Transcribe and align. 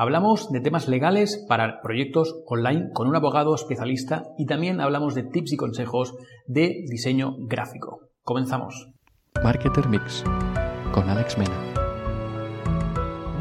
Hablamos 0.00 0.50
de 0.50 0.62
temas 0.62 0.88
legales 0.88 1.44
para 1.46 1.82
proyectos 1.82 2.34
online 2.46 2.88
con 2.94 3.06
un 3.06 3.16
abogado 3.16 3.54
especialista 3.54 4.22
y 4.38 4.46
también 4.46 4.80
hablamos 4.80 5.14
de 5.14 5.24
tips 5.24 5.52
y 5.52 5.56
consejos 5.58 6.14
de 6.46 6.86
diseño 6.88 7.36
gráfico. 7.40 8.08
Comenzamos. 8.22 8.88
Marketer 9.44 9.86
Mix 9.90 10.24
con 10.94 11.06
Alex 11.10 11.36
Mena. 11.36 11.52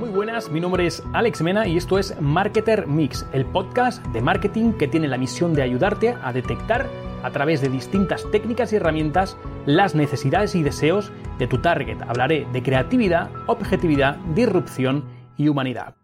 Muy 0.02 0.10
buenas, 0.10 0.52
mi 0.52 0.60
nombre 0.60 0.86
es 0.86 1.02
Alex 1.14 1.42
Mena 1.42 1.66
y 1.66 1.78
esto 1.78 1.98
es 1.98 2.20
Marketer 2.20 2.88
Mix, 2.88 3.26
el 3.32 3.46
podcast 3.46 4.06
de 4.08 4.22
marketing 4.22 4.74
que 4.74 4.90
tiene 4.90 5.08
la 5.08 5.18
misión 5.18 5.54
de 5.54 5.62
ayudarte 5.62 6.18
a 6.22 6.34
detectar 6.34 6.88
a 7.24 7.32
través 7.32 7.62
de 7.62 7.70
distintas 7.70 8.30
técnicas 8.32 8.74
y 8.74 8.76
herramientas 8.76 9.38
las 9.66 9.96
necesidades 9.96 10.56
y 10.56 10.64
deseos 10.64 11.14
de 11.38 11.48
tu 11.48 11.62
target. 11.62 12.02
Hablaré 12.02 12.46
de 12.52 12.62
creatividad, 12.62 13.30
objetividad, 13.48 14.18
disrupción 14.36 15.06
y 15.38 15.48
humanidad. 15.48 15.99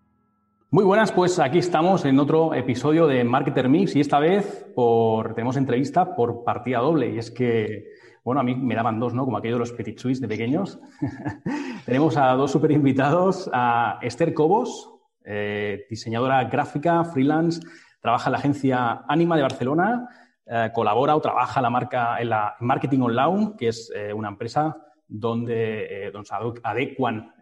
Muy 0.72 0.84
buenas, 0.84 1.12
pues 1.12 1.38
aquí 1.38 1.60
estamos 1.60 2.06
en 2.06 2.20
otro 2.20 2.56
episodio 2.56 3.06
de 3.06 3.24
Marketer 3.24 3.70
Mix 3.70 3.96
y 3.96 4.00
esta 4.00 4.20
vez 4.20 4.66
por, 4.76 5.36
tenemos 5.36 5.58
entrevista 5.58 6.16
por 6.16 6.44
partida 6.44 6.80
doble 6.80 7.12
y 7.12 7.20
es 7.20 7.30
que, 7.30 7.92
bueno, 8.24 8.42
a 8.42 8.44
mí 8.44 8.56
me 8.56 8.74
daban 8.74 9.00
dos, 9.00 9.14
¿no? 9.14 9.26
Como 9.26 9.38
aquello 9.38 9.56
de 9.56 9.60
los 9.60 9.74
Petit 9.74 10.00
Suisse 10.00 10.20
de 10.20 10.28
pequeños. 10.28 10.80
tenemos 11.86 12.18
a 12.18 12.32
dos 12.32 12.52
super 12.52 12.72
invitados, 12.72 13.48
a 13.54 14.00
Esther 14.02 14.34
Cobos, 14.34 14.92
eh, 15.24 15.86
diseñadora 15.88 16.44
gráfica, 16.46 17.04
freelance, 17.06 17.62
trabaja 18.02 18.30
en 18.30 18.32
la 18.32 18.40
agencia 18.40 19.04
Anima 19.08 19.36
de 19.36 19.44
Barcelona, 19.44 20.10
eh, 20.48 20.72
colabora 20.74 21.16
o 21.16 21.22
trabaja 21.22 21.62
la 21.62 21.70
marca 21.70 22.20
en 22.20 22.30
la 22.30 22.56
Marketing 22.60 23.02
Online, 23.02 23.54
que 23.56 23.68
es 23.68 23.92
eh, 23.96 24.12
una 24.12 24.30
empresa 24.30 24.76
donde, 25.08 26.10
donde 26.12 26.28
se 26.28 26.36
adecuan 26.64 27.34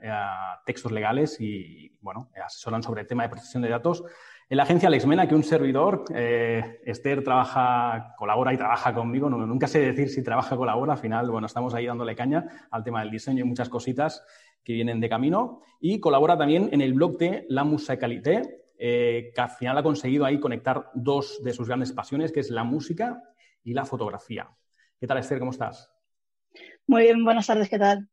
textos 0.65 0.91
legales 0.91 1.39
y, 1.39 1.97
bueno, 2.01 2.29
asesoran 2.43 2.83
sobre 2.83 3.01
el 3.01 3.07
tema 3.07 3.23
de 3.23 3.29
protección 3.29 3.63
de 3.63 3.69
datos. 3.69 4.03
En 4.49 4.57
la 4.57 4.63
agencia 4.63 4.87
Alexmena, 4.87 5.27
que 5.27 5.35
un 5.35 5.43
servidor, 5.43 6.03
eh, 6.13 6.81
Esther 6.85 7.23
trabaja, 7.23 8.13
colabora 8.17 8.53
y 8.53 8.57
trabaja 8.57 8.93
conmigo. 8.93 9.29
nunca 9.29 9.67
sé 9.67 9.79
decir 9.79 10.09
si 10.09 10.21
trabaja 10.21 10.55
o 10.55 10.57
colabora. 10.57 10.93
Al 10.93 10.99
final, 10.99 11.31
bueno, 11.31 11.47
estamos 11.47 11.73
ahí 11.73 11.85
dándole 11.85 12.15
caña 12.15 12.67
al 12.69 12.83
tema 12.83 12.99
del 12.99 13.09
diseño 13.09 13.43
y 13.43 13.47
muchas 13.47 13.69
cositas 13.69 14.23
que 14.63 14.73
vienen 14.73 14.99
de 14.99 15.09
camino. 15.09 15.61
Y 15.79 15.99
colabora 15.99 16.37
también 16.37 16.69
en 16.71 16.81
el 16.81 16.93
blog 16.93 17.17
de 17.17 17.45
La 17.49 17.63
Musicalité, 17.63 18.65
eh, 18.77 19.31
que 19.33 19.41
al 19.41 19.49
final 19.49 19.77
ha 19.77 19.83
conseguido 19.83 20.25
ahí 20.25 20.39
conectar 20.39 20.91
dos 20.93 21.41
de 21.43 21.53
sus 21.53 21.67
grandes 21.67 21.93
pasiones, 21.93 22.31
que 22.31 22.41
es 22.41 22.49
la 22.49 22.63
música 22.63 23.23
y 23.63 23.73
la 23.73 23.85
fotografía. 23.85 24.49
¿Qué 24.99 25.07
tal, 25.07 25.17
Esther? 25.17 25.39
¿Cómo 25.39 25.51
estás? 25.51 25.92
Muy 26.85 27.03
bien, 27.03 27.23
buenas 27.23 27.47
tardes, 27.47 27.69
¿qué 27.69 27.79
tal? 27.79 28.09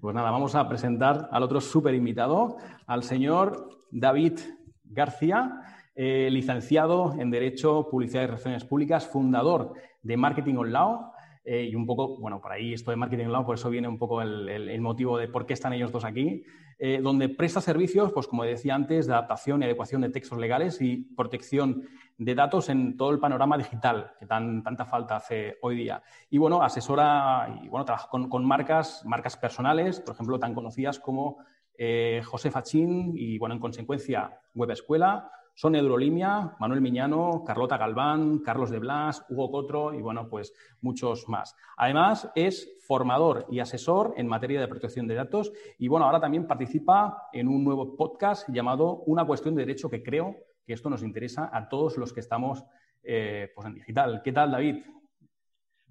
Pues 0.00 0.14
nada, 0.14 0.30
vamos 0.32 0.56
a 0.56 0.68
presentar 0.68 1.28
al 1.30 1.42
otro 1.44 1.60
súper 1.60 1.94
invitado, 1.94 2.56
al 2.86 3.04
señor 3.04 3.68
David 3.92 4.38
García, 4.82 5.60
eh, 5.94 6.28
licenciado 6.30 7.14
en 7.18 7.30
Derecho, 7.30 7.88
Publicidad 7.88 8.24
y 8.24 8.26
Relaciones 8.26 8.64
Públicas, 8.64 9.06
fundador 9.06 9.74
de 10.02 10.16
Marketing 10.16 10.56
Online. 10.56 10.98
Eh, 11.44 11.68
y 11.70 11.74
un 11.74 11.86
poco, 11.86 12.18
bueno, 12.20 12.40
por 12.40 12.52
ahí 12.52 12.74
esto 12.74 12.90
de 12.90 12.96
Marketing 12.96 13.26
Online, 13.26 13.44
por 13.44 13.54
eso 13.54 13.70
viene 13.70 13.88
un 13.88 13.98
poco 13.98 14.20
el, 14.22 14.80
motivo 14.80 15.16
de 15.16 15.28
por 15.28 15.46
qué 15.46 15.54
están 15.54 15.72
ellos 15.72 15.92
dos 15.92 16.04
aquí, 16.04 16.42
eh, 16.78 17.00
donde 17.02 17.28
presta 17.28 17.60
servicios, 17.60 18.12
pues 18.12 18.26
como 18.26 18.44
decía 18.44 18.74
antes, 18.74 19.06
de 19.06 19.12
adaptación 19.12 19.62
y 19.62 19.64
adecuación 19.64 20.02
de 20.02 20.10
textos 20.10 20.38
legales 20.38 20.80
y 20.82 20.96
protección 21.16 21.84
de 22.20 22.34
datos 22.34 22.68
en 22.68 22.98
todo 22.98 23.12
el 23.12 23.18
panorama 23.18 23.56
digital 23.56 24.12
que 24.18 24.26
tan, 24.26 24.62
tanta 24.62 24.84
falta 24.84 25.16
hace 25.16 25.56
hoy 25.62 25.74
día. 25.74 26.02
Y 26.28 26.36
bueno, 26.36 26.62
asesora 26.62 27.48
y 27.62 27.68
bueno, 27.68 27.86
trabaja 27.86 28.08
con, 28.10 28.44
marcas, 28.44 29.02
marcas 29.06 29.38
personales, 29.38 30.00
por 30.00 30.14
ejemplo, 30.14 30.38
tan 30.38 30.54
conocidas 30.54 30.98
como 30.98 31.38
eh, 31.78 32.20
José 32.22 32.50
Fachín 32.50 33.14
y 33.16 33.38
bueno, 33.38 33.54
en 33.54 33.60
consecuencia, 33.60 34.38
Web 34.54 34.72
Escuela, 34.72 35.32
Sonia 35.54 35.80
Eurolimia, 35.80 36.56
Manuel 36.60 36.82
Miñano, 36.82 37.42
Carlota 37.42 37.78
Galván, 37.78 38.40
Carlos 38.40 38.68
de 38.68 38.80
Blas, 38.80 39.24
Hugo 39.30 39.50
Cotro 39.50 39.94
y 39.94 40.02
bueno, 40.02 40.28
pues 40.28 40.52
muchos 40.82 41.26
más. 41.26 41.56
Además, 41.78 42.30
es 42.34 42.76
formador 42.86 43.46
y 43.50 43.60
asesor 43.60 44.12
en 44.18 44.28
materia 44.28 44.60
de 44.60 44.68
protección 44.68 45.06
de 45.06 45.14
datos 45.14 45.52
y 45.78 45.88
bueno, 45.88 46.04
ahora 46.04 46.20
también 46.20 46.46
participa 46.46 47.30
en 47.32 47.48
un 47.48 47.64
nuevo 47.64 47.96
podcast 47.96 48.46
llamado 48.50 49.04
Una 49.06 49.24
cuestión 49.24 49.54
de 49.54 49.62
derecho 49.62 49.88
que 49.88 50.02
creo 50.02 50.36
que 50.70 50.74
esto 50.74 50.88
nos 50.88 51.02
interesa 51.02 51.50
a 51.52 51.68
todos 51.68 51.96
los 51.96 52.12
que 52.12 52.20
estamos 52.20 52.62
eh, 53.02 53.50
pues 53.56 53.66
en 53.66 53.74
digital. 53.74 54.22
¿Qué 54.22 54.30
tal, 54.30 54.52
David? 54.52 54.84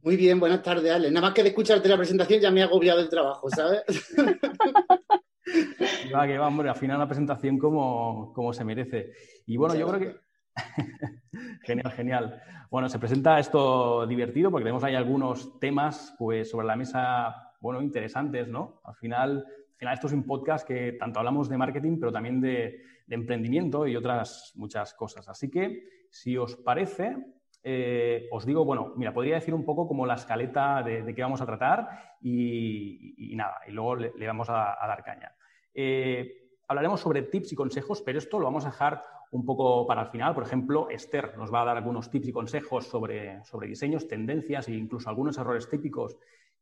Muy 0.02 0.16
bien, 0.16 0.40
buenas 0.40 0.64
tardes, 0.64 0.90
Ale. 0.90 1.12
Nada 1.12 1.28
más 1.28 1.34
que 1.34 1.44
de 1.44 1.50
escucharte 1.50 1.90
la 1.90 1.98
presentación 1.98 2.40
ya 2.40 2.50
me 2.50 2.62
ha 2.62 2.68
agobiado 2.68 3.02
el 3.02 3.10
trabajo, 3.10 3.50
¿sabes? 3.50 3.84
va, 6.16 6.26
que 6.26 6.38
va, 6.38 6.48
hombre, 6.48 6.70
al 6.70 6.78
final 6.78 6.98
la 6.98 7.10
presentación 7.10 7.60
como, 7.60 8.32
como 8.34 8.54
se 8.54 8.64
merece. 8.64 9.12
Y 9.48 9.58
bueno, 9.58 9.76
yo 9.76 9.86
creo 9.90 10.00
que... 10.00 10.16
genial, 11.64 11.92
genial. 11.92 12.42
Bueno, 12.72 12.88
se 12.88 13.00
presenta 13.00 13.38
esto 13.38 14.08
divertido 14.08 14.50
porque 14.50 14.64
tenemos 14.64 14.86
ahí 14.86 14.96
algunos 14.96 15.60
temas 15.60 16.16
pues, 16.18 16.50
sobre 16.50 16.68
la 16.68 16.78
mesa, 16.78 17.52
bueno, 17.60 17.82
interesantes, 17.82 18.48
¿no? 18.48 18.80
Al 18.86 18.96
final, 18.96 19.46
al 19.46 19.78
final 19.78 19.94
esto 19.94 20.08
es 20.08 20.14
un 20.14 20.24
podcast 20.24 20.66
que 20.66 20.94
tanto 20.94 21.20
hablamos 21.20 21.50
de 21.50 21.58
marketing, 21.58 21.98
pero 22.00 22.14
también 22.14 22.40
de, 22.40 22.82
de 23.10 23.16
emprendimiento 23.16 23.88
y 23.88 23.96
otras 23.96 24.54
muchas 24.56 24.94
cosas. 24.94 25.28
Así 25.28 25.50
que, 25.50 26.06
si 26.12 26.38
os 26.38 26.56
parece, 26.56 27.18
eh, 27.64 28.30
os 28.32 28.46
digo, 28.46 28.64
bueno, 28.64 28.94
mira, 28.96 29.12
podría 29.12 29.36
decir 29.36 29.54
un 29.56 29.66
poco 29.66 29.88
como 29.88 30.06
la 30.06 30.14
escaleta 30.14 30.84
de, 30.84 31.14
qué 31.16 31.22
vamos 31.24 31.42
a 31.42 31.46
tratar 31.48 32.18
y, 32.22 33.34
nada, 33.36 33.62
y 33.68 33.72
luego 33.72 33.96
le, 33.96 34.28
vamos 34.28 34.48
a, 34.50 34.78
dar 34.88 35.04
caña. 35.04 35.36
Eh, 35.74 36.60
hablaremos 36.68 37.02
sobre 37.02 37.24
tips 37.24 37.52
y 37.54 37.56
consejos, 37.56 38.04
pero 38.04 38.20
esto 38.20 38.38
lo 38.38 38.46
vamos 38.46 38.66
a 38.66 38.70
dejar 38.70 39.04
un 39.32 39.44
poco 39.44 39.88
para 39.88 40.04
el 40.04 40.10
final. 40.10 40.36
Por 40.36 40.44
ejemplo, 40.44 40.88
Esther 40.92 41.36
nos 41.36 41.52
va 41.52 41.64
a 41.64 41.66
dar 41.66 41.78
algunos 41.78 42.12
tips 42.12 42.28
y 42.28 42.32
consejos 42.32 42.86
sobre, 42.86 43.44
sobre 43.44 43.68
diseños, 43.68 44.08
tendencias 44.08 44.68
e 44.68 44.76
incluso 44.76 45.10
algunos 45.10 45.36
errores 45.40 45.68
típicos 45.68 46.16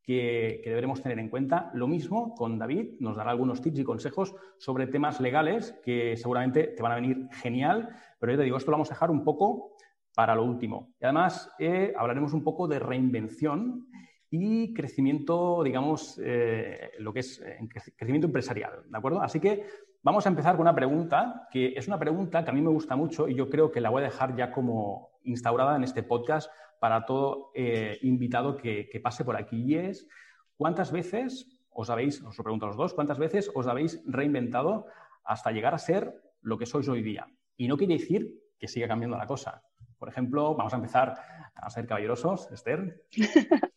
que, 0.07 0.61
deberemos 0.63 1.01
tener 1.01 1.19
en 1.19 1.29
cuenta. 1.29 1.69
Lo 1.73 1.85
mismo 1.85 2.33
con 2.33 2.57
David, 2.57 2.95
nos 3.01 3.17
dará 3.17 3.31
algunos 3.31 3.61
tips 3.61 3.79
y 3.79 3.83
consejos 3.83 4.33
sobre 4.57 4.87
temas 4.87 5.19
legales 5.19 5.77
que 5.83 6.15
seguramente 6.15 6.67
te 6.67 6.81
van 6.81 6.93
a 6.93 6.95
venir 6.95 7.27
genial, 7.33 7.89
pero 8.17 8.31
yo 8.31 8.37
te 8.37 8.45
digo, 8.45 8.55
esto 8.55 8.71
lo 8.71 8.77
vamos 8.77 8.89
a 8.89 8.93
dejar 8.93 9.11
un 9.11 9.25
poco 9.25 9.75
para 10.15 10.33
lo 10.33 10.45
último. 10.45 10.93
Y 11.01 11.03
además 11.03 11.51
eh, 11.59 11.93
hablaremos 11.97 12.31
un 12.31 12.41
poco 12.41 12.69
de 12.69 12.79
reinvención 12.79 13.85
y 14.29 14.73
crecimiento, 14.73 15.61
digamos, 15.61 16.19
eh, 16.23 16.91
lo 16.99 17.11
que 17.11 17.19
es 17.19 17.41
eh, 17.41 17.59
crecimiento 17.97 18.27
empresarial, 18.27 18.89
¿de 18.89 18.97
acuerdo? 18.97 19.21
Así 19.21 19.41
que 19.41 19.65
vamos 20.01 20.25
a 20.25 20.29
empezar 20.29 20.55
con 20.55 20.61
una 20.61 20.75
pregunta, 20.75 21.49
que 21.51 21.73
es 21.75 21.85
una 21.87 21.99
pregunta 21.99 22.45
que 22.45 22.49
a 22.49 22.53
mí 22.53 22.61
me 22.61 22.69
gusta 22.69 22.95
mucho 22.95 23.27
y 23.27 23.35
yo 23.35 23.49
creo 23.49 23.71
que 23.71 23.81
la 23.81 23.89
voy 23.89 24.03
a 24.03 24.05
dejar 24.05 24.37
ya 24.37 24.51
como 24.51 25.16
instaurada 25.27 25.75
en 25.75 25.83
este 25.83 26.03
podcast 26.03 26.51
para 26.79 27.05
todo 27.05 27.51
eh, 27.55 27.97
invitado 28.01 28.55
que, 28.57 28.99
pase 29.03 29.23
por 29.23 29.35
aquí. 29.35 29.63
Y 29.63 29.75
es, 29.75 30.07
¿cuántas 30.55 30.91
veces 30.91 31.61
os 31.69 31.89
habéis, 31.89 32.21
os 32.23 32.37
lo 32.37 32.43
pregunto 32.43 32.65
a 32.65 32.69
los 32.69 32.77
dos, 32.77 32.93
cuántas 32.93 33.19
veces 33.19 33.51
os 33.53 33.67
habéis 33.67 34.01
reinventado 34.05 34.87
hasta 35.23 35.51
llegar 35.51 35.73
a 35.73 35.79
ser 35.79 36.21
lo 36.41 36.57
que 36.57 36.65
sois 36.65 36.87
hoy 36.87 37.01
día? 37.01 37.27
Y 37.57 37.67
no 37.67 37.77
quiere 37.77 37.97
decir 37.97 38.31
que 38.59 38.67
siga 38.67 38.87
cambiando 38.87 39.17
la 39.17 39.27
cosa. 39.27 39.63
Por 39.97 40.09
ejemplo, 40.09 40.55
vamos 40.55 40.73
a 40.73 40.77
empezar 40.77 41.15
a 41.55 41.69
ser 41.69 41.87
caballerosos, 41.87 42.51
Esther. 42.51 43.03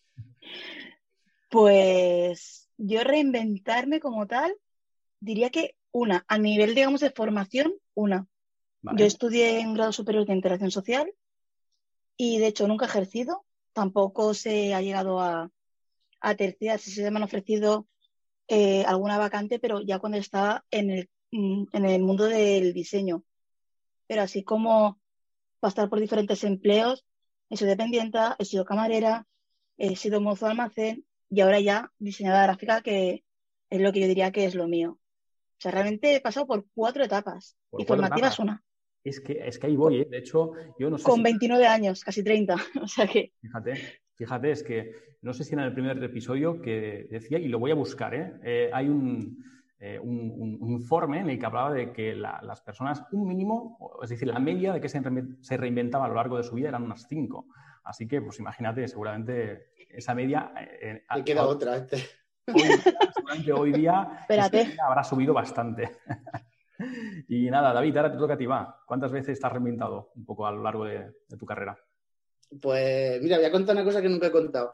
pues 1.51 2.71
yo 2.77 3.05
reinventarme 3.05 4.01
como 4.01 4.27
tal, 4.27 4.55
diría 5.19 5.51
que 5.51 5.77
una, 5.93 6.25
a 6.29 6.39
nivel, 6.39 6.75
digamos, 6.75 7.01
de 7.01 7.11
formación, 7.11 7.75
una. 7.95 8.27
Yo 8.97 9.05
estudié 9.05 9.61
en 9.61 9.75
grado 9.75 9.93
superior 9.93 10.25
de 10.25 10.33
interacción 10.33 10.71
social 10.71 11.13
y 12.23 12.39
de 12.39 12.49
hecho 12.49 12.69
nunca 12.69 12.85
he 12.85 12.89
ejercido, 12.89 13.47
tampoco 13.73 14.35
se 14.35 14.75
ha 14.75 14.83
llegado 14.83 15.21
a, 15.21 15.51
a 16.21 16.35
terciar, 16.35 16.79
si 16.79 16.91
se 16.91 17.11
me 17.11 17.17
han 17.17 17.23
ofrecido 17.23 17.87
eh, 18.47 18.85
alguna 18.85 19.17
vacante, 19.17 19.59
pero 19.59 19.81
ya 19.81 20.01
cuando 20.01 20.19
estaba 20.19 20.63
en 20.71 20.91
el, 20.91 21.11
mm, 21.31 21.69
en 21.73 21.85
el 21.87 22.03
mundo 22.03 22.25
del 22.25 22.75
diseño. 22.75 23.25
Pero 24.07 24.21
así 24.21 24.45
como 24.45 25.01
pasar 25.61 25.89
por 25.89 25.99
diferentes 25.99 26.45
empleos, 26.45 27.07
he 27.49 27.57
sido 27.57 27.71
dependiente, 27.71 28.19
he 28.39 28.45
sido 28.45 28.67
camarera, 28.67 29.27
he 29.79 29.97
sido 29.97 30.21
mozo 30.21 30.45
de 30.45 30.51
almacén 30.51 31.07
y 31.31 31.41
ahora 31.41 31.59
ya 31.59 31.91
diseñadora 31.99 32.43
gráfica, 32.43 32.83
que 32.83 33.25
es 33.71 33.81
lo 33.81 33.93
que 33.95 34.01
yo 34.01 34.07
diría 34.07 34.31
que 34.31 34.45
es 34.45 34.55
lo 34.55 34.69
mío. 34.69 34.99
O 35.57 35.61
sea, 35.63 35.71
realmente 35.71 36.15
he 36.17 36.21
pasado 36.21 36.47
por 36.47 36.67
cuatro 36.75 37.03
etapas 37.03 37.57
y 37.79 37.87
formativas 37.87 38.39
una. 38.39 38.63
Es 39.03 39.21
que, 39.21 39.41
es 39.47 39.59
que 39.59 39.67
ahí 39.67 39.77
voy, 39.77 40.01
¿eh? 40.01 40.09
De 40.11 40.19
hecho, 40.19 40.53
yo 40.79 40.91
no 40.91 40.99
sé. 40.99 41.05
Con 41.05 41.23
29 41.23 41.67
años, 41.67 42.05
casi 42.05 42.23
30. 42.23 42.57
O 42.83 42.87
sea 42.87 43.07
que. 43.07 43.33
Fíjate, 43.41 43.75
fíjate, 44.15 44.51
es 44.51 44.63
que 44.63 44.93
no 45.23 45.33
sé 45.33 45.45
si 45.45 45.55
en 45.55 45.61
el 45.61 45.73
primer 45.73 46.03
episodio 46.03 46.61
que 46.61 47.07
decía, 47.11 47.39
y 47.39 47.49
lo 47.49 47.59
voy 47.59 47.71
a 47.71 47.75
buscar, 47.75 48.15
¿eh? 48.15 48.33
eh 48.43 48.71
hay 48.73 48.87
eh, 48.87 49.99
un, 49.99 50.59
un, 50.61 50.71
informe 50.71 51.21
en 51.21 51.31
el 51.31 51.39
que 51.39 51.47
hablaba 51.47 51.73
de 51.73 51.93
que 51.93 52.15
las 52.15 52.61
personas, 52.63 53.03
un 53.13 53.27
mínimo, 53.27 53.99
es 54.03 54.11
decir, 54.11 54.29
la 54.29 54.39
media 54.39 54.73
de 54.73 54.81
que 54.81 54.89
se, 54.89 55.01
se 55.41 55.57
reinventaba 55.57 56.07
a 56.07 56.09
lo 56.09 56.15
largo 56.15 56.37
de 56.37 56.43
su 56.43 56.55
vida 56.55 56.69
eran 56.69 56.83
unas 56.83 57.07
5. 57.09 57.47
Así 57.85 58.07
que, 58.07 58.21
pues 58.21 58.39
imagínate, 58.39 58.87
seguramente 58.89 59.73
esa 59.91 60.15
media. 60.15 60.53
Eh, 60.57 61.03
queda 61.25 61.47
otra. 61.47 61.77
Este. 61.77 61.97
Hoy, 62.47 62.63
seguramente 63.15 63.53
hoy 63.53 63.73
día 63.73 64.27
habrá 64.87 65.05
subido 65.05 65.35
bastante. 65.35 65.91
y 67.29 67.51
nada, 67.51 67.73
David, 67.73 67.97
ahora 67.97 68.13
te 68.13 68.19
toca 68.19 68.35
a 68.35 68.39
ti, 68.39 68.47
va. 68.47 68.83
¿Cuántas 68.87 69.13
veces 69.13 69.31
estás 69.31 69.53
reinventado 69.53 70.11
un 70.15 70.25
poco 70.25 70.47
a 70.47 70.53
lo 70.53 70.63
largo 70.63 70.85
de, 70.85 71.13
tu 71.39 71.47
carrera? 71.47 71.79
Pues 72.61 73.23
mira, 73.23 73.37
voy 73.37 73.47
a 73.47 73.53
contar 73.53 73.77
una 73.77 73.85
cosa 73.85 74.03
que 74.03 74.09
nunca 74.09 74.27
he 74.27 74.33
contado. 74.33 74.73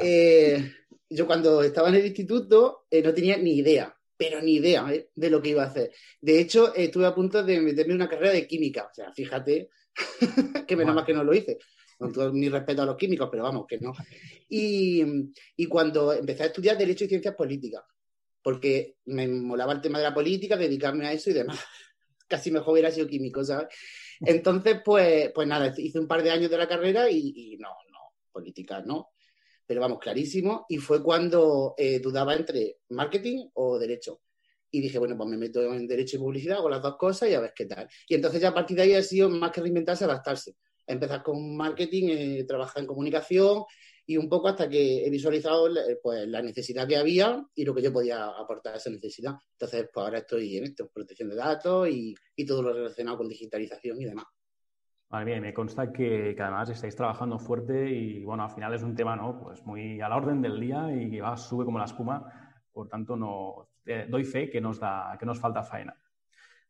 Eh, 0.00 0.72
yo 1.10 1.26
cuando 1.26 1.62
estaba 1.62 1.88
en 1.88 1.96
el 1.96 2.06
instituto 2.06 2.86
eh, 2.90 3.02
no 3.02 3.12
tenía 3.12 3.36
ni 3.36 3.56
idea, 3.56 3.96
pero 4.16 4.40
ni 4.40 4.54
idea 4.54 4.86
eh, 4.92 5.10
de 5.14 5.30
lo 5.30 5.42
que 5.42 5.50
iba 5.50 5.64
a 5.64 5.66
hacer. 5.66 5.92
De 6.20 6.38
hecho, 6.38 6.74
estuve 6.74 7.06
a 7.06 7.14
punto 7.14 7.42
de 7.42 7.60
meterme 7.60 7.94
en 7.94 8.00
una 8.00 8.08
carrera 8.08 8.32
de 8.32 8.46
química. 8.46 8.88
O 8.90 8.94
sea, 8.94 9.12
fíjate 9.12 9.70
que 10.66 10.76
menos 10.76 10.94
mal 10.94 11.04
que 11.04 11.14
no 11.14 11.24
lo 11.24 11.34
hice. 11.34 11.58
Con 11.98 12.12
todo 12.12 12.32
mi 12.32 12.48
respeto 12.48 12.82
a 12.82 12.86
los 12.86 12.96
químicos, 12.96 13.28
pero 13.30 13.42
vamos, 13.42 13.66
que 13.66 13.78
no. 13.80 13.94
Y, 14.50 15.02
y 15.56 15.66
cuando 15.66 16.12
empecé 16.12 16.42
a 16.42 16.46
estudiar 16.46 16.76
Derecho 16.76 17.04
y 17.04 17.08
Ciencias 17.08 17.34
Políticas, 17.34 17.82
porque 18.46 18.98
me 19.06 19.26
molaba 19.26 19.72
el 19.72 19.80
tema 19.80 19.98
de 19.98 20.04
la 20.04 20.14
política, 20.14 20.56
dedicarme 20.56 21.04
a 21.04 21.12
eso 21.12 21.30
y 21.30 21.32
demás. 21.32 21.58
Casi 22.28 22.52
mejor 22.52 22.74
hubiera 22.74 22.92
sido 22.92 23.08
químico, 23.08 23.42
¿sabes? 23.42 23.74
Entonces, 24.20 24.82
pues, 24.84 25.32
pues 25.34 25.48
nada, 25.48 25.74
hice 25.76 25.98
un 25.98 26.06
par 26.06 26.22
de 26.22 26.30
años 26.30 26.48
de 26.48 26.56
la 26.56 26.68
carrera 26.68 27.10
y, 27.10 27.56
no, 27.58 27.70
no, 27.90 27.98
política 28.30 28.84
no. 28.86 29.08
Pero 29.66 29.80
vamos, 29.80 29.98
clarísimo. 29.98 30.64
Y 30.68 30.76
fue 30.78 31.02
cuando 31.02 31.74
eh, 31.76 31.98
dudaba 31.98 32.36
entre 32.36 32.76
marketing 32.90 33.48
o 33.54 33.80
derecho. 33.80 34.20
Y 34.70 34.80
dije, 34.80 35.00
bueno, 35.00 35.16
pues 35.16 35.28
me 35.28 35.38
meto 35.38 35.64
en 35.74 35.88
derecho 35.88 36.16
y 36.16 36.20
publicidad, 36.20 36.58
hago 36.58 36.68
las 36.68 36.82
dos 36.82 36.96
cosas 36.96 37.28
y 37.28 37.34
a 37.34 37.40
ver 37.40 37.52
qué 37.52 37.66
tal. 37.66 37.88
Y 38.06 38.14
entonces 38.14 38.40
ya 38.40 38.50
a 38.50 38.54
partir 38.54 38.76
de 38.76 38.84
ahí 38.84 38.94
ha 38.94 39.02
sido 39.02 39.28
más 39.28 39.50
que 39.50 39.60
reinventarse, 39.60 40.04
adaptarse. 40.04 40.54
Empezar 40.86 41.24
con 41.24 41.56
marketing, 41.56 42.10
eh, 42.10 42.44
trabajar 42.46 42.82
en 42.82 42.86
comunicación 42.86 43.64
y 44.06 44.16
un 44.16 44.28
poco 44.28 44.48
hasta 44.48 44.68
que 44.68 45.04
he 45.04 45.10
visualizado 45.10 45.68
pues, 46.02 46.28
la 46.28 46.40
necesidad 46.40 46.86
que 46.86 46.96
había 46.96 47.44
y 47.54 47.64
lo 47.64 47.74
que 47.74 47.82
yo 47.82 47.92
podía 47.92 48.26
aportar 48.26 48.74
a 48.74 48.76
esa 48.76 48.90
necesidad. 48.90 49.34
Entonces, 49.52 49.88
pues 49.92 50.04
ahora 50.04 50.18
estoy 50.18 50.56
en 50.56 50.64
esto, 50.64 50.88
protección 50.88 51.28
de 51.28 51.36
datos 51.36 51.88
y, 51.88 52.14
todo 52.46 52.62
lo 52.62 52.72
relacionado 52.72 53.18
con 53.18 53.28
digitalización 53.28 54.00
y 54.00 54.04
demás. 54.04 54.26
Vale, 55.08 55.24
bien, 55.24 55.42
me 55.42 55.52
consta 55.52 55.92
que, 55.92 56.36
además 56.38 56.68
estáis 56.70 56.94
trabajando 56.94 57.38
fuerte 57.38 57.90
y 57.90 58.24
bueno, 58.24 58.44
al 58.44 58.50
final 58.50 58.72
es 58.74 58.82
un 58.82 58.94
tema 58.94 59.16
¿no? 59.16 59.40
pues 59.42 59.64
muy 59.64 60.00
a 60.00 60.08
la 60.08 60.16
orden 60.16 60.40
del 60.40 60.60
día 60.60 60.88
y 60.94 61.10
que 61.10 61.20
va, 61.20 61.36
sube 61.36 61.64
como 61.64 61.78
la 61.78 61.86
espuma, 61.86 62.62
por 62.72 62.88
tanto 62.88 63.16
no 63.16 63.68
eh, 63.84 64.06
doy 64.08 64.24
fe 64.24 64.48
que 64.48 64.60
nos 64.60 64.78
da, 64.78 65.16
que 65.18 65.26
nos 65.26 65.40
falta 65.40 65.62
faena. 65.62 65.96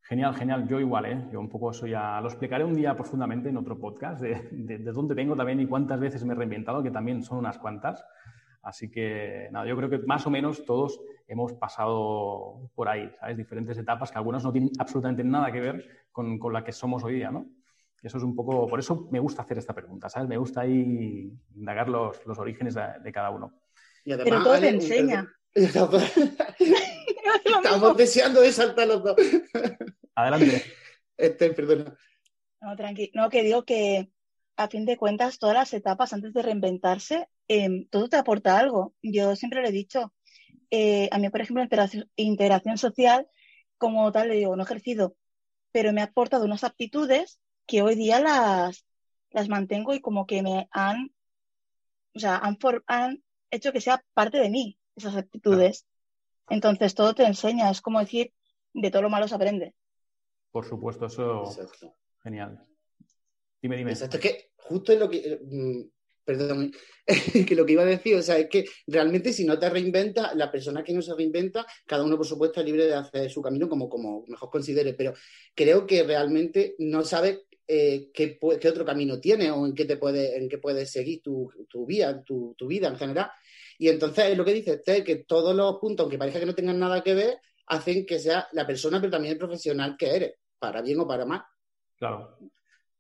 Genial, 0.09 0.35
genial. 0.35 0.69
Yo 0.69 0.79
igual, 0.79 1.07
¿eh? 1.07 1.29
Yo 1.33 1.41
un 1.41 1.49
poco 1.49 1.73
eso 1.73 1.87
ya 1.87 2.21
lo 2.21 2.29
explicaré 2.29 2.63
un 2.63 2.75
día 2.75 2.95
profundamente 2.95 3.49
en 3.49 3.57
otro 3.57 3.79
podcast 3.79 4.21
de, 4.21 4.49
de, 4.53 4.79
dónde 4.93 5.15
vengo 5.15 5.35
también 5.35 5.61
y 5.61 5.67
cuántas 5.67 5.99
veces 5.99 6.25
me 6.25 6.33
he 6.33 6.37
reinventado, 6.37 6.81
que 6.83 6.93
también 6.93 7.25
son 7.25 7.39
unas 7.39 7.59
cuantas. 7.59 8.05
Así 8.63 8.89
que, 8.89 9.49
nada, 9.51 9.67
yo 9.67 9.77
creo 9.77 9.91
que 9.91 9.99
más 9.99 10.25
o 10.27 10.31
menos 10.31 10.65
todos 10.65 11.01
hemos 11.27 11.53
pasado 11.55 12.71
por 12.75 12.89
ahí, 12.89 13.11
¿sabes? 13.19 13.37
Diferentes 13.37 13.77
etapas 13.79 14.13
que 14.13 14.19
algunas 14.19 14.45
no 14.45 14.53
tienen 14.53 14.71
absolutamente 14.79 15.25
nada 15.25 15.51
que 15.51 15.61
ver 15.61 15.89
con, 16.13 16.39
con 16.39 16.53
la 16.53 16.63
que 16.63 16.73
somos 16.73 17.03
hoy 17.03 17.15
día, 17.15 17.31
¿no? 17.31 17.47
Eso 18.03 18.19
es 18.19 18.25
un 18.25 18.37
poco, 18.37 18.69
por 18.69 18.79
eso 18.79 19.09
me 19.11 19.19
gusta 19.19 19.43
hacer 19.43 19.59
esta 19.59 19.75
pregunta, 19.75 20.09
¿sabes? 20.09 20.29
Me 20.29 20.37
gusta 20.37 20.61
ahí 20.61 21.33
indagar 21.57 21.89
los, 21.89 22.25
los 22.27 22.39
orígenes 22.39 22.77
de, 23.03 23.13
cada 23.13 23.31
uno. 23.31 23.53
Pero 24.05 24.43
todo 24.45 24.61
te 24.61 24.69
enseña. 24.69 25.27
Estamos 27.67 27.97
deseando 27.97 28.41
de 28.43 28.53
saltar 28.53 28.87
los 28.87 29.03
dos. 29.03 29.17
Adelante. 30.15 30.63
Este, 31.19 31.51
perdona. 31.55 31.97
No, 32.61 32.77
tranquilo. 32.77 33.11
No, 33.15 33.31
que 33.31 33.43
digo 33.43 33.65
que 33.65 34.11
a 34.55 34.69
fin 34.69 34.85
de 34.85 34.99
cuentas, 34.99 35.39
todas 35.39 35.55
las 35.55 35.73
etapas 35.73 36.13
antes 36.13 36.35
de 36.35 36.43
reinventarse, 36.43 37.27
em, 37.49 37.89
todo 37.89 38.11
te 38.11 38.17
aporta 38.17 38.59
algo. 38.59 38.95
Yo 39.03 39.35
siempre 39.35 39.63
lo 39.63 39.69
he 39.69 39.73
dicho. 39.73 40.13
Eh, 40.71 41.09
a 41.11 41.19
mí, 41.19 41.31
por 41.31 41.41
ejemplo, 41.41 41.63
integración, 41.63 42.11
integración 42.17 42.77
social, 42.77 43.27
como 43.79 44.13
tal, 44.13 44.29
le 44.29 44.35
digo, 44.35 44.55
no 44.57 44.63
he 44.63 44.67
ejercido, 44.67 45.17
pero 45.73 45.95
me 45.95 46.03
ha 46.03 46.05
aportado 46.05 46.45
unas 46.45 46.65
aptitudes 46.65 47.41
que 47.67 47.81
hoy 47.81 47.95
día 47.95 48.21
las, 48.21 48.85
las 49.31 49.49
mantengo 49.49 49.95
y 49.95 50.03
como 50.03 50.27
que 50.27 50.43
me 50.43 50.69
han, 50.71 51.15
o 52.15 52.19
sea, 52.19 52.37
han, 52.37 52.59
han 52.87 53.23
hecho 53.51 53.73
que 53.73 53.81
sea 53.81 54.05
parte 54.13 54.39
de 54.39 54.51
mí, 54.51 54.79
esas 54.97 55.17
aptitudes. 55.17 55.87
Entonces, 56.49 56.95
todo 56.95 57.15
te 57.15 57.25
enseña, 57.25 57.71
es 57.71 57.81
como 57.81 58.01
decir, 58.01 58.33
de 58.73 58.91
todo 58.91 59.03
lo 59.03 59.11
malo 59.11 59.27
se 59.29 59.35
aprende. 59.35 59.75
Por 60.51 60.65
supuesto, 60.65 61.07
eso. 61.07 61.45
Genial. 62.23 62.65
Dime, 63.61 63.77
dime. 63.77 63.93
Exacto, 63.93 64.17
es 64.17 64.23
que 64.23 64.51
justo 64.57 64.93
es 64.93 64.99
lo 64.99 65.09
que. 65.11 65.41
Mm, 65.43 65.83
perdón, 66.25 66.73
que 67.47 67.55
lo 67.55 67.65
que 67.65 67.73
iba 67.73 67.83
a 67.83 67.87
decir, 67.87 68.17
o 68.17 68.23
sea, 68.23 68.37
es 68.37 68.49
que 68.49 68.65
realmente 68.87 69.33
si 69.33 69.45
no 69.45 69.59
te 69.59 69.71
reinventa, 69.71 70.35
la 70.35 70.51
persona 70.51 70.83
que 70.83 70.93
no 70.93 71.01
se 71.01 71.15
reinventa, 71.15 71.65
cada 71.87 72.05
uno 72.05 72.17
por 72.17 72.27
supuesto 72.27 72.61
es 72.61 72.67
libre 72.67 72.87
de 72.87 72.95
hacer 72.95 73.31
su 73.31 73.41
camino 73.41 73.69
como, 73.69 73.89
como 73.89 74.25
mejor 74.27 74.51
considere, 74.51 74.95
pero 74.95 75.15
creo 75.55 75.87
que 75.87 76.03
realmente 76.03 76.75
no 76.79 77.05
sabe 77.05 77.47
eh, 77.69 78.11
qué, 78.13 78.39
qué, 78.61 78.69
otro 78.69 78.85
camino 78.85 79.21
tiene 79.21 79.51
o 79.51 79.67
en 79.67 79.75
qué 79.75 79.85
te 79.85 79.97
puede, 79.97 80.37
en 80.37 80.49
qué 80.49 80.59
puedes 80.59 80.91
seguir 80.91 81.23
tu, 81.23 81.51
tu 81.69 81.87
vida, 81.87 82.23
tu, 82.25 82.55
tu, 82.57 82.67
vida 82.67 82.89
en 82.89 82.97
general. 82.97 83.31
Y 83.79 83.89
entonces 83.89 84.27
es 84.27 84.39
lo 84.39 84.45
que 84.45 84.55
dice 84.55 84.75
usted, 84.75 85.05
que 85.05 85.25
todos 85.25 85.55
los 85.55 85.77
puntos, 85.79 86.05
aunque 86.05 86.19
parezca 86.19 86.41
que 86.41 86.47
no 86.47 86.55
tengan 86.55 86.79
nada 86.79 87.03
que 87.03 87.15
ver, 87.15 87.39
hacen 87.67 88.07
que 88.07 88.19
sea 88.19 88.49
la 88.53 88.67
persona, 88.67 89.01
pero 89.01 89.11
también 89.11 89.33
el 89.33 89.39
profesional 89.39 89.97
que 89.99 90.15
eres, 90.15 90.35
para 90.59 90.83
bien 90.83 91.01
o 91.01 91.07
para 91.07 91.25
mal. 91.25 91.43
Claro, 91.97 92.39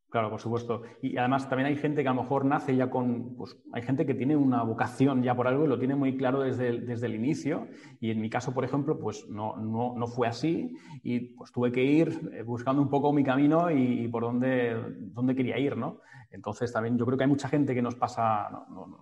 Claro, 0.09 0.31
por 0.31 0.41
supuesto. 0.41 0.83
Y 1.03 1.17
además 1.17 1.49
también 1.49 1.67
hay 1.67 1.77
gente 1.77 2.03
que 2.03 2.09
a 2.09 2.15
lo 2.15 2.23
mejor 2.23 2.45
nace 2.45 2.77
ya 2.77 2.89
con, 2.89 3.35
pues 3.37 3.59
hay 3.73 3.83
gente 3.83 4.07
que 4.07 4.15
tiene 4.15 4.37
una 4.37 4.63
vocación 4.63 5.23
ya 5.23 5.35
por 5.35 5.49
algo 5.49 5.65
y 5.65 5.69
lo 5.69 5.79
tiene 5.79 5.97
muy 5.97 6.17
claro 6.17 6.43
desde 6.43 6.69
el, 6.69 6.87
desde 6.87 7.07
el 7.07 7.17
inicio. 7.17 7.67
Y 8.01 8.13
en 8.13 8.21
mi 8.21 8.31
caso, 8.31 8.55
por 8.55 8.65
ejemplo, 8.65 9.01
pues 9.01 9.29
no, 9.29 9.57
no, 9.57 9.95
no 9.97 10.07
fue 10.07 10.29
así 10.29 10.77
y 11.03 11.35
pues 11.35 11.51
tuve 11.51 11.73
que 11.73 11.83
ir 11.83 12.31
eh, 12.33 12.43
buscando 12.43 12.81
un 12.81 12.89
poco 12.89 13.13
mi 13.13 13.25
camino 13.25 13.69
y, 13.71 14.07
por 14.07 14.23
dónde, 14.23 14.81
dónde 15.13 15.35
quería 15.35 15.59
ir, 15.59 15.77
¿no? 15.77 16.01
Entonces 16.31 16.73
también 16.73 16.97
yo 16.97 17.05
creo 17.05 17.19
que 17.19 17.25
hay 17.25 17.31
mucha 17.31 17.49
gente 17.49 17.75
que 17.75 17.83
nos 17.83 17.97
pasa, 17.97 18.49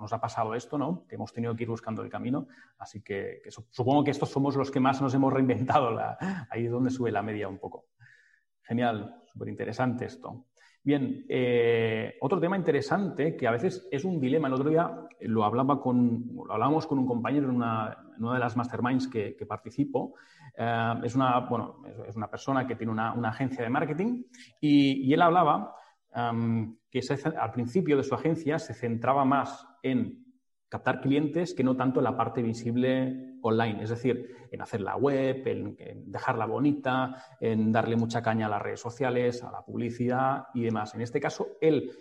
nos 0.01 0.13
ha 0.13 0.21
pasado 0.21 0.55
esto, 0.55 0.79
¿no? 0.79 1.07
Que 1.07 1.17
hemos 1.17 1.33
tenido 1.33 1.55
que 1.55 1.65
ir 1.65 1.69
buscando 1.69 2.03
el 2.03 2.09
camino. 2.09 2.49
Así 2.79 3.03
que, 3.03 3.43
supongo 3.71 4.05
que 4.05 4.11
estos 4.11 4.31
somos 4.31 4.57
los 4.57 4.71
que 4.71 4.81
más 4.81 5.03
nos 5.03 5.13
hemos 5.15 5.33
reinventado. 5.33 5.91
La, 5.91 6.47
ahí 6.51 6.65
es 6.65 6.71
donde 6.71 6.91
sube 6.91 7.13
la 7.13 7.23
media 7.23 7.47
un 7.47 7.59
poco. 7.59 7.87
Genial, 8.63 9.23
súper 9.27 9.49
interesante 9.49 10.07
esto. 10.07 10.47
Bien, 10.85 11.25
eh, 11.31 12.15
otro 12.21 12.39
tema 12.39 12.59
interesante 12.59 13.35
que 13.39 13.49
a 13.49 13.51
veces 13.51 13.89
es 13.91 14.05
un 14.05 14.21
dilema. 14.21 14.49
El 14.49 14.55
otro 14.55 14.69
día 14.69 15.09
lo, 15.21 15.43
hablaba 15.43 15.81
con, 15.81 16.31
lo 16.35 16.53
hablábamos 16.53 16.87
con 16.87 16.99
un 16.99 17.07
compañero 17.07 17.49
en 17.49 17.57
una, 17.57 17.97
de 18.19 18.39
las 18.39 18.55
masterminds 18.55 19.09
que, 19.09 19.35
participo. 19.49 20.15
Eh, 20.55 20.95
es, 21.03 21.15
una, 21.15 21.41
bueno, 21.41 21.83
es 22.07 22.15
una 22.17 22.29
persona 22.29 22.67
que 22.67 22.77
tiene 22.77 22.93
una, 22.93 23.13
agencia 23.13 23.65
de 23.65 23.71
marketing 23.71 24.25
y, 24.61 25.11
él 25.11 25.23
hablaba 25.23 25.75
em, 26.15 26.77
que 26.91 27.01
al 27.35 27.51
principio 27.51 27.97
de 27.97 28.03
su 28.03 28.15
agencia 28.15 28.59
se 28.59 28.75
centraba 28.75 29.25
más 29.25 29.67
en 29.83 30.24
captar 30.75 31.01
clientes 31.01 31.55
que 31.55 31.63
no 31.63 31.77
tanto 31.77 32.01
en 32.01 32.05
la 32.05 32.17
parte 32.17 32.43
visible 32.43 33.37
online, 33.43 33.85
es 33.85 33.91
decir, 33.91 34.49
en 34.51 34.61
hacer 34.61 34.81
la 34.81 34.97
web, 34.97 35.47
en, 35.47 35.77
dejarla 36.11 36.47
bonita, 36.47 37.15
en 37.39 37.71
darle 37.71 37.95
mucha 37.95 38.21
caña 38.23 38.47
a 38.47 38.49
las 38.49 38.61
redes 38.61 38.81
sociales, 38.81 39.45
a 39.45 39.53
la 39.53 39.65
publicidad 39.65 40.47
y 40.53 40.65
demás. 40.65 40.93
En 40.97 41.01
este 41.01 41.21
caso, 41.21 41.47
él, 41.61 41.93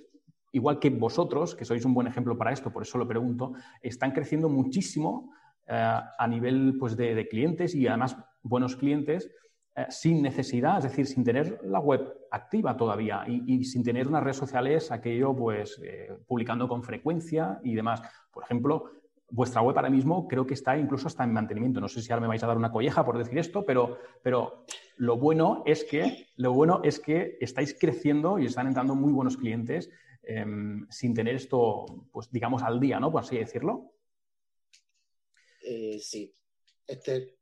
igual 0.53 0.79
que 0.79 0.89
vosotros, 0.89 1.53
que 1.53 1.65
sois 1.65 1.85
un 1.85 1.93
buen 1.93 2.07
ejemplo 2.07 2.35
para 2.35 2.51
esto, 2.51 2.73
por 2.73 2.81
eso 2.81 2.97
lo 2.97 3.07
pregunto, 3.07 3.53
están 3.79 4.09
creciendo 4.09 4.49
muchísimo 4.49 5.31
eh, 5.67 5.99
a 6.17 6.27
nivel 6.27 6.75
pues, 6.79 6.97
de 6.97 7.27
clientes 7.27 7.75
y 7.75 7.85
además 7.85 8.17
buenos 8.41 8.75
clientes 8.75 9.29
eh, 9.75 9.85
sin 9.89 10.21
necesidad, 10.21 10.77
es 10.77 10.83
decir, 10.83 11.07
sin 11.07 11.23
tener 11.23 11.59
la 11.63 11.79
web 11.79 12.27
activa 12.29 12.77
todavía 12.77 13.25
y, 13.27 13.63
sin 13.65 13.83
tener 13.83 14.07
unas 14.07 14.23
redes 14.23 14.37
sociales, 14.37 14.91
aquello 14.91 15.35
pues 15.35 15.81
eh, 15.83 16.15
publicando 16.27 16.67
con 16.67 16.83
frecuencia 16.83 17.59
y 17.63 17.73
demás. 17.73 18.01
Por 18.31 18.43
ejemplo, 18.43 18.91
vuestra 19.31 19.63
web 19.63 19.75
ahora 19.75 19.89
mismo 19.89 20.27
creo 20.27 20.45
que 20.45 20.53
está 20.53 20.77
incluso 20.77 21.07
hasta 21.07 21.23
en 21.23 21.33
mantenimiento. 21.33 21.81
No 21.81 21.87
sé 21.87 22.03
si 22.03 22.11
ahora 22.11 22.21
me 22.21 22.27
vais 22.27 22.43
a 22.43 22.47
dar 22.47 22.57
una 22.57 22.71
colleja 22.71 23.03
por 23.03 23.17
decir 23.17 23.39
esto, 23.39 23.65
pero, 23.65 23.97
pero 24.21 24.63
lo 24.97 25.17
bueno 25.17 25.63
es 25.65 25.83
que 25.83 26.27
lo 26.35 26.53
bueno 26.53 26.81
es 26.83 26.99
que 26.99 27.37
estáis 27.41 27.75
creciendo 27.79 28.37
y 28.37 28.45
están 28.45 28.67
entrando 28.67 28.93
muy 28.93 29.11
buenos 29.11 29.37
clientes 29.37 29.89
em, 30.21 30.85
sin 30.91 31.15
tener 31.15 31.33
esto, 31.33 32.07
pues 32.11 32.29
digamos, 32.29 32.61
al 32.61 32.79
día, 32.79 32.99
¿no? 32.99 33.11
Por 33.11 33.21
así 33.21 33.37
decirlo. 33.37 33.91
Eh, 35.63 35.97
sí. 35.99 36.31
Este, 36.85 37.37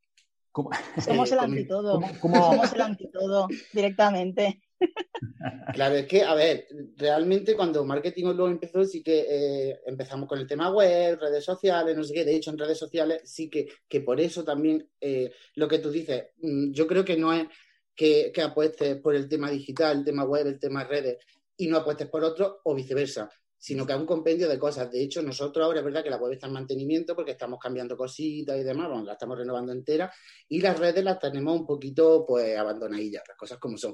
somos 1.03 1.31
el 1.31 1.39
antitodo. 1.39 2.01
Somos 2.21 2.73
el 2.73 2.81
antitodo 2.81 3.47
directamente. 3.73 4.61
Claro, 5.73 5.95
es 5.95 6.07
que, 6.07 6.23
a 6.23 6.33
ver, 6.33 6.67
realmente 6.97 7.55
cuando 7.55 7.85
Marketing 7.85 8.25
luego 8.25 8.47
empezó, 8.47 8.83
sí 8.83 9.03
que 9.03 9.25
eh, 9.29 9.79
empezamos 9.85 10.27
con 10.27 10.39
el 10.39 10.47
tema 10.47 10.71
web, 10.71 11.19
redes 11.19 11.45
sociales, 11.45 11.95
no 11.95 12.03
sé 12.03 12.13
qué. 12.13 12.25
De 12.25 12.35
hecho, 12.35 12.51
en 12.51 12.57
redes 12.57 12.77
sociales 12.77 13.21
sí 13.25 13.49
que, 13.49 13.67
que 13.87 14.01
por 14.01 14.19
eso 14.19 14.43
también 14.43 14.89
eh, 14.99 15.31
lo 15.55 15.67
que 15.67 15.79
tú 15.79 15.91
dices, 15.91 16.29
mm, 16.41 16.71
yo 16.71 16.87
creo 16.87 17.05
que 17.05 17.15
no 17.15 17.31
es 17.31 17.47
que, 17.95 18.31
que, 18.33 18.41
apuestes 18.41 18.97
por 18.97 19.15
el 19.15 19.29
tema 19.29 19.49
digital, 19.49 19.99
el 19.99 20.05
tema 20.05 20.23
web, 20.23 20.47
el 20.47 20.59
tema 20.59 20.83
redes 20.83 21.17
y 21.57 21.67
no 21.67 21.77
apuestes 21.77 22.07
por 22.07 22.23
otro 22.23 22.61
o 22.63 22.75
viceversa. 22.75 23.29
Sino 23.61 23.85
que 23.85 23.93
es 23.93 23.99
un 23.99 24.07
compendio 24.07 24.49
de 24.49 24.57
cosas. 24.57 24.91
De 24.91 25.03
hecho, 25.03 25.21
nosotros 25.21 25.63
ahora 25.63 25.79
es 25.79 25.85
verdad 25.85 26.03
que 26.03 26.09
la 26.09 26.17
web 26.17 26.31
está 26.31 26.47
en 26.47 26.53
mantenimiento 26.53 27.15
porque 27.15 27.33
estamos 27.33 27.59
cambiando 27.59 27.95
cositas 27.95 28.59
y 28.59 28.63
demás, 28.63 28.89
bueno, 28.89 29.05
la 29.05 29.13
estamos 29.13 29.37
renovando 29.37 29.71
entera, 29.71 30.11
y 30.49 30.59
las 30.61 30.79
redes 30.79 31.03
las 31.03 31.19
tenemos 31.19 31.59
un 31.59 31.67
poquito 31.67 32.25
pues 32.27 32.57
abandonadillas, 32.57 33.21
las 33.27 33.37
cosas 33.37 33.59
como 33.59 33.77
son. 33.77 33.93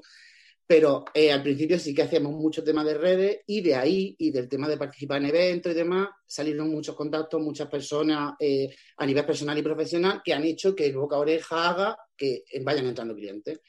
Pero 0.66 1.04
eh, 1.14 1.34
al 1.34 1.44
principio 1.44 1.78
sí 1.80 1.94
que 1.94 2.04
hacíamos 2.04 2.32
mucho 2.32 2.64
tema 2.64 2.86
de 2.86 2.94
redes 2.94 3.42
y 3.46 3.60
de 3.60 3.76
ahí 3.76 4.16
y 4.18 4.32
del 4.32 4.48
tema 4.48 4.70
de 4.70 4.78
participar 4.78 5.18
en 5.18 5.28
eventos 5.28 5.74
y 5.74 5.76
demás, 5.76 6.10
salieron 6.26 6.70
muchos 6.70 6.96
contactos, 6.96 7.42
muchas 7.42 7.68
personas 7.68 8.36
eh, 8.40 8.74
a 8.96 9.06
nivel 9.06 9.26
personal 9.26 9.58
y 9.58 9.64
profesional 9.64 10.22
que 10.24 10.34
han 10.34 10.46
hecho 10.46 10.74
que 10.74 10.86
el 10.86 10.96
boca 10.96 11.18
a 11.18 11.20
oreja 11.20 11.70
haga 11.70 11.98
que 12.16 12.46
vayan 12.62 12.86
entrando 12.88 13.16
clientes. 13.16 13.60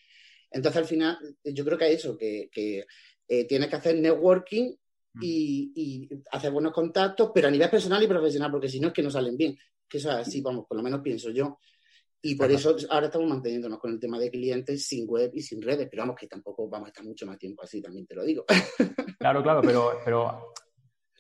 Entonces 0.49 0.81
al 0.81 0.89
final 0.89 1.19
yo 1.43 1.65
creo 1.65 1.77
que 1.77 1.93
es 1.93 1.99
eso, 1.99 2.17
que, 2.17 2.49
que 2.53 2.85
eh, 3.27 3.45
tienes 3.47 3.69
que 3.69 3.77
hacer 3.77 3.97
networking. 3.97 4.75
Y, 5.21 5.73
y, 5.75 6.09
hacer 6.31 6.51
buenos 6.51 6.73
contactos, 6.73 7.31
pero 7.35 7.49
a 7.49 7.51
nivel 7.51 7.71
personal 7.71 8.03
y 8.03 8.07
profesional, 8.07 8.51
porque 8.51 8.69
si 8.69 8.81
no 8.81 8.89
es 8.89 8.95
que 8.95 9.03
no 9.03 9.11
salen 9.11 9.37
bien. 9.37 9.57
Que 9.89 9.99
eso 9.99 10.11
es 10.11 10.17
así, 10.17 10.41
vamos, 10.41 10.67
por 10.67 10.77
lo 10.77 10.83
menos 10.83 11.01
pienso 11.01 11.31
yo. 11.31 11.59
Y 12.21 12.35
por 12.35 12.51
eso 12.51 12.75
ahora 12.91 13.07
estamos 13.07 13.29
manteniéndonos 13.29 13.79
con 13.79 13.93
el 13.93 14.01
tema 14.01 14.19
de 14.19 14.31
clientes 14.31 14.85
sin 14.85 15.07
web 15.07 15.31
y 15.35 15.41
sin 15.41 15.63
redes, 15.63 15.89
pero 15.89 16.03
vamos 16.03 16.17
que 16.17 16.27
tampoco 16.27 16.69
vamos 16.69 16.87
a 16.87 16.91
estar 16.91 17.05
mucho 17.05 17.27
más 17.27 17.39
tiempo 17.39 17.63
así, 17.63 17.81
también 17.81 18.07
te 18.07 18.15
lo 18.15 18.25
digo. 18.25 18.45
Claro, 19.19 19.43
claro, 19.43 19.63
pero, 19.63 19.99
pero 20.05 20.53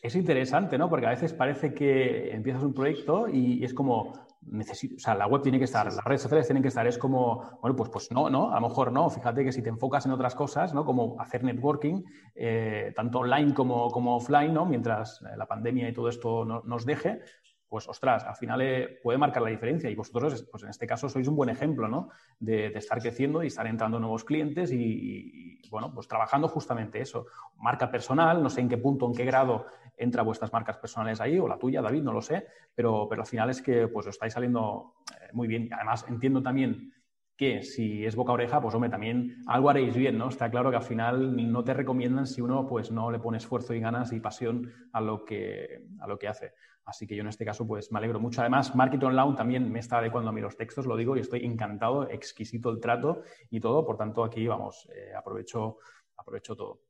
es 0.02 0.14
interesante, 0.14 0.78
¿no? 0.78 0.88
Porque 0.88 1.06
a 1.06 1.10
veces 1.10 1.32
parece 1.32 1.74
que 1.74 2.30
empiezas 2.30 2.62
un 2.62 2.72
proyecto 2.72 3.28
y, 3.28 3.64
es 3.64 3.74
como, 3.74 4.12
necesito, 4.42 4.96
o 4.96 4.98
sea, 4.98 5.14
la 5.14 5.26
web 5.26 5.42
tiene 5.42 5.58
que 5.58 5.64
estar, 5.64 5.86
las 5.86 6.04
redes 6.04 6.22
sociales 6.22 6.46
tienen 6.46 6.62
que 6.62 6.68
estar, 6.68 6.86
es 6.86 6.98
como, 6.98 7.58
bueno, 7.60 7.76
pues, 7.76 7.90
pues 7.90 8.12
no, 8.12 8.30
¿no? 8.30 8.50
A 8.52 8.60
lo 8.60 8.68
mejor 8.68 8.92
no. 8.92 9.10
Fíjate 9.10 9.44
que 9.44 9.52
si 9.52 9.62
te 9.62 9.68
enfocas 9.68 10.06
en 10.06 10.12
otras 10.12 10.34
cosas, 10.34 10.72
¿no? 10.72 10.84
Como 10.84 11.20
hacer 11.20 11.42
networking, 11.42 12.04
eh, 12.34 12.92
tanto 12.94 13.20
online 13.20 13.54
como, 13.54 13.90
como 13.90 14.16
offline, 14.16 14.54
¿no? 14.54 14.66
Mientras 14.66 15.20
la 15.36 15.46
pandemia 15.46 15.88
y 15.88 15.92
todo 15.92 16.08
esto 16.08 16.44
no, 16.44 16.62
nos 16.64 16.86
deje, 16.86 17.20
pues 17.68 17.88
ostras, 17.88 18.24
al 18.24 18.36
final 18.36 18.60
eh, 18.62 18.98
puede 19.02 19.18
marcar 19.18 19.42
la 19.42 19.50
diferencia. 19.50 19.90
Y 19.90 19.94
vosotros, 19.94 20.46
pues 20.50 20.62
en 20.62 20.70
este 20.70 20.86
caso, 20.86 21.08
sois 21.08 21.28
un 21.28 21.36
buen 21.36 21.50
ejemplo, 21.50 21.88
¿no? 21.88 22.08
De, 22.38 22.66
estar 22.68 22.98
creciendo 22.98 23.42
y 23.42 23.48
estar 23.48 23.66
entrando 23.66 24.00
nuevos 24.00 24.24
clientes 24.24 24.72
y, 24.72 25.60
bueno, 25.70 25.92
pues 25.92 26.08
trabajando 26.08 26.48
justamente 26.48 27.00
eso. 27.00 27.26
Marca 27.56 27.90
personal, 27.90 28.42
no 28.42 28.48
sé 28.48 28.60
en 28.60 28.68
qué 28.68 28.78
punto, 28.78 29.06
en 29.06 29.14
qué 29.14 29.24
grado 29.24 29.66
entra 29.96 30.22
vuestras 30.22 30.52
marcas 30.52 30.78
personales 30.78 31.20
ahí, 31.20 31.38
o 31.38 31.48
la 31.48 31.58
tuya, 31.58 31.82
David, 31.82 32.02
no 32.02 32.12
lo 32.12 32.22
sé, 32.22 32.46
pero, 32.74 33.08
pero 33.08 33.22
al 33.22 33.26
final 33.26 33.50
es 33.50 33.60
que 33.60 33.88
pues 33.88 34.06
os 34.06 34.14
estáis 34.14 34.32
saliendo 34.32 34.94
eh, 35.12 35.30
muy 35.32 35.48
bien. 35.48 35.68
Además 35.72 36.06
entiendo 36.08 36.42
también 36.42 36.92
que 37.38 37.62
si 37.62 38.04
es 38.04 38.16
boca 38.16 38.32
oreja, 38.32 38.60
pues 38.60 38.74
hombre, 38.74 38.90
también 38.90 39.44
algo 39.46 39.70
haréis 39.70 39.94
bien, 39.94 40.18
¿no? 40.18 40.28
Está 40.28 40.50
claro 40.50 40.70
que 40.70 40.76
al 40.76 40.82
final 40.82 41.36
no 41.52 41.62
te 41.62 41.72
recomiendan 41.72 42.26
si 42.26 42.40
uno 42.40 42.66
pues 42.66 42.90
no 42.90 43.12
le 43.12 43.20
pone 43.20 43.38
esfuerzo 43.38 43.72
y 43.74 43.80
ganas 43.80 44.12
y 44.12 44.18
pasión 44.18 44.72
a 44.92 45.00
lo 45.00 45.24
que, 45.24 45.84
a 46.00 46.08
lo 46.08 46.18
que 46.18 46.26
hace. 46.26 46.52
Así 46.84 47.06
que 47.06 47.14
yo 47.14 47.22
en 47.22 47.28
este 47.28 47.44
caso 47.44 47.64
pues 47.64 47.92
me 47.92 47.98
alegro 47.98 48.18
mucho. 48.18 48.40
Además, 48.40 48.74
Market 48.74 49.04
Online 49.04 49.36
también 49.36 49.70
me 49.70 49.78
está 49.78 49.98
adecuando 49.98 50.30
a 50.30 50.32
mí 50.32 50.40
los 50.40 50.56
textos, 50.56 50.84
lo 50.84 50.96
digo, 50.96 51.16
y 51.16 51.20
estoy 51.20 51.44
encantado, 51.44 52.10
exquisito 52.10 52.70
el 52.70 52.80
trato 52.80 53.22
y 53.50 53.60
todo. 53.60 53.86
Por 53.86 53.96
tanto, 53.96 54.24
aquí, 54.24 54.44
vamos, 54.48 54.88
eh, 54.92 55.12
aprovecho, 55.16 55.78
aprovecho 56.16 56.56
todo. 56.56 56.80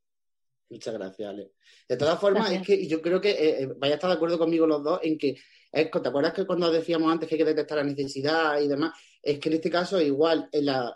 Muchas 0.70 0.94
gracias, 0.94 1.28
Ale. 1.28 1.52
De 1.86 1.96
todas 1.98 2.18
formas, 2.18 2.50
es 2.52 2.66
que 2.66 2.86
yo 2.86 3.02
creo 3.02 3.20
que 3.20 3.30
eh, 3.30 3.62
eh, 3.62 3.74
vaya 3.76 3.94
a 3.94 3.96
estar 3.96 4.08
de 4.08 4.16
acuerdo 4.16 4.38
conmigo 4.38 4.66
los 4.66 4.82
dos 4.82 5.00
en 5.02 5.18
que, 5.18 5.36
¿te 5.72 6.08
acuerdas 6.08 6.32
que 6.32 6.46
cuando 6.46 6.70
decíamos 6.70 7.12
antes 7.12 7.28
que 7.28 7.34
hay 7.34 7.38
que 7.40 7.44
detectar 7.44 7.76
la 7.76 7.84
necesidad 7.84 8.58
y 8.60 8.68
demás? 8.68 8.92
Es 9.28 9.38
que 9.40 9.50
en 9.50 9.56
este 9.56 9.68
caso, 9.68 10.00
igual, 10.00 10.48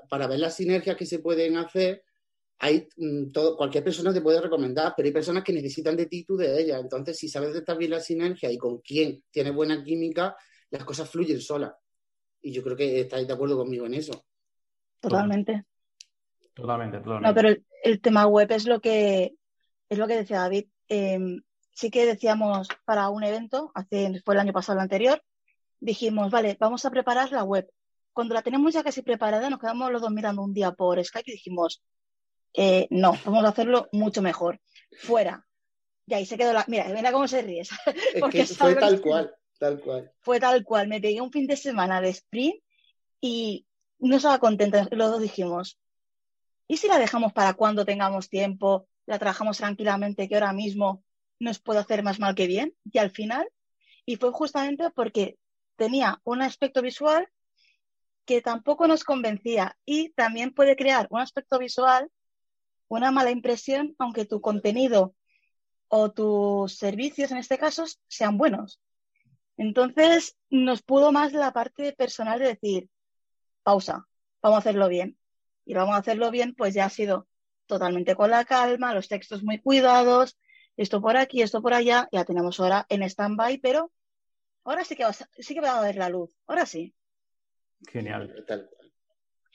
para 0.09 0.27
ver 0.27 0.39
las 0.39 0.57
sinergias 0.57 0.97
que 0.97 1.05
se 1.05 1.19
pueden 1.19 1.59
hacer, 1.59 2.03
hay 2.61 2.89
mm, 2.97 3.31
todo, 3.31 3.59
cualquier 3.59 3.85
persona 3.85 4.11
te 4.11 4.23
puede 4.23 4.41
recomendar, 4.41 4.95
pero 4.97 5.07
hay 5.07 5.13
personas 5.13 5.45
que 5.45 5.53
necesitan 5.53 5.95
de 5.97 6.07
ti 6.07 6.25
tú 6.25 6.39
de 6.39 6.59
ellas. 6.59 6.81
Entonces, 6.81 7.19
si 7.19 7.29
sabes 7.29 7.53
detectar 7.53 7.77
bien 7.77 7.91
la 7.91 8.01
sinergia 8.01 8.51
y 8.51 8.57
con 8.57 8.79
quién 8.79 9.23
tiene 9.31 9.51
buena 9.51 9.85
química, 9.85 10.35
las 10.71 10.83
cosas 10.83 11.11
fluyen 11.11 11.43
solas. 11.43 11.75
Y 12.41 12.53
yo 12.53 12.63
creo 12.63 12.75
que 12.75 13.01
estáis 13.01 13.27
de 13.27 13.35
acuerdo 13.35 13.59
conmigo 13.59 13.85
en 13.85 13.95
eso. 13.95 14.25
Totalmente. 14.99 15.67
Totalmente, 16.55 17.01
totalmente. 17.01 17.29
No, 17.29 17.35
pero 17.35 17.63
el, 17.85 18.01
tema 18.01 18.27
web 18.27 18.51
es 18.51 18.67
lo 18.67 18.81
que 18.81 19.35
es 19.91 19.99
lo 19.99 20.09
que 20.09 20.17
decía 20.17 20.39
David. 20.39 20.69
Em, 20.89 21.43
sí 21.71 21.91
que 21.91 22.07
decíamos 22.07 22.69
para 22.87 23.11
un 23.11 23.25
evento, 23.25 23.73
hace, 23.75 24.23
fue 24.25 24.35
el 24.35 24.41
año 24.41 24.55
pasado 24.55 24.79
el 24.79 24.85
anterior, 24.85 25.23
dijimos, 25.81 26.31
vale, 26.31 26.57
vamos 26.59 26.87
a 26.87 26.91
preparar 26.91 27.31
la 27.31 27.45
web. 27.45 27.69
Cuando 28.13 28.35
la 28.35 28.43
tenemos 28.43 28.73
ya 28.75 28.83
casi 28.83 29.03
preparada, 29.03 29.49
nos 29.49 29.59
quedamos 29.59 29.91
los 29.91 30.03
dos 30.03 30.11
mirando 30.11 30.43
un 30.43 30.53
día 30.53 30.73
por 30.73 31.03
Skype 31.03 31.31
y 31.31 31.35
dijimos, 31.35 31.83
eh, 32.55 32.87
no, 32.91 33.17
vamos 33.25 33.45
a 33.45 33.49
hacerlo 33.49 33.89
mucho 33.93 34.23
mejor. 34.23 34.61
Fuera. 34.99 35.47
Y 36.07 36.15
ahí 36.15 36.27
se 36.27 36.37
quedó 36.37 36.53
la. 36.53 36.65
Mira, 36.69 36.89
mira 36.89 37.13
cómo 37.13 37.27
se 37.29 37.43
ríe. 37.43 37.63
Porque 38.21 38.45
fue 38.47 38.75
tal 38.75 39.01
cual, 39.01 39.35
tal 39.59 39.81
cual. 39.81 40.13
Fue 40.21 40.41
tal 40.41 40.65
cual. 40.65 40.89
Me 40.89 41.01
pegué 41.01 41.21
un 41.21 41.33
fin 41.33 41.47
de 41.47 41.57
semana 41.57 42.01
de 42.01 42.11
sprint 42.11 42.63
y 43.21 43.67
no 43.99 44.17
estaba 44.17 44.39
contenta. 44.39 44.89
Los 44.91 45.11
dos 45.11 45.23
dijimos, 45.23 45.79
¿y 46.69 46.77
si 46.77 46.89
la 46.89 46.99
dejamos 46.99 47.33
para 47.33 47.55
cuando 47.55 47.85
tengamos 47.85 48.29
tiempo? 48.29 48.89
La 49.07 49.19
trabajamos 49.19 49.59
tranquilamente, 49.59 50.29
que 50.29 50.35
ahora 50.35 50.53
mismo 50.53 51.05
nos 51.39 51.59
puede 51.59 51.81
hacer 51.81 52.03
más 52.03 52.19
mal 52.21 52.35
que 52.35 52.47
bien. 52.47 52.75
Y 52.85 52.99
al 52.99 53.11
final, 53.11 53.49
y 54.05 54.17
fue 54.17 54.31
justamente 54.33 54.91
porque 54.91 55.39
tenía 55.77 56.21
un 56.25 56.43
aspecto 56.43 56.83
visual 56.83 57.29
que 58.25 58.41
tampoco 58.41 58.87
nos 58.87 59.05
convencía 59.05 59.77
y 59.85 60.11
también 60.11 60.53
puede 60.55 60.77
crear 60.77 61.07
un 61.11 61.21
aspecto 61.21 61.59
visual 61.59 62.11
una 62.93 63.11
mala 63.11 63.31
impresión, 63.31 63.97
aunque 63.99 64.27
tu 64.27 64.43
contenido 64.43 65.15
o 65.89 66.13
tus 66.13 66.77
servicios 66.77 67.31
en 67.33 67.39
este 67.39 67.57
caso 67.57 67.87
sean 68.07 68.37
buenos. 68.37 68.83
Entonces, 69.57 70.37
nos 70.51 70.83
pudo 70.83 71.11
más 71.11 71.33
la 71.33 71.55
parte 71.55 71.95
personal 71.95 72.39
de 72.39 72.49
decir, 72.49 72.91
pausa, 73.63 74.07
vamos 74.43 74.57
a 74.57 74.59
hacerlo 74.59 74.89
bien. 74.89 75.17
Y 75.65 75.73
vamos 75.73 75.95
a 75.95 75.99
hacerlo 75.99 76.31
bien, 76.31 76.55
pues 76.55 76.75
ya 76.75 76.85
ha 76.85 76.91
sido 76.91 77.27
totalmente 77.65 78.15
con 78.15 78.29
la 78.29 78.45
calma, 78.45 78.93
los 78.93 79.09
textos 79.09 79.43
muy 79.43 79.59
cuidados, 79.59 80.37
esto 80.77 81.01
por 81.01 81.17
aquí, 81.17 81.41
esto 81.41 81.63
por 81.63 81.73
allá, 81.73 82.11
ya 82.13 82.27
tenemos 82.27 82.61
ahora 82.61 82.85
en 82.91 83.03
stand-by, 83.05 83.57
pero 83.59 83.91
ahora 84.65 84.85
sí 84.85 84.97
que, 84.97 85.05
va, 85.05 85.13
sí 85.15 85.55
que 85.55 85.61
va 85.63 85.79
a 85.79 85.83
ver 85.83 85.97
la 85.97 86.11
luz, 86.11 86.37
ahora 86.47 86.67
sí. 86.67 86.95
Genial. 87.91 88.45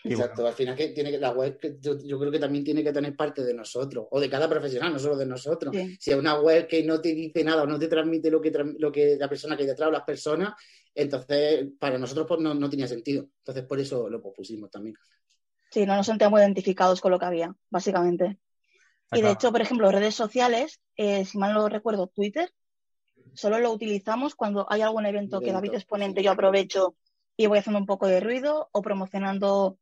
Exacto, 0.03 0.47
al 0.47 0.53
final 0.53 0.75
que 0.75 0.89
tiene 0.89 1.11
que, 1.11 1.17
la 1.17 1.31
web 1.31 1.59
yo, 1.81 2.19
creo 2.19 2.31
que 2.31 2.39
también 2.39 2.63
tiene 2.63 2.83
que 2.83 2.93
tener 2.93 3.15
parte 3.15 3.43
de 3.43 3.53
nosotros, 3.53 4.07
o 4.11 4.19
de 4.19 4.29
cada 4.29 4.47
profesional, 4.47 4.93
no 4.93 4.99
solo 4.99 5.17
de 5.17 5.25
nosotros. 5.25 5.75
Si 5.99 6.11
es 6.11 6.17
una 6.17 6.39
web 6.39 6.67
que 6.67 6.83
no 6.83 7.01
te 7.01 7.13
dice 7.13 7.43
nada 7.43 7.63
o 7.63 7.67
no 7.67 7.79
te 7.79 7.87
transmite 7.87 8.29
lo 8.29 8.41
que, 8.41 8.51
lo 8.77 8.91
que 8.91 9.17
la 9.17 9.27
persona 9.27 9.55
que 9.55 9.63
hay 9.63 9.67
detrás 9.67 9.89
o 9.89 9.91
las 9.91 10.03
personas, 10.03 10.53
entonces 10.93 11.67
para 11.79 11.97
nosotros 11.97 12.25
pues, 12.27 12.39
no, 12.39 12.53
no 12.53 12.69
tenía 12.69 12.87
sentido. 12.87 13.27
Entonces 13.39 13.63
por 13.65 13.79
eso 13.79 14.09
lo 14.09 14.21
pusimos 14.21 14.69
también. 14.69 14.95
Sí, 15.71 15.85
no 15.85 15.95
nos 15.95 16.05
sentíamos 16.05 16.39
identificados 16.39 17.01
con 17.01 17.11
lo 17.11 17.19
que 17.19 17.25
había, 17.25 17.55
básicamente. 17.69 18.39
Y 19.11 19.21
de 19.21 19.31
hecho, 19.31 19.51
por 19.51 19.61
ejemplo, 19.61 19.89
redes 19.91 20.15
sociales, 20.15 20.81
eh, 20.95 21.25
si 21.25 21.37
mal 21.37 21.53
no 21.53 21.69
recuerdo, 21.69 22.07
Twitter, 22.07 22.51
solo 23.33 23.57
lo 23.59 23.71
utilizamos 23.71 24.35
cuando 24.35 24.65
hay 24.69 24.81
algún 24.81 25.05
evento, 25.05 25.37
evento 25.37 25.41
que 25.41 25.51
David 25.53 25.75
es 25.75 25.85
ponente, 25.85 26.23
yo 26.23 26.31
aprovecho 26.31 26.95
y 27.37 27.45
voy 27.45 27.59
haciendo 27.59 27.79
un 27.79 27.85
poco 27.85 28.07
de 28.07 28.19
ruido 28.19 28.67
o 28.71 28.81
promocionando 28.81 29.77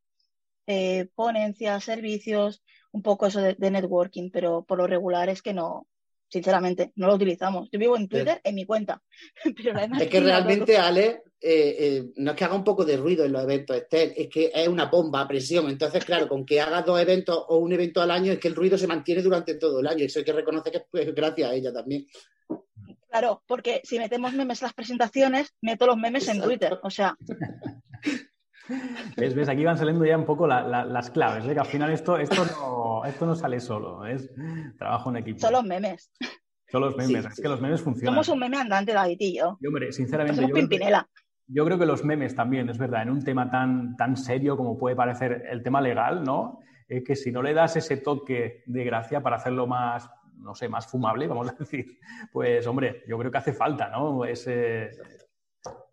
eh, 0.68 1.08
ponencias, 1.16 1.84
servicios, 1.84 2.64
un 2.92 3.02
poco 3.02 3.28
eso 3.28 3.42
de, 3.42 3.56
networking, 3.72 4.30
pero 4.30 4.64
por 4.64 4.78
lo 4.78 4.88
regular 4.88 5.30
es 5.30 5.42
que 5.42 5.54
no, 5.54 5.88
sinceramente, 6.28 6.92
no 6.96 7.08
lo 7.08 7.16
utilizamos. 7.16 7.70
Yo 7.72 7.80
vivo 7.80 7.96
en 7.96 8.10
Twitter 8.10 8.42
en 8.44 8.56
mi 8.56 8.66
cuenta. 8.66 9.02
es 9.46 10.10
que 10.10 10.20
realmente, 10.20 10.78
Ale, 10.78 11.24
eh, 11.40 11.76
eh, 11.80 12.04
no 12.18 12.32
es 12.32 12.38
que 12.38 12.44
haga 12.44 12.56
un 12.56 12.64
poco 12.64 12.84
de 12.84 12.98
ruido 12.98 13.24
en 13.24 13.32
los 13.32 13.44
eventos, 13.44 13.78
Estel, 13.78 14.14
es 14.18 14.28
que 14.28 14.52
es 14.54 14.68
una 14.68 14.86
bomba 14.86 15.22
a 15.22 15.28
presión. 15.28 15.70
Entonces, 15.70 16.04
claro, 16.04 16.28
con 16.28 16.46
que 16.46 16.60
hagas 16.60 16.86
dos 16.86 17.00
eventos 17.00 17.46
o 17.48 17.58
un 17.58 17.72
evento 17.72 18.02
al 18.02 18.12
año, 18.12 18.34
es 18.34 18.40
que 18.40 18.50
el 18.50 18.56
ruido 18.56 18.78
se 18.78 18.88
mantiene 18.88 19.22
durante 19.22 19.56
todo 19.56 19.80
el 19.80 19.88
año. 19.88 20.04
Eso 20.04 20.20
hay 20.20 20.26
que 20.26 20.34
reconocer 20.34 20.72
que 20.72 20.80
es 20.80 20.86
pues, 20.92 21.16
gracias 21.16 21.52
a 21.52 21.54
ella 21.54 21.72
también. 21.72 22.06
Claro, 23.18 23.42
porque 23.48 23.80
si 23.86 23.98
metemos 23.98 24.34
memes 24.34 24.62
en 24.62 24.66
las 24.66 24.74
presentaciones, 24.74 25.56
meto 25.62 25.88
los 25.88 25.96
memes 25.96 26.28
en 26.28 26.42
Twitter. 26.42 26.78
O 26.84 26.90
sea, 26.90 27.16
¿Ves? 29.16 29.34
¿Ves? 29.34 29.48
Aquí 29.48 29.64
van 29.64 29.78
saliendo 29.78 30.04
ya 30.04 30.18
un 30.18 30.26
poco 30.26 30.46
las 30.48 31.10
claves, 31.12 31.46
¿eh? 31.46 31.54
que 31.54 31.60
al 31.62 31.66
final 31.66 31.92
esto, 31.92 32.18
esto, 32.18 32.44
no, 32.46 33.06
esto 33.06 33.26
no 33.26 33.34
sale 33.34 33.62
solo, 33.62 34.06
es 34.06 34.30
trabajo 34.78 35.12
en 35.12 35.18
equipo. 35.18 35.40
Son 35.40 35.54
los 35.54 35.64
memes. 35.64 36.12
Son 36.68 36.82
los 36.82 36.98
memes, 36.98 37.26
es 37.26 37.40
que 37.40 37.48
los 37.48 37.62
memes 37.62 37.82
funcionan. 37.82 38.16
Somos 38.16 38.28
un 38.28 38.40
meme 38.40 38.58
andante, 38.58 38.92
David 38.92 39.18
y 39.18 39.38
yo. 39.38 39.58
yo 39.62 39.70
hombre, 39.70 39.94
sinceramente, 39.94 40.42
yo 40.42 40.50
creo, 40.50 40.68
que, 40.68 40.78
yo 41.48 41.64
creo, 41.64 41.80
que, 41.80 41.86
los 41.86 42.04
memes 42.04 42.36
también, 42.36 42.68
es 42.68 42.78
verdad, 42.78 43.04
en 43.04 43.12
un 43.12 43.24
tema 43.24 43.50
tan, 43.50 43.96
tan 43.96 44.18
serio 44.18 44.58
como 44.58 44.78
puede 44.78 44.98
parecer 44.98 45.46
el 45.50 45.64
tema 45.64 45.80
legal, 45.80 46.22
¿no? 46.22 46.60
Es 46.90 47.02
que 47.06 47.16
si 47.16 47.32
no 47.32 47.42
le 47.42 47.54
das 47.54 47.78
ese 47.78 47.96
toque 47.96 48.64
de 48.66 48.84
gracia 48.84 49.24
para 49.24 49.38
hacerlo 49.38 49.68
más, 49.68 50.10
no 50.38 50.56
sé, 50.56 50.70
más 50.70 50.88
fumable, 50.88 51.28
vamos 51.28 51.50
a 51.50 51.54
decir, 51.60 52.00
pues 52.32 52.66
hombre, 52.68 53.04
yo 53.08 53.18
creo 53.18 53.32
que 53.32 53.38
hace 53.38 53.54
falta, 53.54 53.90
¿no? 53.90 54.26
Ese, 54.26 54.92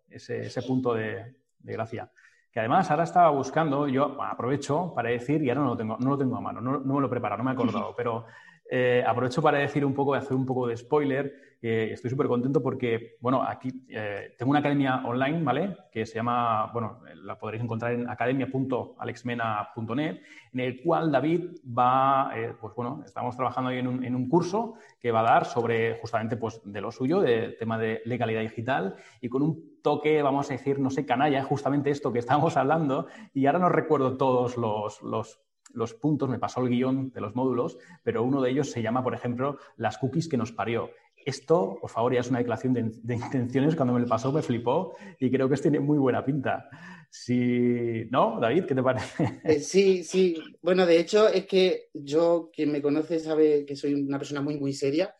ese, 0.09 0.45
ese 0.45 0.61
punto 0.63 0.93
de, 0.93 1.35
de 1.59 1.73
gracia 1.73 2.11
que 2.53 2.59
además 2.59 2.89
ahora 2.91 3.03
estaba 3.03 3.31
buscando, 3.31 3.87
yo 3.87 4.21
aprovecho 4.21 4.93
para 4.93 5.09
decir, 5.09 5.41
y 5.41 5.49
ahora 5.49 5.61
no 5.61 5.67
lo 5.69 5.77
tengo, 5.77 5.97
no 5.99 6.11
lo 6.11 6.17
tengo 6.19 6.37
a 6.37 6.41
mano, 6.41 6.61
no, 6.61 6.79
me 6.79 7.01
lo 7.01 7.07
he 7.07 7.09
preparado, 7.09 7.39
no 7.39 7.45
me 7.45 7.49
he 7.49 7.53
acordado, 7.55 7.93
pero 7.97 8.25
eh, 8.69 9.03
aprovecho 9.05 9.41
para 9.41 9.59
decir 9.59 9.85
un 9.85 9.93
poco, 9.93 10.13
hacer 10.13 10.33
un 10.33 10.45
poco 10.45 10.67
de 10.67 10.77
spoiler. 10.77 11.33
estoy 11.61 12.09
súper 12.09 12.27
contento 12.27 12.61
porque, 12.61 13.17
bueno, 13.19 13.43
aquí 13.43 13.85
eh, 13.89 14.33
tengo 14.37 14.49
una 14.49 14.59
academia 14.59 15.03
online, 15.05 15.43
¿vale? 15.43 15.77
Que 15.91 16.05
se 16.05 16.15
llama, 16.15 16.71
bueno, 16.73 17.01
la 17.23 17.37
podréis 17.37 17.63
encontrar 17.63 17.93
en 17.93 18.09
academia.alexmena.net, 18.09 20.21
en 20.53 20.59
el 20.59 20.81
cual 20.81 21.11
David 21.11 21.57
va, 21.67 22.31
eh, 22.35 22.53
pues 22.59 22.73
bueno, 22.75 23.03
estamos 23.05 23.35
trabajando 23.35 23.69
ahí 23.69 23.79
en 23.79 23.87
un, 23.87 24.29
curso 24.29 24.75
que 24.99 25.11
va 25.11 25.19
a 25.19 25.23
dar 25.23 25.45
sobre 25.45 25.99
justamente, 25.99 26.37
pues, 26.37 26.61
de 26.63 26.81
lo 26.81 26.91
suyo, 26.91 27.21
de 27.21 27.49
tema 27.59 27.77
de 27.77 28.01
legalidad 28.05 28.41
digital 28.41 28.95
y 29.21 29.29
con 29.29 29.43
un 29.43 29.81
toque, 29.81 30.21
vamos 30.21 30.49
a 30.49 30.53
decir, 30.53 30.79
no 30.79 30.89
sé, 30.89 31.05
canalla, 31.05 31.43
justamente 31.43 31.91
esto 31.91 32.11
que 32.11 32.19
estamos 32.19 32.57
hablando, 32.57 33.07
y 33.33 33.45
ahora 33.45 33.59
no 33.59 33.69
recuerdo 33.69 34.17
todos 34.17 34.57
los, 34.57 35.01
los 35.01 35.39
los 35.73 35.93
puntos, 35.93 36.29
me 36.29 36.39
pasó 36.39 36.61
el 36.61 36.69
guion 36.69 37.11
de 37.11 37.21
los 37.21 37.35
módulos, 37.35 37.77
pero 38.03 38.23
uno 38.23 38.41
de 38.41 38.51
ellos 38.51 38.69
se 38.69 38.81
llama, 38.81 39.03
por 39.03 39.13
ejemplo, 39.13 39.57
las 39.77 39.97
cookies 39.97 40.27
que 40.27 40.37
nos 40.37 40.51
parió. 40.51 40.91
Esto, 41.25 41.77
por 41.79 41.89
favor, 41.89 42.13
ya 42.13 42.19
es 42.19 42.29
una 42.29 42.39
declaración 42.39 42.73
de, 42.73 43.15
intenciones. 43.15 43.75
Cuando 43.75 43.93
me 43.93 44.01
lo 44.01 44.07
pasó 44.07 44.31
me 44.31 44.41
flipó 44.41 44.95
y 45.19 45.31
creo 45.31 45.47
que 45.47 45.55
tiene 45.57 45.79
muy 45.79 45.97
buena 45.97 46.23
pinta. 46.23 46.69
Si... 47.09 48.05
¿No, 48.09 48.39
David? 48.41 48.65
¿Qué 48.65 48.75
te 48.75 48.83
parece? 48.83 49.39
Eh, 49.43 49.59
sí, 49.59 50.03
sí. 50.03 50.35
Bueno, 50.61 50.85
de 50.85 50.99
hecho, 50.99 51.27
es 51.27 51.45
que 51.45 51.89
yo, 51.93 52.49
quien 52.53 52.71
me 52.71 52.81
conoce, 52.81 53.19
sabe 53.19 53.65
que 53.65 53.75
soy 53.75 53.93
una 53.93 54.17
persona 54.17 54.41
muy, 54.41 54.59
muy 54.59 54.73
seria 54.73 55.15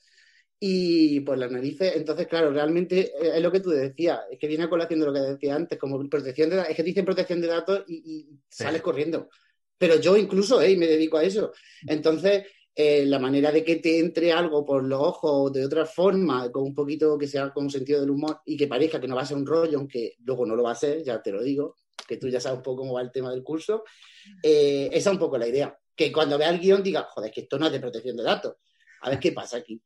y 0.60 1.19
pues 1.22 1.38
las 1.38 1.51
narices. 1.51 1.93
Entonces, 1.95 2.27
claro, 2.27 2.51
realmente 2.51 3.12
eh, 3.22 3.36
es 3.36 3.41
lo 3.41 3.51
que 3.51 3.60
tú 3.60 3.69
decías, 3.69 4.22
es 4.31 4.39
que 4.39 4.48
viene 4.48 4.63
a 4.63 4.69
colación 4.69 5.01
de 5.01 5.05
lo 5.05 5.13
que 5.13 5.19
decía 5.19 5.55
antes, 5.55 5.77
como 5.77 6.07
protección 6.07 6.50
de 6.50 6.55
datos, 6.55 6.72
es 6.72 6.77
que 6.77 6.83
dicen 6.83 7.03
protección 7.03 7.41
de 7.41 7.48
datos 7.48 7.83
y, 7.88 8.29
sales 8.50 8.81
corriendo 8.81 9.29
pero 9.77 9.99
yo 9.99 10.17
incluso 10.17 10.61
eh, 10.61 10.75
me 10.77 10.87
dedico 10.87 11.17
a 11.17 11.23
eso. 11.23 11.51
Entonces, 11.87 12.45
eh, 12.75 13.05
la 13.05 13.19
manera 13.19 13.51
de 13.51 13.63
que 13.63 13.75
te 13.75 13.99
entre 13.99 14.31
algo 14.31 14.65
por 14.65 14.83
los 14.83 14.99
ojos 14.99 15.53
de 15.53 15.63
otra 15.63 15.85
forma, 15.85 16.51
con 16.51 16.63
un 16.63 16.73
poquito 16.73 17.17
que 17.17 17.27
sea 17.27 17.51
con 17.51 17.69
sentido 17.69 18.01
del 18.01 18.09
humor 18.09 18.41
y 18.45 18.57
que 18.57 18.67
parezca 18.67 18.99
que 18.99 19.07
no 19.07 19.15
va 19.15 19.21
a 19.21 19.25
ser 19.25 19.37
un 19.37 19.45
rollo, 19.45 19.77
aunque 19.77 20.15
luego 20.23 20.45
no 20.45 20.55
lo 20.55 20.63
va 20.63 20.71
a 20.71 20.75
ser, 20.75 21.03
ya 21.03 21.21
te 21.21 21.31
lo 21.31 21.43
digo, 21.43 21.75
que 22.07 22.17
tú 22.17 22.29
ya 22.29 22.39
sabes 22.39 22.57
un 22.57 22.63
poco 22.63 22.81
cómo 22.81 22.93
va 22.93 23.01
el 23.01 23.11
tema 23.11 23.29
del 23.29 23.43
curso, 23.43 23.83
eh, 24.41 24.89
esa 24.91 25.09
es 25.09 25.13
un 25.13 25.19
poco 25.19 25.37
la 25.37 25.47
idea. 25.47 25.77
Que 25.95 26.11
cuando 26.11 26.37
vea 26.39 26.49
el 26.49 26.59
guion 26.59 26.81
diga, 26.81 27.03
joder, 27.03 27.31
que 27.31 27.41
esto 27.41 27.59
no 27.59 27.67
es 27.67 27.71
de 27.71 27.79
protección 27.79 28.17
de 28.17 28.23
datos. 28.23 28.55
A 29.01 29.09
ver 29.11 29.19
qué 29.19 29.31
pasa 29.31 29.57
aquí. 29.57 29.79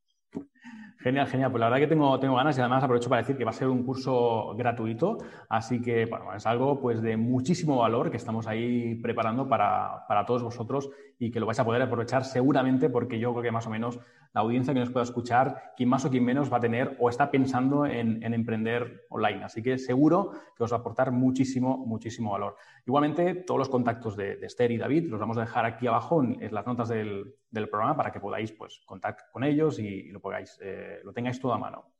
Genial, 1.08 1.26
genial. 1.28 1.52
Pues 1.52 1.62
la 1.62 1.68
verdad 1.68 1.80
que 1.80 1.88
tengo, 1.88 2.20
tengo 2.20 2.36
ganas 2.36 2.58
y 2.58 2.60
además 2.60 2.84
aprovecho 2.84 3.08
para 3.08 3.22
decir 3.22 3.38
que 3.38 3.46
va 3.46 3.52
a 3.52 3.54
ser 3.54 3.70
un 3.70 3.86
curso 3.86 4.54
gratuito, 4.58 5.20
así 5.48 5.82
que 5.82 6.06
bueno, 6.06 6.36
es 6.36 6.46
algo 6.46 6.82
pues 6.82 7.02
de 7.02 7.16
muchísimo 7.16 7.78
valor 7.78 8.12
que 8.12 8.18
estamos 8.18 8.46
ahí 8.46 8.96
preparando 8.96 9.48
para, 9.48 10.06
para 10.06 10.26
todos 10.26 10.44
vosotros 10.44 10.90
y 11.18 11.32
que 11.32 11.40
lo 11.40 11.46
vais 11.46 11.60
a 11.60 11.64
poder 11.64 11.82
aprovechar 11.82 12.26
seguramente 12.26 12.90
porque 12.90 13.20
yo 13.20 13.32
creo 13.32 13.42
que 13.42 13.52
más 13.52 13.66
o 13.68 13.70
menos 13.70 14.02
la 14.34 14.42
audiencia 14.42 14.74
que 14.74 14.80
nos 14.80 14.92
pueda 14.92 15.04
escuchar, 15.04 15.74
quien 15.76 15.90
más 15.90 16.06
o 16.06 16.12
quien 16.12 16.24
menos 16.24 16.52
va 16.52 16.58
a 16.58 16.60
tener 16.60 16.96
o 17.00 17.10
está 17.10 17.32
pensando 17.32 17.86
en, 17.86 18.22
emprender 18.24 19.06
online. 19.10 19.44
Así 19.44 19.64
que 19.64 19.78
seguro 19.78 20.32
que 20.56 20.64
os 20.64 20.72
va 20.72 20.78
a 20.78 20.80
aportar 20.80 21.12
muchísimo, 21.12 21.78
muchísimo 21.78 22.32
valor. 22.32 22.56
Igualmente, 22.86 23.34
todos 23.34 23.58
los 23.58 23.70
contactos 23.70 24.16
de, 24.16 24.38
Esther 24.42 24.72
y 24.72 24.78
David 24.78 25.10
los 25.10 25.20
vamos 25.20 25.38
a 25.38 25.42
dejar 25.42 25.66
aquí 25.66 25.88
abajo 25.88 26.22
en, 26.22 26.54
las 26.54 26.68
notas 26.68 26.90
del, 26.90 27.34
programa 27.52 27.98
para 27.98 28.12
que 28.12 28.20
podáis 28.20 28.52
pues, 28.52 28.82
contactar 28.86 29.32
con 29.32 29.44
ellos 29.44 29.80
y, 29.80 30.10
lo, 30.12 30.20
podáis, 30.20 30.60
eh, 30.62 30.97
lo 31.04 31.14
tengáis 31.14 31.40
todo 31.40 31.54
a 31.54 31.58
mano. 31.58 31.94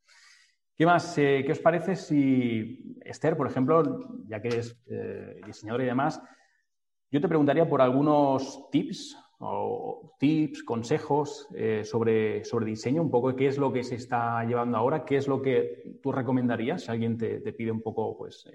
¿Qué 0.78 0.86
más? 0.86 1.18
Eh, 1.18 1.44
¿Qué 1.44 1.52
os 1.52 1.60
parece 1.60 1.96
si 1.96 2.96
Esther, 3.04 3.36
por 3.36 3.48
ejemplo, 3.48 4.00
ya 4.28 4.40
que 4.40 4.50
es 4.50 4.80
eh, 4.86 5.42
diseñadora 5.44 5.84
y 5.84 5.88
demás, 5.88 6.22
yo 7.10 7.20
te 7.20 7.28
preguntaría 7.28 7.68
por 7.68 7.82
algunos 7.82 8.70
tips 8.70 9.18
o 9.40 10.16
tips, 10.20 10.64
consejos 10.64 11.48
eh, 11.56 11.84
sobre, 11.84 12.46
sobre 12.46 12.68
diseño, 12.68 13.02
un 13.02 13.10
poco 13.10 13.36
qué 13.36 13.48
es 13.48 13.58
lo 13.58 13.74
que 13.74 13.84
se 13.84 13.96
está 13.96 14.44
llevando 14.44 14.78
ahora, 14.78 15.04
qué 15.04 15.18
es 15.18 15.28
lo 15.28 15.42
que 15.42 15.98
tú 16.04 16.12
recomendarías 16.12 16.84
si 16.84 16.92
alguien 16.92 17.18
te, 17.18 17.40
pide 17.54 17.72
un 17.72 17.82
poco, 17.82 18.16
pues, 18.16 18.48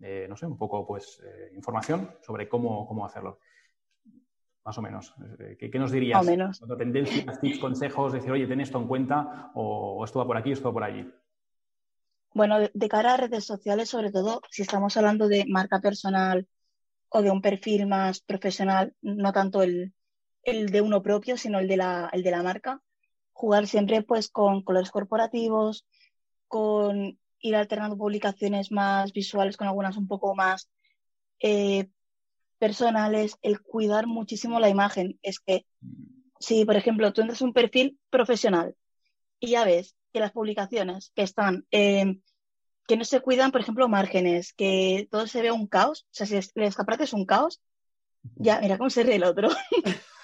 eh, 0.00 0.26
no 0.28 0.36
sé, 0.36 0.46
un 0.46 0.58
poco, 0.58 0.86
pues, 0.86 1.22
información 1.54 2.10
sobre 2.20 2.46
cómo, 2.46 2.86
cómo 2.86 3.06
hacerlo. 3.06 3.38
Más 4.68 4.76
o 4.76 4.82
menos. 4.82 5.14
¿Qué, 5.58 5.78
nos 5.78 5.90
dirías? 5.90 6.18
Más 6.18 6.26
o 6.26 6.30
menos. 6.30 6.60
Tendencias, 6.76 7.40
tips, 7.40 7.58
consejos, 7.58 8.12
decir, 8.12 8.30
oye, 8.30 8.46
ten 8.46 8.60
esto 8.60 8.76
en 8.76 8.86
cuenta 8.86 9.50
o, 9.54 10.04
esto 10.04 10.18
va 10.18 10.26
por 10.26 10.36
aquí, 10.36 10.52
esto 10.52 10.68
va 10.68 10.74
por 10.74 10.84
allí. 10.84 11.10
Bueno, 12.34 12.58
de 12.58 12.88
cara 12.90 13.14
a 13.14 13.16
redes 13.16 13.46
sociales, 13.46 13.88
sobre 13.88 14.12
todo, 14.12 14.42
si 14.50 14.60
estamos 14.60 14.94
hablando 14.98 15.26
de 15.26 15.46
marca 15.48 15.80
personal 15.80 16.46
o 17.08 17.22
de 17.22 17.30
un 17.30 17.40
perfil 17.40 17.86
más 17.86 18.20
profesional, 18.20 18.94
no 19.00 19.32
tanto 19.32 19.62
el, 19.62 19.94
el 20.42 20.68
de 20.68 20.82
uno 20.82 21.02
propio, 21.02 21.38
sino 21.38 21.60
el 21.60 21.66
de 21.66 21.78
la, 21.78 22.10
el 22.12 22.22
de 22.22 22.30
la 22.30 22.42
marca. 22.42 22.82
Jugar 23.32 23.66
siempre 23.66 24.02
pues 24.02 24.28
con 24.28 24.62
colores 24.62 24.90
corporativos, 24.90 25.86
con 26.46 27.18
ir 27.40 27.56
alternando 27.56 27.96
publicaciones 27.96 28.70
más 28.70 29.14
visuales 29.14 29.56
con 29.56 29.66
algunas 29.66 29.96
un 29.96 30.06
poco 30.06 30.34
más 30.34 30.68
eh, 31.40 31.88
personales, 32.58 33.36
el 33.42 33.60
cuidar 33.60 34.06
muchísimo 34.06 34.60
la 34.60 34.68
imagen. 34.68 35.18
Es 35.22 35.40
que 35.40 35.64
si, 36.40 36.64
por 36.64 36.76
ejemplo, 36.76 37.12
tú 37.12 37.20
entras 37.20 37.42
un 37.42 37.52
perfil 37.52 37.98
profesional 38.10 38.74
y 39.40 39.50
ya 39.50 39.64
ves 39.64 39.96
que 40.12 40.20
las 40.20 40.32
publicaciones 40.32 41.12
que 41.14 41.22
están, 41.22 41.66
eh, 41.70 42.20
que 42.86 42.96
no 42.96 43.04
se 43.04 43.20
cuidan, 43.20 43.52
por 43.52 43.60
ejemplo, 43.60 43.88
márgenes, 43.88 44.52
que 44.52 45.08
todo 45.10 45.26
se 45.26 45.42
ve 45.42 45.52
un 45.52 45.66
caos, 45.66 46.02
o 46.04 46.08
sea, 46.10 46.26
si 46.26 46.36
el 46.36 46.64
escaparate 46.64 47.04
es 47.04 47.12
un 47.12 47.26
caos, 47.26 47.60
ya, 48.36 48.60
mira 48.60 48.78
cómo 48.78 48.90
se 48.90 49.02
ríe 49.02 49.16
el 49.16 49.24
otro. 49.24 49.48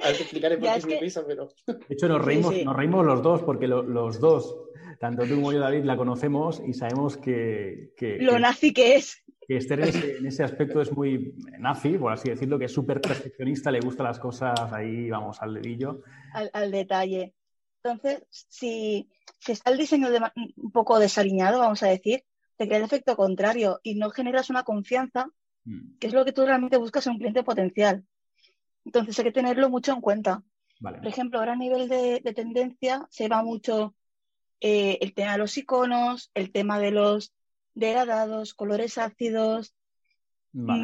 A 0.00 0.08
ver, 0.08 0.16
te 0.16 0.22
explicaré 0.22 0.58
por 0.58 0.86
qué 0.86 1.00
risa, 1.00 1.24
pero... 1.26 1.48
De 1.66 1.76
hecho, 1.90 2.08
nos 2.08 2.24
reímos, 2.24 2.54
nos 2.64 2.76
reímos 2.76 3.04
los 3.04 3.20
dos, 3.20 3.42
porque 3.42 3.66
los 3.66 4.20
dos, 4.20 4.56
tanto 5.00 5.24
tú 5.24 5.34
como 5.34 5.52
yo, 5.52 5.58
David, 5.58 5.84
la 5.84 5.96
conocemos 5.96 6.62
y 6.64 6.72
sabemos 6.72 7.16
que... 7.16 7.90
Lo 8.20 8.38
nazi 8.38 8.72
que 8.72 8.94
es. 8.94 9.24
Que 9.48 9.56
Esther 9.56 9.80
en 9.80 10.26
ese, 10.26 10.44
aspecto 10.44 10.82
es 10.82 10.92
muy 10.92 11.34
nazi, 11.58 11.96
por 11.96 12.12
así 12.12 12.28
decirlo, 12.28 12.58
que 12.58 12.66
es 12.66 12.72
súper 12.72 13.00
perfeccionista, 13.00 13.70
le 13.70 13.80
gustan 13.80 14.04
las 14.04 14.18
cosas 14.18 14.72
ahí, 14.74 15.08
vamos, 15.08 15.40
al 15.40 15.54
dedillo. 15.54 16.02
Al, 16.52 16.70
detalle. 16.70 17.34
Entonces, 17.82 18.26
si, 18.28 19.08
si, 19.38 19.52
está 19.52 19.70
el 19.70 19.78
diseño 19.78 20.08
un 20.56 20.70
poco 20.70 20.98
desaliñado, 20.98 21.60
vamos 21.60 21.82
a 21.82 21.88
decir, 21.88 22.24
te 22.58 22.66
crea 22.66 22.76
el 22.76 22.84
efecto 22.84 23.16
contrario 23.16 23.80
y 23.82 23.94
no 23.94 24.10
generas 24.10 24.50
una 24.50 24.64
confianza, 24.64 25.30
mm. 25.64 25.96
que 25.98 26.08
es 26.08 26.12
lo 26.12 26.26
que 26.26 26.32
tú 26.32 26.44
realmente 26.44 26.76
buscas 26.76 27.06
en 27.06 27.14
un 27.14 27.18
cliente 27.18 27.42
potencial. 27.42 28.04
Entonces 28.84 29.18
hay 29.18 29.24
que 29.24 29.32
tenerlo 29.32 29.70
mucho 29.70 29.92
en 29.92 30.02
cuenta. 30.02 30.42
Por 30.80 31.06
ejemplo, 31.06 31.38
ahora 31.38 31.54
a 31.54 31.56
nivel 31.56 31.88
de, 31.88 32.20
tendencia 32.34 33.06
se 33.10 33.28
va 33.28 33.42
mucho 33.42 33.94
eh, 34.60 34.98
el 35.00 35.14
tema 35.14 35.32
de 35.32 35.38
los 35.38 35.56
iconos, 35.56 36.30
el 36.34 36.52
tema 36.52 36.78
de 36.78 36.90
los 36.90 37.32
degradados, 37.78 38.54
colores 38.54 38.98
ácidos, 38.98 39.74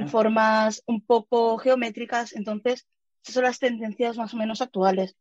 formas 0.08 0.82
un 0.86 1.04
poco 1.04 1.58
geométricas. 1.58 2.34
Entonces, 2.34 2.86
esas 3.22 3.34
son 3.34 3.44
las 3.44 3.58
tendencias 3.58 4.16
más 4.16 4.34
o 4.34 4.36
menos 4.36 4.62
actuales. 4.62 5.16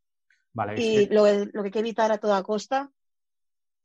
y 0.77 1.07
lo, 1.07 1.23
que 1.23 1.59
hay 1.63 1.71
que 1.71 1.79
evitar 1.79 2.11
a 2.11 2.17
toda 2.17 2.43
costa 2.43 2.91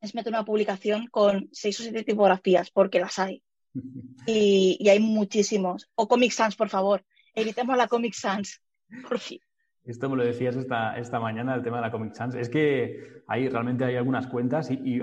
es 0.00 0.14
meter 0.14 0.32
una 0.32 0.44
publicación 0.44 1.08
con 1.08 1.48
seis 1.52 1.80
o 1.80 1.82
siete 1.82 2.04
tipografías, 2.04 2.70
porque 2.70 3.00
las 3.00 3.18
hay. 3.18 3.42
y, 4.26 4.76
y, 4.78 4.88
hay 4.88 5.00
muchísimos. 5.00 5.88
O 5.94 6.06
Comic 6.06 6.32
Sans, 6.32 6.56
por 6.56 6.68
favor. 6.68 7.04
Evitemos 7.34 7.76
la 7.76 7.88
Comic 7.88 8.14
Sans. 8.14 8.62
Por 9.08 9.18
fin. 9.18 9.40
Esto 9.88 10.10
me 10.10 10.16
lo 10.16 10.24
decías 10.24 10.54
esta, 10.54 10.98
esta 10.98 11.18
mañana, 11.18 11.54
el 11.54 11.62
tema 11.62 11.78
de 11.78 11.82
la 11.82 11.90
Comic 11.90 12.12
Sans. 12.12 12.34
Es 12.34 12.50
que 12.50 13.22
hay, 13.26 13.48
realmente 13.48 13.86
hay 13.86 13.96
algunas 13.96 14.26
cuentas 14.26 14.70
y, 14.70 15.00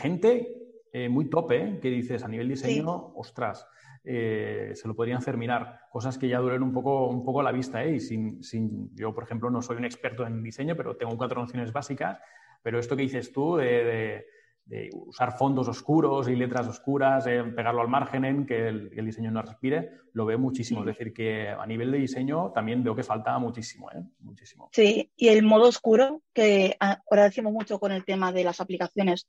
gente 0.00 0.61
eh, 0.92 1.08
muy 1.08 1.30
tope 1.30 1.56
¿eh? 1.56 1.78
que 1.80 1.88
dices 1.88 2.22
a 2.22 2.28
nivel 2.28 2.48
diseño, 2.48 3.12
ostras, 3.14 3.66
eh, 4.04 4.72
se 4.74 4.86
lo 4.86 4.94
podrían 4.94 5.18
hacer 5.18 5.36
mirar. 5.36 5.80
Cosas 5.90 6.18
que 6.18 6.28
ya 6.28 6.38
duelen 6.38 6.62
un 6.62 6.72
poco, 6.72 7.08
un 7.08 7.24
poco 7.24 7.40
a 7.40 7.42
la 7.42 7.52
vista. 7.52 7.84
Y 7.84 7.98
sin, 7.98 8.42
sin, 8.42 8.94
yo, 8.94 9.14
por 9.14 9.24
ejemplo, 9.24 9.50
no 9.50 9.62
soy 9.62 9.76
un 9.76 9.84
experto 9.84 10.26
en 10.26 10.42
diseño, 10.42 10.76
pero 10.76 10.96
tengo 10.96 11.16
cuatro 11.16 11.40
nociones 11.40 11.72
básicas. 11.72 12.18
Pero 12.62 12.78
esto 12.78 12.96
que 12.96 13.02
dices 13.02 13.32
tú 13.32 13.56
de 13.56 14.24
de 14.64 14.90
usar 14.92 15.36
fondos 15.36 15.68
oscuros 15.68 16.28
y 16.28 16.36
letras 16.36 16.68
oscuras, 16.68 17.24
pegarlo 17.24 17.82
al 17.82 17.88
margen, 17.88 18.24
en 18.24 18.46
que 18.46 18.68
el, 18.68 19.04
diseño 19.04 19.30
no 19.30 19.42
respire, 19.42 19.90
lo 20.12 20.24
veo 20.24 20.38
muchísimo. 20.38 20.80
Es 20.80 20.86
decir, 20.86 21.12
que 21.12 21.48
a 21.48 21.66
nivel 21.66 21.90
de 21.90 21.98
diseño 21.98 22.52
también 22.52 22.82
veo 22.82 22.94
que 22.94 23.02
falta 23.02 23.38
muchísimo, 23.38 23.90
¿eh? 23.90 24.02
muchísimo. 24.20 24.68
Sí, 24.72 25.10
y 25.16 25.28
el 25.28 25.42
modo 25.42 25.68
oscuro, 25.68 26.22
que 26.32 26.76
ahora 26.78 27.24
decimos 27.24 27.52
mucho 27.52 27.78
con 27.78 27.92
el 27.92 28.04
tema 28.04 28.32
de 28.32 28.44
las 28.44 28.60
aplicaciones, 28.60 29.26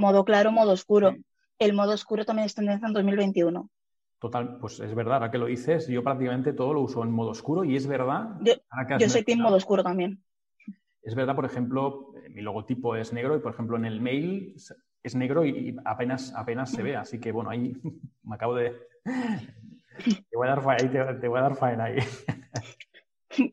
modo 0.00 0.24
claro, 0.24 0.50
modo 0.50 0.72
oscuro. 0.72 1.16
El 1.58 1.74
modo 1.74 1.92
oscuro 1.92 2.24
también 2.24 2.46
es 2.46 2.54
tendencia 2.54 2.88
en 2.88 2.94
2021. 2.94 3.70
Total, 4.18 4.58
pues 4.58 4.80
es 4.80 4.94
verdad, 4.94 5.14
ahora 5.14 5.30
que 5.30 5.38
lo 5.38 5.46
dices, 5.46 5.86
yo 5.88 6.02
prácticamente 6.02 6.52
todo 6.52 6.74
lo 6.74 6.80
uso 6.80 7.02
en 7.02 7.10
modo 7.10 7.30
oscuro 7.30 7.64
y 7.64 7.76
es 7.76 7.86
verdad. 7.86 8.36
Yo, 8.42 8.54
yo 8.98 9.08
soy 9.08 9.22
team 9.22 9.40
modo 9.40 9.56
oscuro 9.56 9.82
también. 9.82 10.22
Es 11.02 11.14
verdad, 11.14 11.34
por 11.34 11.46
ejemplo, 11.46 12.12
eh, 12.16 12.28
mi 12.28 12.42
logotipo 12.42 12.96
es 12.96 13.12
negro 13.12 13.36
y, 13.36 13.40
por 13.40 13.52
ejemplo, 13.52 13.76
en 13.76 13.86
el 13.86 14.00
mail 14.00 14.54
es 15.02 15.14
negro 15.14 15.44
y 15.46 15.76
apenas, 15.84 16.34
apenas 16.34 16.70
se 16.70 16.82
ve. 16.82 16.96
Así 16.96 17.18
que, 17.18 17.32
bueno, 17.32 17.50
ahí 17.50 17.74
me 18.22 18.34
acabo 18.34 18.54
de... 18.54 18.76
Te 20.04 20.36
voy 20.36 20.46
a 20.46 20.50
dar 20.50 20.62
faena, 20.62 21.18
te, 21.20 21.28
voy 21.28 21.38
a 21.38 21.42
dar 21.42 21.56
faena 21.56 21.84
ahí. 21.84 21.98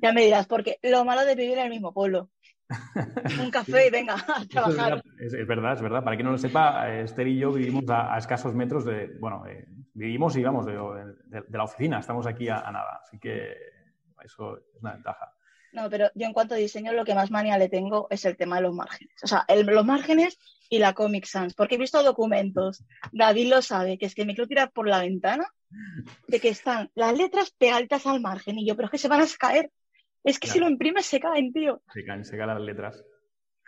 Ya 0.00 0.12
me 0.12 0.22
dirás, 0.22 0.46
porque 0.46 0.78
lo 0.82 1.04
malo 1.04 1.24
de 1.24 1.34
vivir 1.34 1.58
en 1.58 1.64
el 1.64 1.70
mismo 1.70 1.92
pueblo. 1.92 2.30
Un 3.40 3.50
café 3.50 3.86
y 3.86 3.90
venga 3.90 4.14
a 4.14 4.44
trabajar. 4.46 5.02
Es, 5.18 5.46
verdad, 5.46 5.74
es 5.74 5.82
verdad. 5.82 6.02
Para 6.02 6.16
quien 6.16 6.26
no 6.26 6.32
lo 6.32 6.38
sepa, 6.38 6.90
Esther 6.92 7.28
y 7.28 7.38
yo 7.38 7.52
vivimos 7.52 7.84
a, 7.88 8.16
escasos 8.18 8.54
metros 8.54 8.84
de, 8.84 9.16
bueno, 9.20 9.44
eh, 9.46 9.66
vivimos 9.94 10.36
y 10.36 10.42
vamos 10.42 10.66
de, 10.66 10.74
la 11.50 11.64
oficina, 11.64 12.00
estamos 12.00 12.26
aquí 12.26 12.48
a, 12.48 12.60
nada, 12.70 13.00
así 13.02 13.18
que 13.18 13.54
eso 14.24 14.56
es 14.56 14.82
una 14.82 14.94
ventaja. 14.94 15.32
No, 15.72 15.90
pero 15.90 16.10
yo 16.14 16.26
en 16.26 16.32
cuanto 16.32 16.54
a 16.54 16.58
diseño 16.58 16.92
lo 16.92 17.04
que 17.04 17.14
más 17.14 17.30
manía 17.30 17.58
le 17.58 17.68
tengo 17.68 18.06
es 18.10 18.24
el 18.24 18.36
tema 18.36 18.56
de 18.56 18.62
los 18.62 18.74
márgenes. 18.74 19.14
O 19.22 19.26
sea, 19.26 19.44
los 19.48 19.84
márgenes 19.84 20.38
y 20.70 20.78
la 20.78 20.94
Comic 20.94 21.26
Sans, 21.26 21.54
porque 21.54 21.74
he 21.74 21.78
visto 21.78 22.02
documentos, 22.02 22.82
David 23.12 23.50
lo 23.50 23.62
sabe, 23.62 23.98
que 23.98 24.06
es 24.06 24.14
que 24.14 24.24
me 24.24 24.34
quiero 24.34 24.48
tirar 24.48 24.72
por 24.72 24.88
la 24.88 25.00
ventana, 25.00 25.46
de 26.28 26.40
que 26.40 26.48
están 26.48 26.90
las 26.94 27.16
letras 27.16 27.54
altas 27.72 28.06
al 28.06 28.20
margen 28.20 28.58
y 28.58 28.66
yo, 28.66 28.74
pero 28.74 28.86
es 28.86 28.92
que 28.92 28.98
se 28.98 29.08
van 29.08 29.20
a 29.20 29.26
caer. 29.38 29.70
Es 30.26 30.40
que 30.40 30.48
si 30.48 30.58
lo 30.58 30.68
imprimes 30.68 31.06
se 31.06 31.20
caen, 31.20 31.52
tío. 31.52 31.80
Se 31.94 32.04
caen, 32.04 32.24
se 32.24 32.36
caen 32.36 32.48
las 32.48 32.60
letras. 32.60 33.04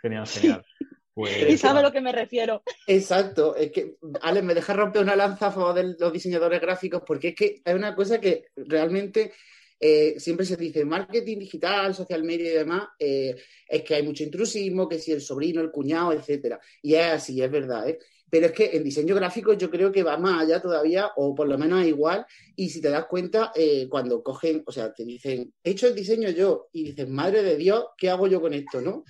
Genial, 0.01 0.27
genial. 0.27 0.65
Pues, 1.13 1.31
y 1.49 1.57
sabe 1.57 1.79
a 1.79 1.83
lo 1.83 1.91
que 1.93 2.01
me 2.01 2.11
refiero. 2.11 2.63
Exacto. 2.85 3.55
Es 3.55 3.71
que, 3.71 3.95
Ale, 4.21 4.41
me 4.41 4.53
deja 4.53 4.73
romper 4.73 5.01
una 5.01 5.15
lanza 5.15 5.47
a 5.47 5.51
favor 5.51 5.73
de 5.73 5.95
los 5.97 6.11
diseñadores 6.11 6.59
gráficos 6.59 7.01
porque 7.07 7.29
es 7.29 7.35
que 7.35 7.61
hay 7.63 7.75
una 7.75 7.95
cosa 7.95 8.19
que 8.19 8.47
realmente 8.57 9.31
eh, 9.79 10.19
siempre 10.19 10.45
se 10.45 10.57
dice 10.57 10.83
marketing 10.83 11.39
digital, 11.39 11.95
social 11.95 12.23
media 12.23 12.51
y 12.51 12.55
demás, 12.55 12.89
eh, 12.99 13.37
es 13.65 13.81
que 13.83 13.95
hay 13.95 14.03
mucho 14.03 14.23
intrusismo, 14.23 14.89
que 14.89 14.99
si 14.99 15.13
el 15.13 15.21
sobrino, 15.21 15.61
el 15.61 15.71
cuñado, 15.71 16.11
etcétera. 16.11 16.59
Y 16.81 16.95
es 16.95 17.05
así, 17.05 17.41
es 17.41 17.49
verdad, 17.49 17.87
¿eh? 17.87 17.99
Pero 18.29 18.47
es 18.47 18.51
que 18.51 18.69
en 18.73 18.83
diseño 18.83 19.15
gráfico 19.15 19.53
yo 19.53 19.69
creo 19.69 19.91
que 19.91 20.03
va 20.03 20.17
más 20.17 20.43
allá 20.43 20.61
todavía, 20.61 21.11
o 21.15 21.33
por 21.33 21.47
lo 21.47 21.57
menos 21.57 21.85
igual. 21.85 22.25
Y 22.55 22.69
si 22.69 22.81
te 22.81 22.89
das 22.89 23.05
cuenta, 23.05 23.51
eh, 23.55 23.87
cuando 23.89 24.21
cogen, 24.23 24.63
o 24.65 24.71
sea, 24.71 24.93
te 24.93 25.05
dicen, 25.05 25.53
he 25.63 25.71
hecho 25.71 25.87
el 25.87 25.95
diseño 25.95 26.29
yo, 26.29 26.67
y 26.73 26.83
dices, 26.83 27.07
madre 27.07 27.43
de 27.43 27.55
Dios, 27.57 27.85
¿qué 27.97 28.09
hago 28.09 28.27
yo 28.27 28.41
con 28.41 28.53
esto? 28.53 28.81
¿no? 28.81 29.03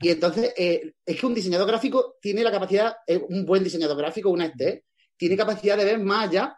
Y 0.00 0.10
entonces, 0.10 0.52
eh, 0.56 0.92
es 1.04 1.20
que 1.20 1.26
un 1.26 1.34
diseñador 1.34 1.68
gráfico 1.68 2.16
tiene 2.20 2.42
la 2.42 2.50
capacidad, 2.50 2.94
un 3.28 3.44
buen 3.44 3.64
diseñador 3.64 3.96
gráfico, 3.96 4.30
una 4.30 4.46
este, 4.46 4.84
tiene 5.16 5.36
capacidad 5.36 5.76
de 5.76 5.84
ver 5.84 5.98
más 5.98 6.28
allá 6.28 6.56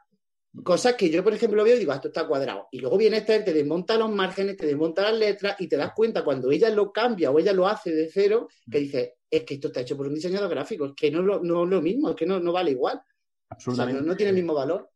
Cosas 0.62 0.94
que 0.94 1.10
yo, 1.10 1.24
por 1.24 1.34
ejemplo, 1.34 1.64
veo 1.64 1.74
y 1.74 1.80
digo, 1.80 1.90
ah, 1.90 1.96
esto 1.96 2.08
está 2.08 2.28
cuadrado. 2.28 2.68
Y 2.70 2.78
luego 2.78 2.96
viene 2.96 3.16
Esther, 3.16 3.44
te 3.44 3.52
desmonta 3.52 3.96
los 3.96 4.10
márgenes, 4.10 4.56
te 4.56 4.66
desmonta 4.66 5.02
las 5.02 5.18
letras 5.18 5.56
y 5.58 5.66
te 5.66 5.76
das 5.76 5.92
cuenta 5.94 6.22
cuando 6.22 6.52
ella 6.52 6.70
lo 6.70 6.92
cambia 6.92 7.32
o 7.32 7.38
ella 7.40 7.52
lo 7.52 7.66
hace 7.66 7.90
de 7.90 8.08
cero, 8.08 8.48
que 8.70 8.78
dice, 8.78 9.14
es 9.36 9.44
que 9.44 9.54
esto 9.54 9.68
está 9.68 9.80
hecho 9.80 9.96
por 9.96 10.06
un 10.06 10.14
diseñador 10.14 10.50
gráfico, 10.50 10.86
es 10.86 10.92
que 10.92 11.10
no, 11.10 11.36
es 11.36 11.42
lo 11.42 11.82
mismo, 11.82 12.10
es 12.10 12.16
que 12.16 12.26
no, 12.26 12.52
vale 12.52 12.72
igual. 12.72 13.02
Absolutamente. 13.48 14.02
no, 14.02 14.16
tiene 14.16 14.30
el 14.30 14.36
mismo 14.36 14.54
valor. 14.54 14.90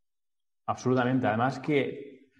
Absolutamente. 0.66 1.26
Además 1.26 1.60
que 1.60 2.30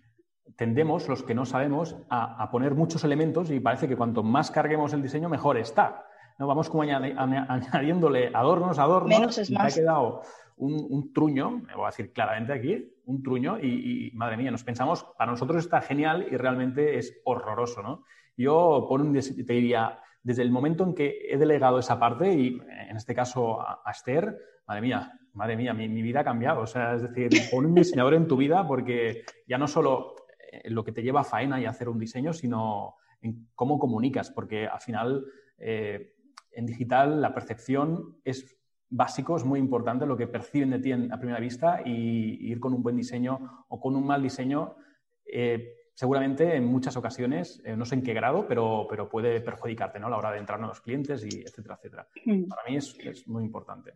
tendemos, 0.57 1.09
los 1.09 1.23
que 1.23 1.35
no 1.35 1.47
sabemos, 1.47 1.97
a, 2.11 2.51
poner 2.51 2.75
muchos 2.75 3.05
elementos 3.05 3.51
y 3.51 3.61
parece 3.61 3.89
que 3.89 3.97
cuanto 3.97 4.23
más 4.23 4.51
carguemos 4.51 4.93
el 4.93 5.03
diseño, 5.03 5.29
mejor 5.29 5.57
está. 5.57 6.05
¿no? 6.39 6.47
Vamos 6.47 6.69
como 6.69 6.83
añadiéndole 6.83 8.31
adornos, 8.35 8.79
adornos. 8.79 9.19
Menos 9.19 9.39
es 9.39 9.51
más. 9.51 9.73
ha 9.73 9.81
quedado 9.81 10.23
un, 10.59 11.13
truño, 11.13 11.51
me 11.51 11.75
voy 11.75 11.85
a 11.85 11.91
decir 11.91 12.13
claramente 12.13 12.53
aquí, 12.53 12.93
un 13.07 13.23
truño 13.23 13.59
y, 13.61 14.11
madre 14.15 14.37
mía, 14.37 14.51
nos 14.51 14.65
pensamos, 14.65 15.07
para 15.17 15.31
nosotros 15.31 15.65
está 15.65 15.81
genial 15.81 16.27
y 16.31 16.37
realmente 16.37 16.99
es 16.99 17.21
horroroso, 17.25 17.83
¿no? 17.83 18.05
Yo 18.37 18.87
por 18.89 19.01
un, 19.01 19.13
te 19.13 19.53
diría, 19.53 20.01
desde 20.29 20.43
el 20.43 20.51
momento 20.51 20.85
en 20.85 20.95
que 20.95 21.27
he 21.31 21.39
delegado 21.39 21.79
esa 21.79 21.99
parte 21.99 22.31
y 22.35 22.61
en 22.91 22.99
este 22.99 23.15
caso 23.15 23.63
a, 23.63 23.91
Esther, 23.91 24.39
madre 24.67 24.83
mía, 24.83 25.19
madre 25.33 25.57
mía, 25.57 25.73
mi, 25.73 26.03
vida 26.03 26.21
ha 26.21 26.25
cambiado. 26.25 26.61
O 26.61 26.67
sea, 26.67 26.97
es 26.97 27.01
decir, 27.01 27.31
pon 27.51 27.65
un 27.65 27.75
diseñador 27.75 28.13
en 28.13 28.29
tu 28.29 28.37
vida 28.37 28.67
porque 28.69 29.23
ya 29.47 29.57
no 29.57 29.67
solo 29.67 30.17
eh, 30.53 30.69
lo 30.69 30.85
que 30.85 30.93
te 30.93 31.03
lleva 31.03 31.23
a 31.23 31.25
faena 31.25 31.59
y 31.59 31.65
hacer 31.65 31.89
un 31.89 31.99
diseño, 31.99 32.35
sino 32.35 32.97
en 33.23 33.49
cómo 33.55 33.79
comunicas, 33.79 34.31
porque 34.31 34.67
al 34.67 34.83
final 34.83 35.25
eh, 35.57 36.13
en 36.53 36.67
digital 36.67 37.23
la 37.23 37.33
percepción 37.33 38.19
es 38.23 38.55
básico, 38.91 39.35
es 39.35 39.47
muy 39.47 39.59
importante 39.59 40.05
lo 40.05 40.19
que 40.19 40.27
perciben 40.27 40.69
de 40.69 40.79
ti 40.79 40.93
a 40.93 41.19
primera 41.19 41.41
vista 41.41 41.81
y 41.83 42.51
ir 42.51 42.61
con 42.61 42.75
un 42.75 42.83
buen 42.83 42.97
diseño 42.97 43.65
o 43.69 43.81
con 43.81 43.97
un 43.97 44.07
mal 44.07 44.23
diseño. 44.23 44.77
Eh, 45.25 45.73
seguramente 45.99 46.55
en 46.55 46.65
muchas 46.65 46.97
ocasiones, 46.97 47.61
eh, 47.65 47.75
no 47.75 47.85
sé 47.85 47.97
en 47.97 48.05
qué 48.05 48.15
grado, 48.15 48.47
pero, 48.47 48.87
pero 48.89 49.09
puede 49.09 49.41
perjudicarte 49.41 49.99
¿no? 49.99 50.07
a 50.07 50.11
la 50.11 50.19
hora 50.19 50.31
de 50.31 50.39
entrar 50.39 50.57
a 50.57 50.61
nuevos 50.61 50.81
clientes, 50.81 51.25
y 51.25 51.41
etcétera, 51.41 51.75
etcétera. 51.75 52.09
Mm. 52.25 52.45
Para 52.45 52.63
mí 52.69 52.77
es, 52.77 52.97
es, 53.01 53.27
muy 53.27 53.43
importante. 53.43 53.95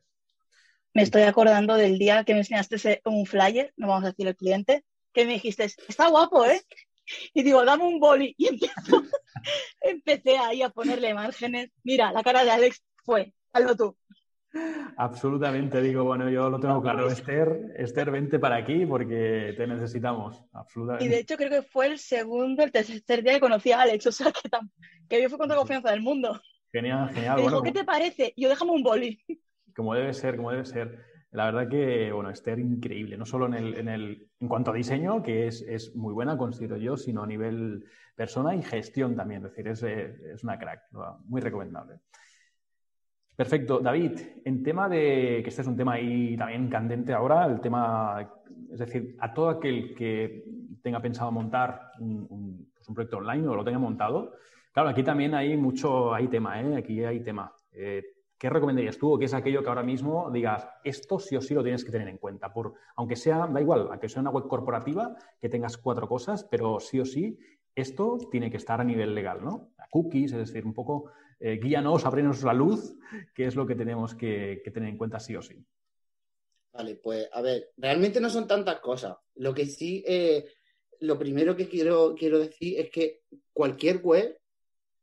Me 0.95 1.03
estoy 1.03 1.23
acordando 1.23 1.77
del 1.77 2.01
día 2.01 2.25
que 2.25 2.33
me 2.33 2.41
enseñaste 2.41 3.03
un 3.05 3.25
flyer, 3.25 3.73
no 3.77 3.87
vamos 3.87 4.03
a 4.03 4.09
decir 4.09 4.27
el 4.27 4.35
cliente, 4.35 4.85
que 5.12 5.27
me 5.27 5.35
dijiste, 5.35 5.62
está 5.62 6.09
guapo, 6.09 6.45
¿eh? 6.45 6.61
Y 7.35 7.45
digo, 7.45 7.65
dame 7.65 7.85
un 7.85 8.01
boli. 8.01 8.35
Y 8.38 8.61
empecé 9.81 10.38
ahí 10.38 10.62
a 10.62 10.71
ponerle 10.71 11.15
márgenes. 11.15 11.71
Mira, 11.85 12.12
la 12.12 12.25
cara 12.25 12.45
de 12.45 12.51
Alex 12.51 12.83
fue, 13.05 13.33
hazlo 13.53 13.77
tú. 13.77 13.97
Absolutamente, 14.97 15.81
digo, 15.81 16.05
bueno, 16.05 16.29
yo 16.29 16.51
lo 16.51 16.61
tengo 16.61 16.83
claro. 16.83 17.09
Esther, 17.09 17.75
Esther, 17.77 18.11
vente 18.11 18.38
para 18.38 18.57
aquí 18.57 18.85
porque 18.87 19.55
te 19.57 19.67
necesitamos. 19.67 20.45
Absolutamente. 20.53 21.05
Y 21.05 21.09
de 21.09 21.21
hecho 21.21 21.37
creo 21.37 21.51
que 21.51 21.62
fue 21.62 21.87
el 21.87 21.99
segundo, 21.99 22.62
el 22.62 22.73
tercer 22.73 23.23
día 23.23 23.35
que 23.35 23.41
conocí 23.41 23.73
a 23.73 23.83
Alex, 23.83 24.07
o 24.07 24.12
sea 24.12 24.31
que, 24.31 24.51
que 25.09 25.23
yo 25.23 25.29
fui 25.29 25.38
con 25.38 25.49
toda 25.49 25.59
confianza 25.59 25.91
del 25.91 26.03
mundo. 26.03 26.41
Genial, 26.71 27.11
genial. 27.11 27.37
Me 27.37 27.43
dijo, 27.43 27.62
¿qué 27.62 27.73
te 27.73 27.85
parece? 27.85 28.33
yo 28.37 28.49
déjame 28.49 28.73
un 28.73 28.83
boli. 28.83 29.23
Como 29.75 29.95
debe 29.95 30.12
ser, 30.12 30.37
como 30.37 30.51
debe 30.51 30.65
ser. 30.65 30.99
La 31.31 31.47
verdad 31.47 31.69
que, 31.69 32.12
bueno, 32.12 32.29
Esther 32.29 32.59
increíble, 32.59 33.17
no 33.17 33.25
solo 33.25 33.47
en, 33.47 33.55
el, 33.55 33.75
en, 33.79 33.88
el, 33.88 34.29
en 34.38 34.49
cuanto 34.49 34.71
a 34.71 34.75
diseño, 34.75 35.23
que 35.23 35.47
es, 35.47 35.62
es, 35.62 35.97
muy 35.97 36.12
buena, 36.12 36.37
considero 36.37 36.77
yo, 36.77 36.99
sino 36.99 37.23
a 37.23 37.27
nivel 37.27 37.87
persona 38.15 38.55
y 38.55 38.62
gestión 38.62 39.17
también. 39.17 39.47
Es 39.47 39.53
decir, 39.53 39.69
es, 39.69 39.83
es 39.83 40.45
una 40.45 40.59
crack, 40.59 40.83
muy 41.25 41.41
recomendable. 41.41 42.01
Perfecto. 43.35 43.81
David, 43.81 44.21
en 44.45 44.62
tema 44.62 44.88
de, 44.88 45.40
que 45.42 45.49
este 45.49 45.62
es 45.62 45.68
un 45.68 45.77
tema 45.77 45.95
ahí 45.95 46.37
también 46.37 46.68
candente 46.68 47.12
ahora, 47.12 47.47
el 47.47 47.61
tema, 47.61 48.31
es 48.71 48.79
decir, 48.79 49.16
a 49.21 49.33
todo 49.33 49.49
aquel 49.49 49.95
que 49.95 50.45
tenga 50.83 51.01
pensado 51.01 51.33
montar 51.33 51.92
un, 51.99 52.71
pues 52.75 52.87
proyecto 52.95 53.18
online 53.18 53.49
o 53.49 53.55
lo 53.55 53.64
tenga 53.64 53.79
montado, 53.79 54.33
claro, 54.73 54.90
aquí 54.90 55.03
también 55.03 55.35
hay 55.35 55.57
mucho, 55.57 56.12
hay 56.12 56.29
tema, 56.29 56.61
¿eh? 56.61 56.77
Aquí 56.77 57.03
hay 57.03 57.21
tema. 57.21 57.55
Eh, 57.73 58.03
¿Qué 58.37 58.51
recomendarías 58.51 58.99
tú 58.99 59.14
o 59.14 59.18
qué 59.18 59.27
es 59.27 59.35
aquello 59.35 59.62
que 59.62 59.68
ahora 59.68 59.85
mismo 59.85 60.29
digas, 60.31 60.68
esto 60.83 61.21
sí 61.21 61.37
o 61.37 61.40
sí 61.40 61.55
lo 61.55 61.62
tienes 61.62 61.85
que 61.85 61.92
tener 61.92 62.09
en 62.09 62.18
cuenta? 62.18 62.53
Por, 62.53 62.75
aunque 62.97 63.14
sea, 63.14 63.47
da 63.47 63.61
igual, 63.61 63.87
aunque 63.88 64.09
sea 64.09 64.21
una 64.21 64.31
web 64.31 64.49
corporativa, 64.49 65.14
que 65.40 65.49
tengas 65.49 65.79
cuatro 65.79 66.09
cosas, 66.09 66.45
pero 66.51 66.81
sí 66.81 66.99
o 66.99 67.05
sí, 67.05 67.38
esto 67.74 68.18
tiene 68.30 68.50
que 68.50 68.56
estar 68.56 68.80
a 68.80 68.85
nivel 68.85 69.14
legal, 69.14 69.42
¿no? 69.42 69.72
cookies, 69.92 70.32
es 70.32 70.38
decir, 70.38 70.64
un 70.64 70.72
poco 70.72 71.12
eh, 71.38 71.61
guíanos, 71.62 72.06
abrirnos 72.06 72.42
la 72.42 72.54
luz, 72.54 72.96
que 73.35 73.44
es 73.44 73.54
lo 73.54 73.66
que 73.66 73.74
tenemos 73.74 74.14
que, 74.14 74.62
tener 74.72 74.88
en 74.88 74.96
cuenta 74.96 75.20
sí 75.20 75.37
o 75.37 75.42
sí. 75.42 75.62
Vale, 76.72 76.94
pues 76.96 77.28
a 77.30 77.42
ver, 77.42 77.72
realmente 77.76 78.18
no 78.18 78.30
son 78.30 78.48
tantas 78.48 78.80
cosas. 78.80 79.16
Lo 79.35 79.52
que 79.52 79.66
sí, 79.66 80.02
eh, 80.06 80.46
lo 81.00 81.18
primero 81.18 81.54
que 81.54 81.68
quiero, 81.68 82.14
quiero 82.14 82.38
decir 82.38 82.80
es 82.80 82.90
que 82.90 83.20
cualquier 83.52 83.98
web 83.98 84.38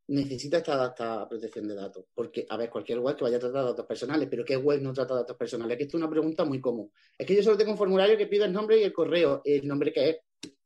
necesita 0.08 0.58
esta, 0.58 1.28
protección 1.30 1.68
de 1.68 1.76
datos. 1.76 2.06
Porque, 2.16 2.48
a 2.50 2.58
ver, 2.58 2.72
cualquier 2.72 3.00
web 3.00 3.16
que 3.16 3.26
vaya 3.26 3.38
a 3.38 3.42
tratar 3.42 3.66
datos 3.66 3.86
personales, 3.86 4.28
pero 4.28 4.44
¿qué 4.44 4.58
web 4.58 4.82
no 4.82 4.92
trata 4.92 5.14
datos 5.14 5.38
personales? 5.38 5.78
Que 5.78 5.84
esto 5.84 5.98
es 5.98 6.02
una 6.02 6.10
pregunta 6.10 6.44
muy 6.46 6.60
común. 6.60 6.92
Es 7.16 7.28
que 7.28 7.36
yo 7.36 7.44
solo 7.44 7.58
tengo 7.58 7.72
un 7.72 7.78
formulario 7.78 8.18
que 8.18 8.26
pide 8.26 8.46
el 8.46 8.54
nombre 8.54 8.80
y 8.80 8.84
el 8.84 8.94
correo. 8.94 9.42
El 9.46 9.68
nombre 9.68 9.94
que 9.94 10.10
es, 10.10 10.18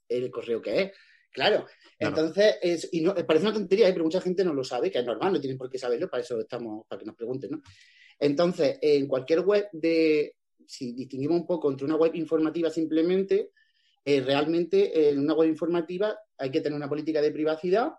el 0.08 0.32
correo 0.32 0.62
que 0.62 0.82
es. 0.82 0.92
Claro, 1.34 1.66
entonces, 1.98 2.58
es, 2.62 2.90
y 2.92 3.02
no, 3.02 3.16
parece 3.16 3.46
una 3.46 3.54
tontería, 3.54 3.90
¿eh? 3.90 3.92
pero 3.92 4.06
mucha 4.06 4.22
gente 4.22 4.46
no 4.46 4.54
lo 4.54 4.64
sabe, 4.64 4.92
que 4.92 5.00
es 5.00 5.06
normal, 5.06 5.34
no 5.34 5.40
tienen 5.40 5.58
por 5.58 5.70
qué 5.70 5.80
saberlo, 5.80 6.08
para 6.08 6.22
eso 6.22 6.40
estamos, 6.40 6.86
para 6.88 7.00
que 7.00 7.06
nos 7.06 7.16
pregunten, 7.16 7.52
¿no? 7.52 7.62
Entonces, 8.20 8.78
en 8.82 9.08
cualquier 9.08 9.40
web 9.40 9.68
de, 9.72 10.36
si 10.68 10.94
distinguimos 10.94 11.42
un 11.42 11.48
poco 11.48 11.72
entre 11.72 11.86
una 11.86 11.96
web 11.96 12.14
informativa 12.16 12.70
simplemente, 12.70 13.50
eh, 14.06 14.22
realmente 14.22 15.10
en 15.10 15.20
una 15.20 15.34
web 15.34 15.50
informativa 15.50 16.16
hay 16.38 16.52
que 16.52 16.62
tener 16.62 16.78
una 16.78 16.90
política 16.90 17.22
de 17.22 17.32
privacidad 17.32 17.94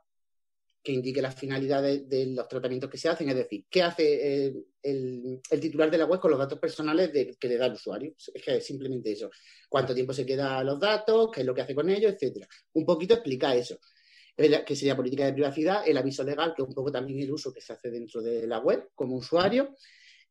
que 0.84 0.92
indique 0.92 1.22
las 1.22 1.34
finalidades 1.34 2.06
de, 2.06 2.26
los 2.26 2.46
tratamientos 2.46 2.90
que 2.90 2.98
se 2.98 3.08
hacen, 3.08 3.26
es 3.30 3.36
decir, 3.36 3.64
qué 3.70 3.82
hace 3.82 4.52
el, 4.82 5.40
titular 5.58 5.90
de 5.90 5.96
la 5.96 6.04
web 6.04 6.20
con 6.20 6.30
los 6.30 6.38
datos 6.38 6.58
personales 6.58 7.10
que 7.40 7.48
le 7.48 7.56
da 7.56 7.66
el 7.66 7.72
usuario. 7.72 8.14
Es 8.34 8.42
que 8.42 8.56
es 8.56 8.66
simplemente 8.66 9.10
eso. 9.10 9.30
Cuánto 9.66 9.94
tiempo 9.94 10.12
se 10.12 10.26
queda 10.26 10.62
los 10.62 10.78
datos, 10.78 11.30
qué 11.32 11.40
es 11.40 11.46
lo 11.46 11.54
que 11.54 11.62
hace 11.62 11.74
con 11.74 11.88
ellos, 11.88 12.12
etcétera. 12.12 12.46
Un 12.74 12.84
poquito 12.84 13.14
explica 13.14 13.56
eso. 13.56 13.78
Que 14.36 14.76
sería 14.76 14.94
política 14.94 15.24
de 15.24 15.32
privacidad, 15.32 15.88
el 15.88 15.96
aviso 15.96 16.22
legal, 16.22 16.52
que 16.54 16.62
es 16.62 16.68
un 16.68 16.74
poco 16.74 16.92
también 16.92 17.18
el 17.20 17.32
uso 17.32 17.50
que 17.50 17.62
se 17.62 17.72
hace 17.72 17.90
dentro 17.90 18.20
de 18.20 18.46
la 18.46 18.58
web 18.58 18.90
como 18.94 19.16
usuario. 19.16 19.74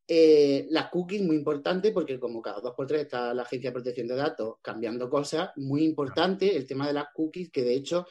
Eh, 0.06 0.68
las 0.70 0.88
cookies, 0.88 1.22
muy 1.22 1.34
importante, 1.34 1.90
porque 1.90 2.20
como 2.20 2.40
cada 2.40 2.60
dos 2.60 2.74
por 2.76 2.86
tres 2.86 3.02
está 3.02 3.34
la 3.34 3.42
Agencia 3.42 3.70
de 3.70 3.74
Protección 3.74 4.06
de 4.06 4.14
Datos 4.14 4.56
cambiando 4.62 5.10
cosas, 5.10 5.50
muy 5.56 5.84
importante 5.84 6.54
el 6.54 6.64
tema 6.64 6.86
de 6.86 6.92
las 6.92 7.06
cookies, 7.12 7.50
que 7.50 7.62
de 7.64 7.74
hecho 7.74 8.06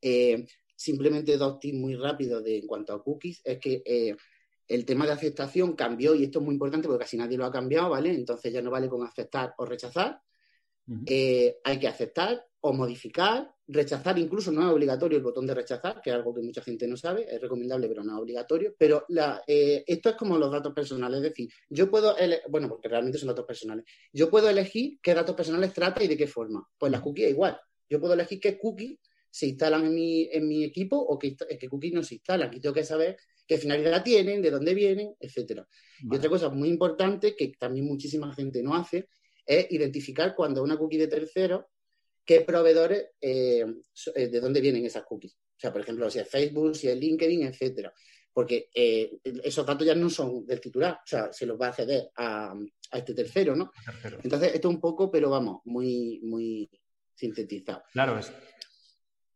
eh, 0.00 0.46
simplemente 0.82 1.36
dos 1.36 1.58
tips 1.58 1.78
muy 1.78 1.94
rápidos 1.94 2.42
de, 2.44 2.58
en 2.58 2.66
cuanto 2.66 2.92
a 2.92 3.02
cookies, 3.02 3.40
es 3.44 3.58
que 3.58 3.82
eh, 3.84 4.16
el 4.68 4.84
tema 4.84 5.06
de 5.06 5.12
aceptación 5.12 5.74
cambió 5.74 6.14
y 6.14 6.24
esto 6.24 6.40
es 6.40 6.44
muy 6.44 6.54
importante 6.54 6.88
porque 6.88 7.04
casi 7.04 7.16
nadie 7.16 7.38
lo 7.38 7.44
ha 7.44 7.52
cambiado, 7.52 7.90
¿vale? 7.90 8.12
Entonces 8.12 8.52
ya 8.52 8.62
no 8.62 8.70
vale 8.70 8.88
con 8.88 9.06
aceptar 9.06 9.54
o 9.58 9.64
rechazar. 9.64 10.20
Eh, 11.06 11.58
hay 11.62 11.78
que 11.78 11.86
aceptar 11.86 12.44
o 12.60 12.72
modificar, 12.72 13.54
rechazar, 13.68 14.18
incluso 14.18 14.50
no 14.50 14.62
es 14.62 14.68
obligatorio 14.68 15.18
el 15.18 15.24
botón 15.24 15.46
de 15.46 15.54
rechazar, 15.54 16.00
que 16.02 16.10
es 16.10 16.16
algo 16.16 16.34
que 16.34 16.42
mucha 16.42 16.60
gente 16.60 16.86
no 16.86 16.96
sabe, 16.96 17.26
es 17.32 17.40
recomendable, 17.40 17.88
pero 17.88 18.02
no 18.02 18.14
es 18.14 18.18
obligatorio. 18.20 18.74
Pero 18.76 19.06
eh, 19.46 19.84
esto 19.86 20.10
es 20.10 20.16
como 20.16 20.36
los 20.36 20.50
datos 20.50 20.72
personales, 20.74 21.18
es 21.18 21.22
decir, 21.22 21.48
yo 21.70 21.90
puedo, 21.90 22.14
bueno, 22.48 22.68
porque 22.68 22.88
realmente 22.88 23.18
son 23.18 23.28
datos 23.28 23.46
personales, 23.46 23.84
yo 24.12 24.28
puedo 24.28 24.48
elegir 24.50 24.98
qué 25.00 25.14
datos 25.14 25.34
personales 25.36 25.72
trata 25.72 26.02
y 26.02 26.08
de 26.08 26.16
qué 26.16 26.26
forma. 26.26 26.68
Pues 26.76 26.90
las 26.90 27.00
cookies 27.00 27.26
es 27.26 27.32
igual. 27.32 27.58
Yo 27.88 28.00
puedo 28.00 28.14
elegir 28.14 28.40
qué 28.40 28.58
cookies 28.58 28.98
se 29.32 29.46
instalan 29.46 29.86
en 29.86 29.94
mi, 29.94 30.28
en 30.30 30.46
mi 30.46 30.62
equipo 30.62 30.96
o 30.96 31.18
qué, 31.18 31.34
qué 31.58 31.68
cookies 31.68 31.94
no 31.94 32.02
se 32.02 32.16
instalan. 32.16 32.48
Aquí 32.48 32.60
tengo 32.60 32.74
que 32.74 32.84
saber 32.84 33.16
qué 33.46 33.56
finalidad 33.56 34.04
tienen, 34.04 34.42
de 34.42 34.50
dónde 34.50 34.74
vienen, 34.74 35.14
etcétera. 35.18 35.66
Y 36.02 36.14
otra 36.14 36.28
cosa 36.28 36.50
muy 36.50 36.68
importante 36.68 37.34
que 37.34 37.54
también 37.58 37.86
muchísima 37.86 38.34
gente 38.34 38.62
no 38.62 38.74
hace 38.74 39.08
es 39.46 39.72
identificar 39.72 40.34
cuando 40.34 40.62
una 40.62 40.76
cookie 40.76 40.98
de 40.98 41.08
tercero, 41.08 41.70
qué 42.26 42.42
proveedores, 42.42 43.06
eh, 43.20 43.64
eh, 44.14 44.28
de 44.28 44.40
dónde 44.40 44.60
vienen 44.60 44.84
esas 44.84 45.04
cookies. 45.04 45.32
O 45.32 45.58
sea, 45.58 45.72
por 45.72 45.80
ejemplo, 45.80 46.10
si 46.10 46.18
es 46.18 46.28
Facebook, 46.28 46.76
si 46.76 46.88
es 46.88 46.96
LinkedIn, 46.98 47.44
etcétera. 47.44 47.92
Porque 48.34 48.68
eh, 48.74 49.18
esos 49.24 49.64
datos 49.64 49.86
ya 49.86 49.94
no 49.94 50.10
son 50.10 50.44
del 50.46 50.60
titular, 50.60 50.94
o 50.94 51.06
sea, 51.06 51.32
se 51.32 51.46
los 51.46 51.58
va 51.58 51.66
a 51.66 51.68
acceder 51.70 52.10
a, 52.16 52.54
este 52.92 53.14
tercero, 53.14 53.56
¿no? 53.56 53.72
Entonces, 54.22 54.54
esto 54.54 54.68
es 54.68 54.74
un 54.74 54.80
poco, 54.80 55.10
pero 55.10 55.30
vamos, 55.30 55.62
muy, 55.64 56.20
muy 56.22 56.68
sintetizado. 57.14 57.82
Claro, 57.92 58.18
es, 58.18 58.30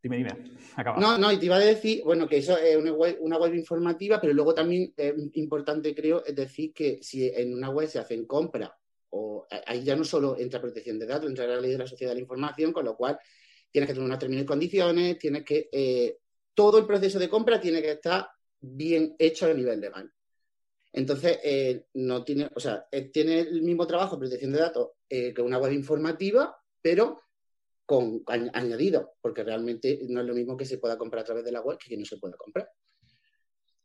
Dime, 0.07 0.19
dime. 0.19 0.53
No, 0.99 1.19
no, 1.19 1.33
y 1.33 1.39
te 1.39 1.47
iba 1.47 1.57
a 1.57 1.61
decir, 1.61 2.03
bueno, 2.05 2.29
que 2.29 2.37
eso 2.37 2.57
es 2.57 2.77
una 2.77 2.93
web, 3.39 3.55
informativa, 3.55 4.21
pero 4.21 4.33
luego 4.33 4.55
también 4.55 4.95
es 4.97 5.15
importante, 5.33 5.93
creo, 5.97 6.25
es 6.25 6.37
decir 6.37 6.73
que 6.73 7.01
si 7.03 7.27
en 7.27 7.53
una 7.53 7.71
web 7.71 7.89
se 7.89 7.99
hacen 7.99 8.25
compras, 8.25 8.71
o 9.11 9.49
ahí 9.67 9.83
ya 9.83 9.97
no 9.97 10.05
solo 10.05 10.39
entra 10.39 10.61
protección 10.61 10.97
de 11.01 11.07
datos, 11.07 11.29
entra 11.29 11.45
la 11.49 11.61
ley 11.61 11.73
de 11.73 11.79
la 11.79 11.89
sociedad 11.89 12.13
de 12.13 12.17
la 12.17 12.21
información, 12.21 12.73
con 12.73 12.85
lo 12.85 12.97
cual 12.97 13.19
tienes 13.73 13.89
que 13.89 13.95
tener 13.95 14.07
unas 14.07 14.21
términos 14.21 14.45
y 14.45 14.47
condiciones, 14.47 15.19
tienes 15.19 15.45
que. 15.45 15.69
Eh, 15.73 16.19
todo 16.55 16.79
el 16.79 16.87
proceso 16.87 17.19
de 17.19 17.29
compra 17.29 17.61
tiene 17.61 17.83
que 17.83 17.91
estar 17.93 18.29
bien 18.61 19.17
hecho 19.19 19.47
a 19.47 19.55
nivel 19.55 19.81
legal. 19.81 20.11
Entonces, 20.93 21.41
eh, 21.43 21.87
no 21.95 22.23
tiene, 22.23 22.49
o 22.55 22.61
sea, 22.61 22.87
eh, 22.93 23.11
tiene 23.11 23.41
el 23.41 23.63
mismo 23.63 23.89
trabajo 23.89 24.19
protección 24.19 24.53
de 24.53 24.61
datos 24.61 24.91
que 25.09 25.35
una 25.43 25.59
web 25.59 25.73
informativa, 25.73 26.57
pero 26.81 27.26
con 27.87 28.23
añadido, 28.27 29.13
porque 29.21 29.45
realmente 29.45 30.01
no 30.09 30.21
es 30.21 30.27
lo 30.27 30.35
mismo 30.35 30.57
que 30.57 30.65
se 30.65 30.79
pueda 30.79 30.99
comprar 30.99 31.23
a 31.23 31.25
través 31.25 31.45
de 31.45 31.53
la 31.53 31.63
web 31.63 31.79
que 31.79 31.89
que 31.89 31.97
no 31.97 32.05
se 32.05 32.19
pueda 32.19 32.37
comprar. 32.37 32.69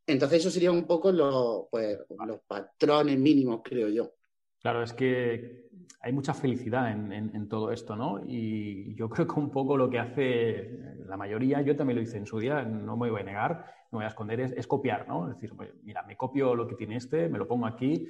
Entonces, 0.08 0.40
eso 0.40 0.50
sería 0.50 0.72
un 0.72 0.86
poco 0.86 1.12
los, 1.12 1.68
pues, 1.70 2.00
los 2.10 2.40
patrones 2.42 3.18
mínimos, 3.18 3.62
creo 3.64 3.88
yo. 3.88 4.12
Claro, 4.60 4.84
es 4.84 4.94
que 4.94 5.70
hay 6.02 6.14
mucha 6.14 6.34
felicidad 6.34 6.92
en, 6.92 7.48
todo 7.48 7.72
esto, 7.72 7.96
¿no? 7.96 8.22
Y 8.26 8.96
yo 8.96 9.10
creo 9.10 9.28
que 9.28 9.40
un 9.40 9.52
poco 9.52 9.78
lo 9.78 9.90
que 9.90 10.00
hace 10.00 10.98
la 11.08 11.18
mayoría, 11.18 11.62
yo 11.62 11.76
también 11.76 11.98
lo 11.98 12.04
hice 12.04 12.18
en 12.18 12.26
su 12.26 12.40
día, 12.40 12.64
no 12.64 12.98
me 12.98 13.10
voy 13.10 13.22
a 13.22 13.24
negar, 13.24 13.66
no 13.92 13.98
me 13.98 14.04
voy 14.04 14.06
a 14.06 14.10
esconder, 14.10 14.40
es, 14.40 14.68
copiar, 14.68 15.08
¿no? 15.08 15.30
Es 15.30 15.36
decir, 15.36 15.52
mira, 15.84 16.04
me 16.04 16.18
copio 16.18 16.56
lo 16.56 16.68
que 16.68 16.76
tiene 16.76 16.96
este, 16.96 17.30
me 17.30 17.38
lo 17.38 17.48
pongo 17.48 17.66
aquí, 17.66 18.08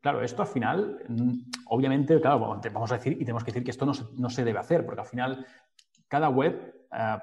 Claro, 0.00 0.22
esto 0.22 0.42
al 0.42 0.48
final, 0.48 1.04
mm, 1.08 1.32
obviamente, 1.66 2.20
claro, 2.20 2.38
vamos 2.72 2.92
a 2.92 2.96
decir, 2.96 3.12
y 3.12 3.24
tenemos 3.24 3.44
que 3.44 3.50
decir 3.50 3.64
que 3.64 3.70
esto 3.70 3.84
no 3.84 4.30
se, 4.30 4.44
debe 4.44 4.58
hacer, 4.58 4.86
porque 4.86 5.02
al 5.02 5.06
final 5.06 5.46
cada 6.08 6.30
web 6.30 6.86
eh, 6.90 7.18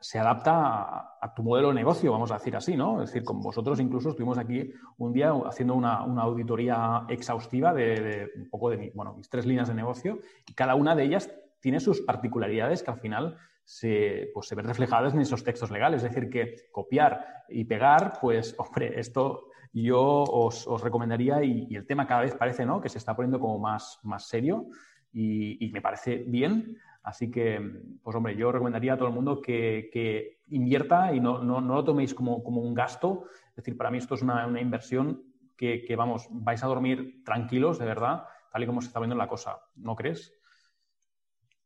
se 0.00 0.18
adapta 0.18 1.16
a, 1.20 1.34
tu 1.34 1.42
modelo 1.42 1.68
de 1.68 1.74
negocio, 1.74 2.12
vamos 2.12 2.30
a 2.30 2.34
decir 2.34 2.56
así, 2.56 2.76
¿no? 2.76 3.02
Es 3.02 3.10
decir, 3.10 3.24
con 3.24 3.40
vosotros 3.40 3.78
incluso 3.78 4.10
estuvimos 4.10 4.38
aquí 4.38 4.72
un 4.98 5.12
día 5.12 5.32
haciendo 5.46 5.74
una, 5.74 5.98
auditoría 5.98 7.04
exhaustiva 7.08 7.74
de, 7.74 8.30
un 8.36 8.48
poco 8.48 8.70
de 8.70 8.92
bueno, 8.94 9.14
mis 9.14 9.28
tres 9.28 9.44
líneas 9.44 9.68
de 9.68 9.74
negocio, 9.74 10.20
y 10.48 10.54
cada 10.54 10.76
una 10.76 10.94
de 10.94 11.04
ellas 11.04 11.30
tiene 11.60 11.80
sus 11.80 12.00
particularidades 12.00 12.82
que 12.82 12.90
al 12.90 13.00
final 13.00 13.36
se, 13.64 14.30
pues, 14.32 14.46
se 14.46 14.54
ven 14.54 14.66
reflejadas 14.66 15.14
en 15.14 15.20
esos 15.20 15.42
textos 15.42 15.70
legales. 15.70 16.02
Es 16.02 16.10
decir, 16.10 16.30
que 16.30 16.68
copiar 16.70 17.44
y 17.48 17.64
pegar, 17.64 18.18
pues, 18.20 18.54
hombre, 18.58 18.98
esto 18.98 19.48
yo 19.82 20.00
os, 20.00 20.66
recomendaría, 20.82 21.42
y, 21.42 21.74
el 21.74 21.86
tema 21.86 22.06
cada 22.06 22.22
vez 22.22 22.34
parece 22.34 22.64
¿no? 22.64 22.80
que 22.80 22.88
se 22.88 22.98
está 22.98 23.16
poniendo 23.16 23.40
como 23.40 23.58
más, 23.58 23.98
más 24.02 24.28
serio 24.28 24.68
y, 25.12 25.70
me 25.72 25.80
parece 25.80 26.24
bien. 26.26 26.78
Así 27.02 27.30
que, 27.30 27.60
pues 28.02 28.16
hombre, 28.16 28.36
yo 28.36 28.50
recomendaría 28.50 28.94
a 28.94 28.96
todo 28.96 29.08
el 29.08 29.14
mundo 29.14 29.40
que, 29.42 30.38
invierta 30.48 31.14
y 31.14 31.20
no, 31.20 31.42
no, 31.42 31.60
no, 31.60 31.74
lo 31.74 31.84
toméis 31.84 32.14
como, 32.14 32.42
como, 32.42 32.62
un 32.62 32.74
gasto. 32.74 33.24
Es 33.50 33.56
decir, 33.56 33.76
para 33.76 33.90
mí 33.90 33.98
esto 33.98 34.14
es 34.14 34.22
una, 34.22 34.46
una 34.46 34.60
inversión 34.60 35.22
que, 35.56 35.84
que, 35.84 35.96
vamos, 35.96 36.28
vais 36.30 36.62
a 36.62 36.66
dormir 36.66 37.22
tranquilos, 37.24 37.78
de 37.78 37.86
verdad, 37.86 38.24
tal 38.52 38.62
y 38.62 38.66
como 38.66 38.80
se 38.80 38.88
está 38.88 39.00
viendo 39.00 39.16
la 39.16 39.28
cosa. 39.28 39.58
¿No 39.76 39.96
crees? 39.96 40.32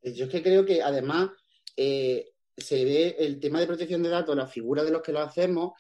Yo 0.03 0.25
es 0.25 0.31
que 0.31 0.43
creo 0.43 0.65
que 0.65 0.83
además 0.83 1.31
eh, 1.77 2.33
se 2.57 2.85
ve 2.85 3.17
el 3.19 3.41
tema 3.41 3.61
de 3.61 3.67
protección 3.67 4.03
de 4.03 4.09
datos, 4.09 4.37
la 4.37 4.47
figura 4.47 4.85
de 4.85 4.91
los 4.91 5.03
que 5.03 5.13
lo 5.13 5.21
hacemos, 5.21 5.73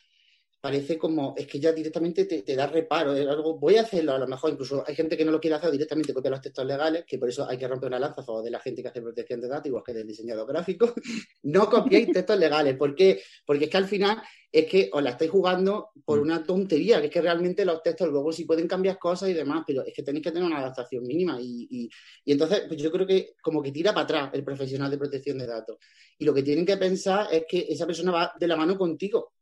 parece 0.60 0.98
como, 0.98 1.34
es 1.36 1.46
que 1.46 1.60
ya 1.60 1.72
directamente 1.72 2.24
te, 2.24 2.56
da 2.56 2.66
reparo, 2.66 3.14
es 3.14 3.26
algo, 3.26 3.58
voy 3.58 3.76
a 3.76 3.82
hacerlo, 3.82 4.12
a 4.12 4.18
lo 4.18 4.26
mejor 4.26 4.52
incluso 4.52 4.82
hay 4.86 4.94
gente 4.94 5.16
que 5.16 5.24
no 5.24 5.30
lo 5.30 5.40
quiere 5.40 5.56
hacer 5.56 5.70
directamente 5.70 6.12
copia 6.12 6.30
los 6.30 6.40
textos 6.40 6.66
legales, 6.66 7.04
que 7.06 7.18
por 7.18 7.28
eso 7.28 7.48
hay 7.48 7.56
que 7.56 7.68
romper 7.68 7.88
una 7.88 8.00
lanza 8.00 8.22
a 8.22 8.24
favor 8.24 8.42
de 8.42 8.50
la 8.50 8.58
gente 8.58 8.82
que 8.82 8.88
hace 8.88 9.00
protección 9.00 9.40
de 9.40 9.48
datos, 9.48 9.66
igual 9.66 9.84
que 9.86 9.94
del 9.94 10.06
diseñador 10.06 10.48
gráfico, 10.48 10.92
no 11.44 11.70
copiéis 11.70 12.12
textos 12.12 12.38
legales, 12.38 12.76
¿por 12.76 12.94
qué? 12.94 13.22
Porque 13.46 13.66
es 13.66 13.70
que 13.70 13.76
al 13.76 13.86
final 13.86 14.20
es 14.50 14.66
que 14.66 14.90
os 14.92 15.02
la 15.02 15.10
estáis 15.10 15.30
jugando 15.30 15.90
por 16.04 16.18
mm. 16.18 16.22
una 16.22 16.42
tontería, 16.42 17.00
que 17.00 17.06
es 17.06 17.12
que 17.12 17.20
realmente 17.20 17.64
los 17.64 17.82
textos 17.82 18.08
luego 18.08 18.32
sí 18.32 18.44
pueden 18.44 18.66
cambiar 18.66 18.98
cosas 18.98 19.28
y 19.28 19.34
demás, 19.34 19.62
pero 19.66 19.84
es 19.84 19.94
que 19.94 20.02
tenéis 20.02 20.24
que 20.24 20.32
tener 20.32 20.46
una 20.46 20.58
adaptación 20.58 21.04
mínima 21.04 21.38
y, 21.40 21.68
y, 21.70 21.90
y 22.24 22.32
entonces 22.32 22.62
pues 22.66 22.82
yo 22.82 22.90
creo 22.90 23.06
que 23.06 23.34
como 23.40 23.62
que 23.62 23.70
tira 23.70 23.92
para 23.92 24.04
atrás 24.04 24.30
el 24.32 24.42
profesional 24.42 24.90
de 24.90 24.98
protección 24.98 25.38
de 25.38 25.46
datos. 25.46 25.76
Y 26.18 26.24
lo 26.24 26.34
que 26.34 26.42
tienen 26.42 26.66
que 26.66 26.76
pensar 26.76 27.28
es 27.30 27.44
que 27.48 27.66
esa 27.68 27.86
persona 27.86 28.10
va 28.10 28.32
de 28.38 28.48
la 28.48 28.56
mano 28.56 28.76
contigo, 28.76 29.34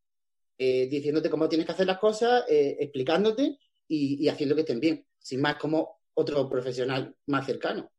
eh, 0.58 0.86
diciéndote 0.88 1.28
cómo 1.28 1.48
tienes 1.48 1.66
que 1.66 1.72
hacer 1.72 1.86
las 1.86 1.98
cosas, 1.98 2.44
eh, 2.48 2.76
explicándote 2.80 3.58
y, 3.88 4.26
haciendo 4.28 4.54
que 4.54 4.62
estén 4.62 4.80
bien, 4.80 5.04
sin 5.18 5.40
más 5.40 5.56
como 5.56 6.00
otro 6.14 6.48
profesional 6.48 7.14
más 7.26 7.44
cercano. 7.44 7.90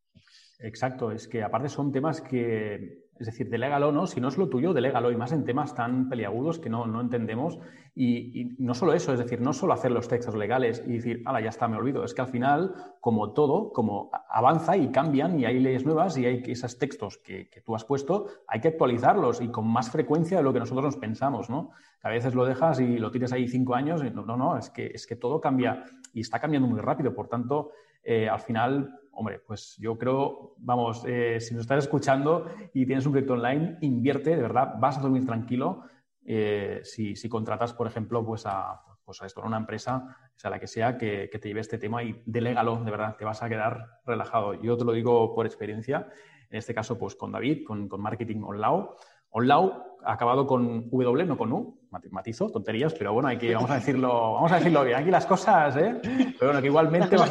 Exacto, 0.60 1.12
es 1.12 1.28
que 1.28 1.44
aparte 1.44 1.70
son 1.70 1.92
temas 1.92 2.20
que, 2.20 3.12
es 3.20 3.28
decir, 3.28 3.48
delégalo, 3.48 3.92
¿no? 3.92 4.08
Si 4.08 4.20
no 4.20 4.28
es 4.30 4.40
lo 4.40 4.50
tuyo, 4.50 4.74
delégalo, 4.74 5.12
y 5.12 5.16
más 5.16 5.32
en 5.34 5.46
temas 5.46 5.76
tan 5.76 6.10
peliagudos 6.10 6.58
que 6.58 6.68
no, 6.68 7.00
entendemos. 7.00 7.60
Y, 7.94 8.56
no 8.58 8.74
solo 8.74 8.94
eso, 8.94 9.14
es 9.14 9.20
decir, 9.20 9.40
no 9.40 9.54
solo 9.54 9.74
hacer 9.74 9.92
los 9.92 10.08
textos 10.08 10.34
legales 10.34 10.84
y 10.88 10.94
decir, 10.94 11.22
ala, 11.28 11.42
ya 11.42 11.50
está, 11.50 11.68
me 11.68 11.78
olvido. 11.78 12.04
Es 12.04 12.16
que 12.16 12.22
al 12.22 12.30
final, 12.30 12.74
como 13.00 13.34
todo, 13.34 13.72
como 13.72 14.10
avanza 14.30 14.76
y 14.76 14.90
cambian 14.90 15.40
y 15.40 15.46
hay 15.46 15.60
leyes 15.60 15.86
nuevas 15.86 16.18
y 16.18 16.26
hay 16.26 16.42
esos 16.48 16.80
textos 16.80 17.20
que 17.20 17.62
tú 17.64 17.76
has 17.76 17.86
puesto, 17.86 18.26
hay 18.48 18.60
que 18.60 18.70
actualizarlos 18.70 19.42
y 19.42 19.50
con 19.50 19.68
más 19.68 19.92
frecuencia 19.92 20.38
de 20.38 20.44
lo 20.44 20.54
que 20.54 20.60
nosotros 20.60 20.86
nos 20.86 20.98
pensamos, 20.98 21.52
¿no? 21.52 21.72
A 22.08 22.12
veces 22.12 22.34
lo 22.34 22.46
dejas 22.46 22.80
y 22.80 22.98
lo 22.98 23.12
tienes 23.12 23.34
ahí 23.34 23.48
cinco 23.48 23.76
años 23.76 24.02
y 24.02 24.10
no, 24.10 24.24
no, 24.26 24.58
es, 24.58 24.70
que, 24.70 24.88
es 24.88 25.06
que 25.06 25.18
todo 25.18 25.42
cambia 25.42 25.84
y 26.14 26.22
está 26.22 26.40
cambiando 26.40 26.68
muy 26.68 26.80
rápido. 26.80 27.14
Por 27.14 27.28
tanto, 27.28 27.72
eh, 28.02 28.30
al 28.30 28.40
final, 28.40 28.98
hombre, 29.12 29.40
pues 29.46 29.76
yo 29.78 29.98
creo, 29.98 30.56
vamos, 30.58 31.04
eh, 31.06 31.42
si 31.42 31.54
nos 31.54 31.64
estás 31.64 31.84
escuchando 31.84 32.50
y 32.74 32.86
tienes 32.86 33.06
un 33.06 33.12
proyecto 33.12 33.34
online, 33.34 33.78
invierte, 33.82 34.30
de 34.30 34.42
verdad, 34.42 34.76
vas 34.80 34.98
a 34.98 35.02
dormir 35.02 35.26
tranquilo. 35.26 35.84
Eh, 36.24 36.80
si, 36.84 37.28
contratas, 37.28 37.74
por 37.74 37.88
ejemplo, 37.88 38.26
pues 38.26 38.46
a, 38.46 38.82
pues 39.04 39.22
a 39.22 39.26
esto, 39.26 39.42
una 39.42 39.58
empresa, 39.58 40.16
sea 40.36 40.50
la 40.50 40.60
que 40.60 40.68
sea, 40.68 40.98
que, 40.98 41.28
te 41.28 41.48
lleve 41.50 41.60
este 41.60 41.78
tema 41.78 42.04
y 42.04 42.22
delégalo, 42.26 42.78
de 42.84 42.92
verdad, 42.92 43.18
te 43.18 43.26
vas 43.26 43.44
a 43.44 43.50
quedar 43.50 44.00
relajado. 44.06 44.54
Yo 44.54 44.78
te 44.78 44.86
lo 44.86 44.94
digo 44.94 45.36
por 45.36 45.46
experiencia, 45.46 46.08
en 46.50 46.58
este 46.58 46.74
caso, 46.74 46.98
pues 46.98 47.16
con 47.16 47.34
David, 47.34 47.66
con, 47.66 47.90
con 47.90 48.00
Marketing 48.00 48.44
Online. 48.44 48.86
Onlau 49.30 50.00
ha 50.04 50.14
acabado 50.14 50.48
con 50.48 50.90
W, 50.90 51.26
no 51.26 51.38
con 51.38 51.52
U. 51.52 51.77
Matizo, 52.12 52.50
tonterías, 52.50 52.94
pero 52.94 53.14
bueno, 53.14 53.30
hay 53.30 53.38
que, 53.38 53.54
vamos 53.54 53.72
a 53.72 53.76
decirlo, 53.76 54.34
vamos 54.34 54.52
a 54.52 54.58
decirlo 54.58 54.84
bien. 54.84 54.98
Aquí 54.98 55.12
las 55.12 55.26
cosas, 55.26 55.76
¿eh? 55.78 56.00
Pero 56.04 56.48
bueno, 56.48 56.62
que 56.62 56.68
igualmente 56.68 57.16
vas 57.18 57.30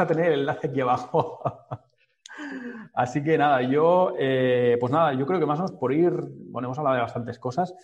a, 0.00 0.06
tener, 0.06 0.32
el 0.32 0.40
enlace 0.40 0.68
aquí 0.68 0.80
abajo. 0.80 1.40
Así 2.94 3.22
que 3.22 3.36
nada, 3.36 3.62
yo, 3.62 4.14
eh, 4.18 4.76
pues 4.80 4.92
nada, 4.92 5.12
yo 5.14 5.26
creo 5.26 5.38
que 5.40 5.46
más 5.46 5.58
o 5.58 5.64
menos 5.64 5.78
por 5.78 5.92
ir, 5.92 6.12
bueno, 6.50 6.68
hemos 6.68 6.78
hablado 6.78 6.96
de 6.96 7.02
bastantes 7.02 7.38
cosas, 7.38 7.74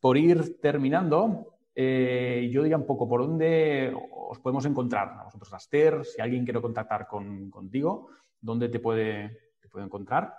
por 0.00 0.16
ir 0.16 0.60
terminando, 0.60 1.58
eh, 1.74 2.48
yo 2.52 2.62
diría 2.62 2.76
un 2.76 2.86
poco 2.86 3.08
por 3.08 3.22
dónde 3.22 3.94
os 4.10 4.38
podemos 4.40 4.64
encontrar, 4.66 5.16
a 5.20 5.24
vosotros, 5.24 5.52
Aster, 5.52 6.04
si 6.04 6.20
alguien 6.20 6.44
quiere 6.44 6.60
contactar 6.60 7.06
contigo, 7.06 8.08
¿dónde 8.40 8.68
te 8.68 8.80
puede, 8.80 9.54
te 9.60 9.68
puede 9.68 9.86
encontrar? 9.86 10.34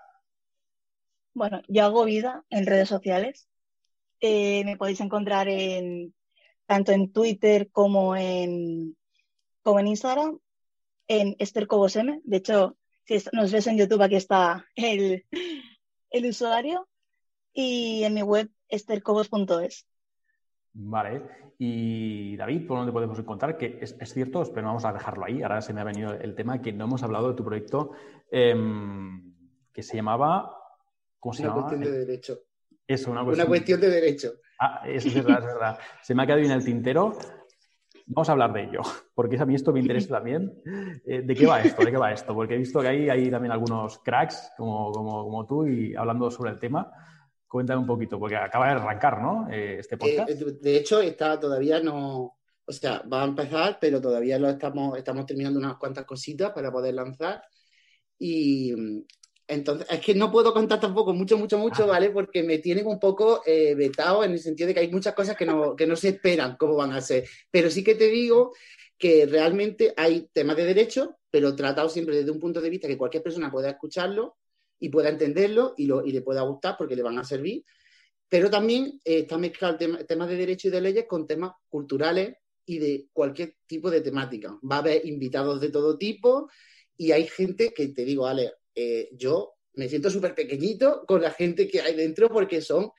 Bueno, 1.34 1.62
yo 1.68 1.86
hago 1.86 2.06
vida 2.06 2.44
en 2.50 2.66
redes 2.66 2.90
sociales. 2.90 3.48
Eh, 4.22 4.64
me 4.66 4.78
podéis 4.78 5.02
encontrar 5.02 5.48
en 5.48 6.14
tanto 6.66 6.92
en 6.92 7.12
Twitter 7.12 7.72
como 7.72 8.16
en, 8.16 8.96
como 9.64 9.80
en 9.80 9.88
Instagram, 9.88 10.40
en 11.08 11.36
Esther 11.40 11.68
Cobos 11.68 11.96
M. 11.96 12.22
De 12.24 12.38
hecho, 12.38 12.78
si 13.06 13.18
nos 13.34 13.52
ves 13.52 13.68
en 13.68 13.78
YouTube, 13.78 14.02
aquí 14.02 14.16
está 14.16 14.66
el, 14.76 15.26
el 16.12 16.26
usuario. 16.26 16.88
Y 17.54 18.04
en 18.04 18.14
mi 18.14 18.22
web, 18.22 18.50
estercobos.es. 18.68 19.88
Vale. 20.74 21.24
Y 21.58 22.38
David, 22.38 22.68
¿por 22.68 22.78
dónde 22.78 22.94
podemos 22.94 23.20
encontrar? 23.20 23.58
Que 23.58 23.80
es, 23.82 23.96
cierto, 24.14 24.44
pero 24.54 24.68
vamos 24.68 24.86
a 24.86 24.94
dejarlo 24.94 25.26
ahí. 25.26 25.42
Ahora 25.42 25.62
se 25.62 25.74
me 25.74 25.82
ha 25.82 25.84
venido 25.84 26.14
el 26.14 26.36
tema 26.36 26.62
que 26.62 26.72
no 26.72 26.86
hemos 26.86 27.04
hablado 27.04 27.30
de 27.30 27.36
tu 27.36 27.44
proyecto 27.44 27.92
em, 28.32 29.34
que 29.74 29.84
se 29.84 29.98
llamaba. 29.98 30.56
¿Cómo 31.20 31.34
se 31.34 31.44
una 31.44 31.54
cuestión 31.54 31.82
de 31.82 31.92
derecho. 31.92 32.40
Eso, 32.90 33.12
una 33.12 33.24
cuestión. 33.24 33.46
Una 33.46 33.48
cuestión 33.48 33.82
de 33.82 33.90
derecho. 33.92 34.34
Ah, 34.60 34.82
es 34.84 35.14
verdad, 35.14 35.40
es 35.40 35.46
verdad. 35.46 35.80
Se 36.02 36.16
me 36.16 36.24
ha 36.24 36.26
quedado 36.26 36.42
en 36.42 36.50
el 36.50 36.66
tintero. 36.66 37.16
Vamos 38.08 38.28
a 38.30 38.32
hablar 38.32 38.52
de 38.52 38.64
ello, 38.64 38.82
porque 39.14 39.38
a 39.38 39.46
mí 39.46 39.54
esto 39.54 39.72
me 39.72 39.80
interesa 39.80 40.16
también. 40.16 40.52
Eh, 41.06 41.22
¿De 41.22 41.36
qué 41.36 41.46
va 41.46 41.62
esto? 41.62 41.86
¿De 41.86 41.92
qué 41.92 41.98
va 41.98 42.12
esto? 42.12 42.34
Porque 42.34 42.56
he 42.56 42.58
visto 42.58 42.82
que 42.82 42.88
hay, 42.88 43.10
hay 43.10 43.30
también 43.30 43.52
algunos 43.52 44.00
cracks 44.00 44.52
como, 44.58 44.92
como, 44.92 45.24
como 45.24 45.46
tú 45.46 45.68
y 45.68 45.96
hablando 45.96 46.32
sobre 46.32 46.50
el 46.50 46.58
tema. 46.58 46.92
Cuéntame 47.48 47.80
un 47.80 47.86
poquito, 47.86 48.18
porque 48.18 48.38
acaba 48.38 48.66
de 48.66 48.72
arrancar, 48.72 49.22
¿no? 49.22 49.48
Eh, 49.52 49.78
este 49.78 49.96
podcast. 49.96 50.32
Eh, 50.32 50.58
de 50.60 50.78
hecho, 50.78 51.00
está 51.00 51.40
todavía 51.40 51.80
no. 51.82 52.40
O 52.66 52.72
sea, 52.72 53.04
va 53.04 53.22
a 53.22 53.28
empezar, 53.28 53.78
pero 53.80 54.02
todavía 54.02 54.40
lo 54.40 54.50
estamos, 54.50 54.98
estamos 54.98 55.28
terminando 55.28 55.60
unas 55.60 55.78
cuantas 55.78 56.06
cositas 56.06 56.52
para 56.54 56.72
poder 56.72 56.96
lanzar. 56.96 57.44
Y, 58.18 58.74
entonces, 59.50 59.88
es 59.90 60.00
que 60.00 60.14
no 60.14 60.32
puedo 60.32 60.54
contar 60.54 60.80
tampoco 60.80 61.12
mucho, 61.12 61.36
mucho, 61.36 61.58
mucho, 61.58 61.88
¿vale? 61.88 62.12
Porque 62.12 62.44
me 62.44 62.60
tienen 62.60 62.86
un 62.86 63.00
poco 63.00 63.42
eh, 63.48 63.74
vetado 63.74 64.24
en 64.24 64.34
el 64.34 64.40
sentido 64.40 64.68
de 64.68 64.76
que 64.76 64.82
hay 64.82 64.92
muchas 64.92 65.16
cosas 65.16 65.36
que 65.36 65.46
no, 65.46 65.76
que 65.76 65.88
no 65.88 65.96
se 65.96 66.10
esperan 66.10 66.56
cómo 66.56 66.76
van 66.76 66.92
a 66.94 67.02
ser. 67.02 67.28
Pero 67.50 67.72
sí 67.72 67.84
que 67.84 67.96
te 67.96 68.10
digo 68.10 68.54
que 68.96 69.26
realmente 69.26 69.92
hay 69.98 70.30
temas 70.32 70.56
de 70.56 70.66
derecho, 70.66 71.18
pero 71.32 71.56
tratado 71.56 71.90
siempre 71.90 72.16
desde 72.16 72.30
un 72.30 72.40
punto 72.40 72.62
de 72.62 72.70
vista 72.70 72.88
que 72.88 72.98
cualquier 72.98 73.24
persona 73.24 73.52
pueda 73.52 73.72
escucharlo 73.72 74.38
y 74.80 74.90
pueda 74.90 75.10
entenderlo 75.10 75.74
y, 75.78 75.88
lo, 75.88 76.06
y 76.06 76.12
le 76.12 76.22
pueda 76.22 76.42
gustar 76.44 76.76
porque 76.78 76.96
le 76.96 77.02
van 77.02 77.18
a 77.18 77.24
servir. 77.24 77.66
Pero 78.28 78.52
también 78.52 79.02
eh, 79.04 79.20
está 79.22 79.40
mezclado 79.40 79.78
temas 79.78 80.30
de 80.30 80.36
derecho 80.36 80.68
y 80.68 80.72
de 80.72 80.82
leyes 80.82 81.06
con 81.08 81.26
temas 81.26 81.54
culturales 81.68 82.36
y 82.68 82.78
de 82.78 83.08
cualquier 83.12 83.56
tipo 83.66 83.90
de 83.90 84.02
temática. 84.02 84.60
Va 84.70 84.76
a 84.76 84.80
haber 84.80 85.08
invitados 85.08 85.60
de 85.60 85.72
todo 85.72 85.98
tipo 85.98 86.50
y 86.96 87.14
hay 87.14 87.26
gente 87.28 87.74
que 87.74 87.88
te 87.88 88.06
digo, 88.06 88.28
Ale, 88.28 88.52
eh, 88.82 89.10
yo 89.12 89.56
me 89.74 89.90
siento 89.90 90.10
súper 90.10 90.34
pequeñito 90.34 91.04
con 91.06 91.22
la 91.22 91.32
gente 91.32 91.68
que 91.68 91.82
hay 91.82 91.96
dentro 91.96 92.30
porque 92.30 92.62
son, 92.62 92.92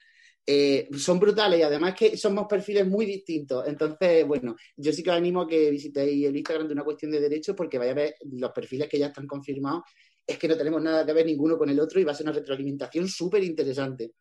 eh, 0.47 0.90
son 0.93 1.19
brutales 1.19 1.59
y 1.59 1.62
además 1.62 1.95
que 1.95 2.19
somos 2.19 2.47
perfiles 2.47 2.87
muy 2.87 3.07
distintos. 3.07 3.66
Entonces, 3.66 4.27
bueno, 4.27 4.57
yo 4.77 4.93
sí 4.93 5.03
que 5.03 5.09
os 5.09 5.16
animo 5.16 5.43
a 5.43 5.49
que 5.49 5.71
visitéis 5.71 6.27
el 6.27 6.37
Instagram 6.37 6.66
de 6.66 6.75
una 6.75 6.85
cuestión 6.85 7.11
de 7.11 7.21
derechos 7.21 7.57
porque 7.57 7.79
vaya 7.79 7.93
a 7.93 7.95
ver 7.95 8.14
los 8.31 8.53
perfiles 8.53 8.88
que 8.88 8.99
ya 8.99 9.07
están 9.07 9.27
confirmados. 9.27 9.85
Es 10.27 10.38
que 10.38 10.49
no 10.49 10.57
tenemos 10.57 10.83
nada 10.83 11.07
que 11.07 11.14
ver 11.14 11.25
ninguno 11.25 11.57
con 11.57 11.71
el 11.71 11.81
otro 11.81 11.99
y 11.99 12.05
va 12.05 12.12
a 12.12 12.14
ser 12.14 12.27
una 12.27 12.37
retroalimentación 12.37 13.09
súper 13.09 13.43
interesante. 13.43 14.12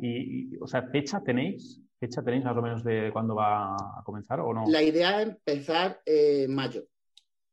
Y, 0.00 0.56
o 0.56 0.66
sea, 0.66 0.88
¿fecha 0.88 1.20
tenéis? 1.22 1.80
¿Fecha 1.98 2.22
tenéis 2.22 2.44
más 2.44 2.56
o 2.56 2.62
menos 2.62 2.82
de 2.82 3.10
cuándo 3.12 3.34
va 3.34 3.74
a 3.74 4.02
comenzar 4.02 4.40
o 4.40 4.54
no? 4.54 4.64
La 4.66 4.82
idea 4.82 5.20
es 5.20 5.28
empezar 5.28 6.00
en 6.06 6.54
mayo. 6.54 6.86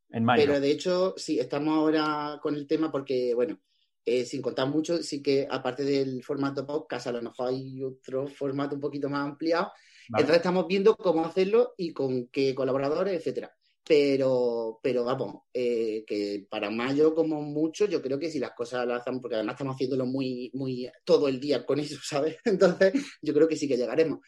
Pero 0.10 0.60
de 0.60 0.72
hecho, 0.72 1.14
sí, 1.18 1.40
estamos 1.40 1.76
ahora 1.76 2.40
con 2.42 2.56
el 2.56 2.66
tema 2.66 2.92
porque, 2.92 3.34
bueno, 3.34 3.60
eh, 4.06 4.24
sin 4.24 4.42
contar 4.42 4.68
mucho, 4.70 5.04
sí 5.04 5.22
que 5.22 5.48
aparte 5.50 5.84
del 5.84 6.24
formato 6.24 6.66
podcast, 6.66 7.08
a 7.08 7.12
lo 7.12 7.22
mejor 7.22 7.50
hay 7.50 7.84
otro 7.84 8.26
formato 8.28 8.76
un 8.76 8.82
poquito 8.82 9.10
más 9.10 9.26
ampliado. 9.26 9.72
Entonces 10.08 10.38
estamos 10.38 10.66
viendo 10.66 10.96
cómo 10.96 11.26
hacerlo 11.26 11.74
y 11.76 11.92
con 11.92 12.28
qué 12.28 12.56
colaboradores, 12.56 13.14
etcétera. 13.16 13.54
Pero, 13.84 14.80
pero 14.82 15.04
vamos, 15.04 15.44
eh, 15.54 16.06
que 16.08 16.46
para 16.50 16.70
mayo 16.70 17.14
como 17.14 17.42
mucho, 17.42 17.86
yo 17.86 18.02
creo 18.02 18.18
que 18.18 18.30
si 18.30 18.40
las 18.40 18.52
cosas 18.52 18.88
las 18.88 19.02
hacemos, 19.02 19.22
porque 19.22 19.36
además 19.36 19.56
estamos 19.56 19.76
haciéndolo 19.76 20.06
muy, 20.06 20.52
muy 20.54 20.90
todo 21.04 21.28
el 21.28 21.40
día 21.40 21.66
con 21.66 21.80
eso, 21.80 21.98
¿sabes? 22.04 22.38
Entonces, 22.46 22.94
yo 23.22 23.34
creo 23.34 23.48
que 23.48 23.58
sí 23.58 23.68
que 23.68 23.78
llegaremos. 23.78 24.20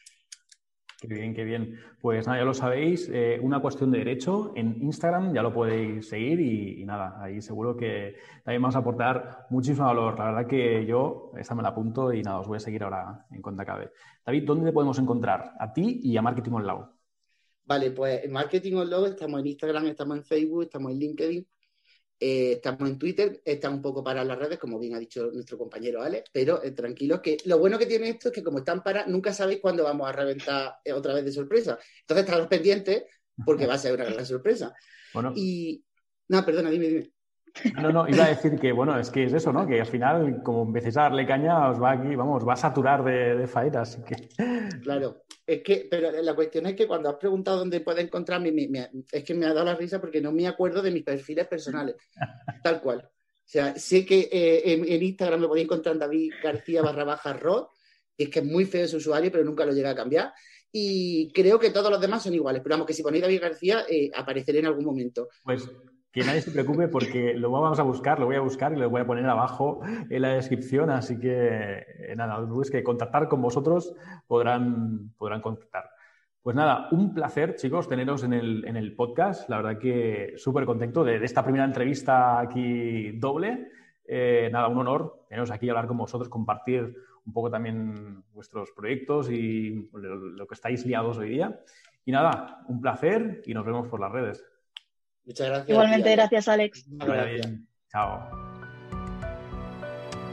Qué 1.02 1.08
bien, 1.08 1.34
qué 1.34 1.46
bien. 1.46 1.80
Pues 2.02 2.28
nada, 2.28 2.40
ya 2.40 2.46
lo 2.46 2.54
sabéis, 2.54 3.10
eh, 3.14 3.40
una 3.42 3.62
cuestión 3.62 3.90
de 3.90 4.00
derecho 4.00 4.52
en 4.58 4.84
Instagram, 4.84 5.34
ya 5.34 5.42
lo 5.42 5.54
podéis 5.54 6.10
seguir 6.10 6.42
y, 6.42 6.84
nada, 6.84 7.24
ahí 7.24 7.42
seguro 7.42 7.78
que 7.78 8.18
también 8.44 8.62
vamos 8.62 8.76
a 8.76 8.80
aportar 8.80 9.48
muchísimo 9.50 9.88
valor. 9.88 10.20
La 10.20 10.26
verdad 10.26 10.48
que 10.48 10.86
yo 10.86 11.32
esta 11.38 11.56
me 11.56 11.64
la 11.64 11.70
apunto 11.70 12.12
y 12.12 12.22
nada, 12.22 12.42
os 12.42 12.48
voy 12.48 12.58
a 12.58 12.60
seguir 12.60 12.84
ahora 12.84 13.26
en 13.32 13.42
cuenta 13.42 13.64
cabe. 13.64 13.92
David, 14.26 14.44
¿dónde 14.44 14.66
te 14.66 14.74
podemos 14.74 15.00
encontrar? 15.00 15.54
A 15.58 15.72
ti 15.72 16.02
y 16.04 16.18
a 16.18 16.22
Marketing 16.22 16.52
Online. 16.52 16.86
Vale, 17.64 17.92
pues 17.92 18.26
en 18.26 18.34
Marketing 18.34 18.74
Online 18.74 19.10
estamos 19.10 19.40
en 19.40 19.48
Instagram, 19.48 19.86
estamos 19.86 20.18
en 20.18 20.24
Facebook, 20.26 20.64
estamos 20.64 20.92
en 20.92 21.00
LinkedIn 21.00 21.48
eh, 22.20 22.54
estamos 22.54 22.90
en 22.90 22.98
Twitter, 22.98 23.42
está 23.46 23.70
un 23.70 23.82
poco 23.82 24.04
para 24.04 24.24
las 24.24 24.38
redes, 24.38 24.60
como 24.60 24.78
bien 24.78 24.94
ha 24.96 25.00
dicho 25.00 25.32
nuestro 25.32 25.58
compañero 25.58 26.02
Alex, 26.02 26.30
pero 26.34 26.62
eh, 26.62 26.72
tranquilos 26.72 27.22
que 27.22 27.38
lo 27.46 27.58
bueno 27.58 27.80
que 27.80 27.86
tiene 27.86 28.10
esto 28.10 28.28
es 28.28 28.34
que 28.34 28.44
como 28.44 28.60
están 28.60 28.84
para, 28.84 29.06
nunca 29.06 29.34
sabéis 29.34 29.62
cuándo 29.62 29.84
vamos 29.84 30.10
a 30.10 30.12
reventar 30.12 30.80
eh, 30.84 30.92
otra 30.92 31.14
vez 31.14 31.24
de 31.24 31.32
sorpresa. 31.32 31.80
Entonces, 32.02 32.26
estaros 32.26 32.48
pendientes 32.48 33.04
porque 33.46 33.66
va 33.68 33.76
a 33.76 33.78
ser 33.78 33.94
una 33.94 34.06
gran 34.06 34.26
sorpresa. 34.26 34.74
Bueno. 35.14 35.32
Y. 35.36 35.84
No, 36.28 36.46
perdona, 36.46 36.70
dime, 36.70 36.88
dime. 36.88 37.12
No, 37.82 37.92
no, 37.92 38.08
iba 38.08 38.26
a 38.26 38.30
decir 38.30 38.60
que, 38.60 38.72
bueno, 38.72 38.98
es 39.00 39.10
que 39.10 39.24
es 39.26 39.34
eso, 39.34 39.52
¿no? 39.52 39.68
Que 39.68 39.82
al 39.82 39.88
final, 39.88 40.42
como 40.44 40.64
empecéis 40.64 40.98
a 40.98 41.04
darle 41.04 41.26
caña, 41.26 41.70
os 41.70 41.82
va 41.82 41.92
aquí, 41.92 42.16
vamos, 42.16 42.48
va 42.48 42.54
a 42.54 42.58
saturar 42.58 43.04
de, 43.04 43.36
de 43.36 43.78
así 43.78 44.02
que... 44.04 44.30
Claro, 44.82 45.24
es 45.46 45.64
que, 45.64 45.88
pero 45.90 46.12
la 46.12 46.36
cuestión 46.36 46.68
es 46.68 46.76
que 46.76 46.88
cuando 46.88 47.10
has 47.10 47.16
preguntado 47.16 47.58
dónde 47.58 47.82
puede 47.82 48.02
encontrarme, 48.02 48.54
es 49.12 49.24
que 49.24 49.34
me 49.34 49.46
ha 49.46 49.54
dado 49.54 49.66
la 49.66 49.76
risa 49.76 50.00
porque 50.00 50.22
no 50.22 50.32
me 50.32 50.48
acuerdo 50.48 50.82
de 50.82 50.92
mis 50.92 51.04
perfiles 51.04 51.48
personales, 51.48 51.96
tal 52.64 52.82
cual. 52.82 53.00
O 53.00 53.52
sea, 53.52 53.76
sé 53.76 54.06
que 54.06 54.30
eh, 54.32 54.74
en, 54.74 55.04
Instagram 55.04 55.42
me 55.42 55.48
podéis 55.48 55.66
encontrar 55.66 55.98
David 55.98 56.34
García 56.44 56.84
barra 56.84 57.04
baja 57.04 57.34
Rod, 57.34 57.68
y 58.16 58.26
es 58.26 58.30
que 58.30 58.40
es 58.40 58.46
muy 58.46 58.66
feo 58.66 58.86
ese 58.86 58.98
usuario, 58.98 59.32
pero 59.32 59.44
nunca 59.44 59.66
lo 59.66 59.72
llega 59.72 59.90
a 59.90 59.96
cambiar. 59.96 60.32
Y 60.72 61.32
creo 61.34 61.58
que 61.58 61.72
todos 61.72 61.90
los 61.90 62.00
demás 62.00 62.22
son 62.22 62.36
iguales, 62.36 62.62
pero 62.62 62.76
vamos, 62.76 62.86
que 62.86 62.94
si 62.94 63.02
ponéis 63.02 63.24
David 63.24 63.42
García, 63.42 63.86
eh, 63.90 64.12
apareceré 64.14 64.60
en 64.60 64.68
algún 64.68 64.86
momento. 64.86 65.30
Pues 65.44 65.68
que 66.12 66.24
nadie 66.24 66.42
se 66.42 66.52
preocupe 66.52 66.88
porque 66.88 67.34
lo 67.36 67.52
vamos 67.52 67.80
a 67.80 67.84
buscar, 67.84 68.20
lo 68.20 68.26
voy 68.26 68.36
a 68.36 68.42
buscar 68.42 68.74
y 68.74 68.78
lo 68.78 68.90
voy 68.90 69.02
a 69.02 69.06
poner 69.06 69.26
abajo 69.26 69.82
en 70.10 70.22
la 70.22 70.30
descripción. 70.30 70.90
Así 70.90 71.20
que 71.20 71.86
eh, 72.00 72.14
nada, 72.16 72.46
es 72.62 72.72
que 72.72 72.84
contactar 72.84 73.28
con 73.28 73.42
vosotros 73.42 73.96
podrán, 74.28 75.14
podrán 75.18 75.42
contactar. 75.42 75.90
Pues 76.42 76.56
nada, 76.56 76.88
un 76.92 77.14
placer, 77.14 77.56
chicos, 77.56 77.88
teneros 77.88 78.24
en 78.24 78.34
el, 78.34 78.66
en 78.66 78.76
el 78.76 78.96
podcast. 78.96 79.50
La 79.50 79.58
verdad 79.58 79.78
que 79.78 80.34
súper 80.38 80.66
contento 80.66 81.04
de, 81.04 81.24
esta 81.24 81.44
primera 81.44 81.66
entrevista 81.66 82.40
aquí 82.40 83.12
doble. 83.12 83.68
Eh, 84.06 84.50
nada, 84.52 84.68
un 84.68 84.80
honor 84.80 85.26
teneros 85.30 85.52
aquí 85.52 85.70
hablar 85.70 85.86
con 85.86 85.98
vosotros, 85.98 86.28
compartir 86.28 86.96
un 87.26 87.34
poco 87.34 87.52
también 87.52 88.24
vuestros 88.34 88.72
proyectos 88.72 89.30
y 89.30 89.88
lo 89.94 90.48
que 90.48 90.56
estáis 90.56 90.84
liados 90.88 91.20
hoy 91.20 91.30
día. 91.30 91.60
Y 92.04 92.12
nada, 92.12 92.64
un 92.68 92.82
placer 92.82 93.44
y 93.46 93.54
nos 93.54 93.66
vemos 93.66 93.88
por 93.88 94.00
las 94.00 94.12
redes. 94.12 94.44
Muchas 95.30 95.48
gracias. 95.48 95.70
Igualmente, 95.70 96.12
gracias, 96.12 96.48
Alex. 96.48 96.86
bien. 96.90 97.68
Chao. 97.92 98.28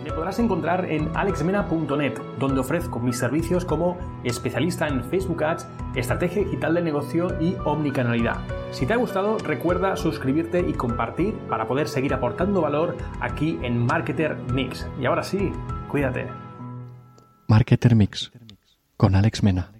Me 0.02 0.10
podrás 0.10 0.38
encontrar 0.38 0.90
en 0.90 1.14
alexmena.net, 1.14 2.14
donde 2.38 2.60
ofrezco 2.60 2.98
mis 2.98 3.18
servicios 3.18 3.66
como 3.66 3.98
especialista 4.24 4.88
en 4.88 5.04
Facebook 5.04 5.44
Ads, 5.44 5.66
estrategia 5.96 6.44
digital 6.44 6.74
de 6.74 6.82
negocio 6.82 7.28
y 7.42 7.56
omnicanalidad. 7.66 8.38
Si 8.70 8.86
te 8.86 8.94
ha 8.94 8.96
gustado, 8.96 9.36
recuerda 9.36 9.96
suscribirte 9.96 10.60
y 10.60 10.72
compartir 10.72 11.34
para 11.50 11.66
poder 11.66 11.88
seguir 11.88 12.14
aportando 12.14 12.62
valor 12.62 12.96
aquí 13.20 13.58
en 13.62 13.84
Marketer 13.84 14.36
Mix. 14.50 14.86
Y 14.98 15.04
ahora 15.04 15.22
sí, 15.22 15.52
cuídate. 15.90 16.26
Marketer 17.48 17.94
Mix 17.94 18.32
con 18.96 19.14
Alex 19.14 19.42
Mena. 19.42 19.72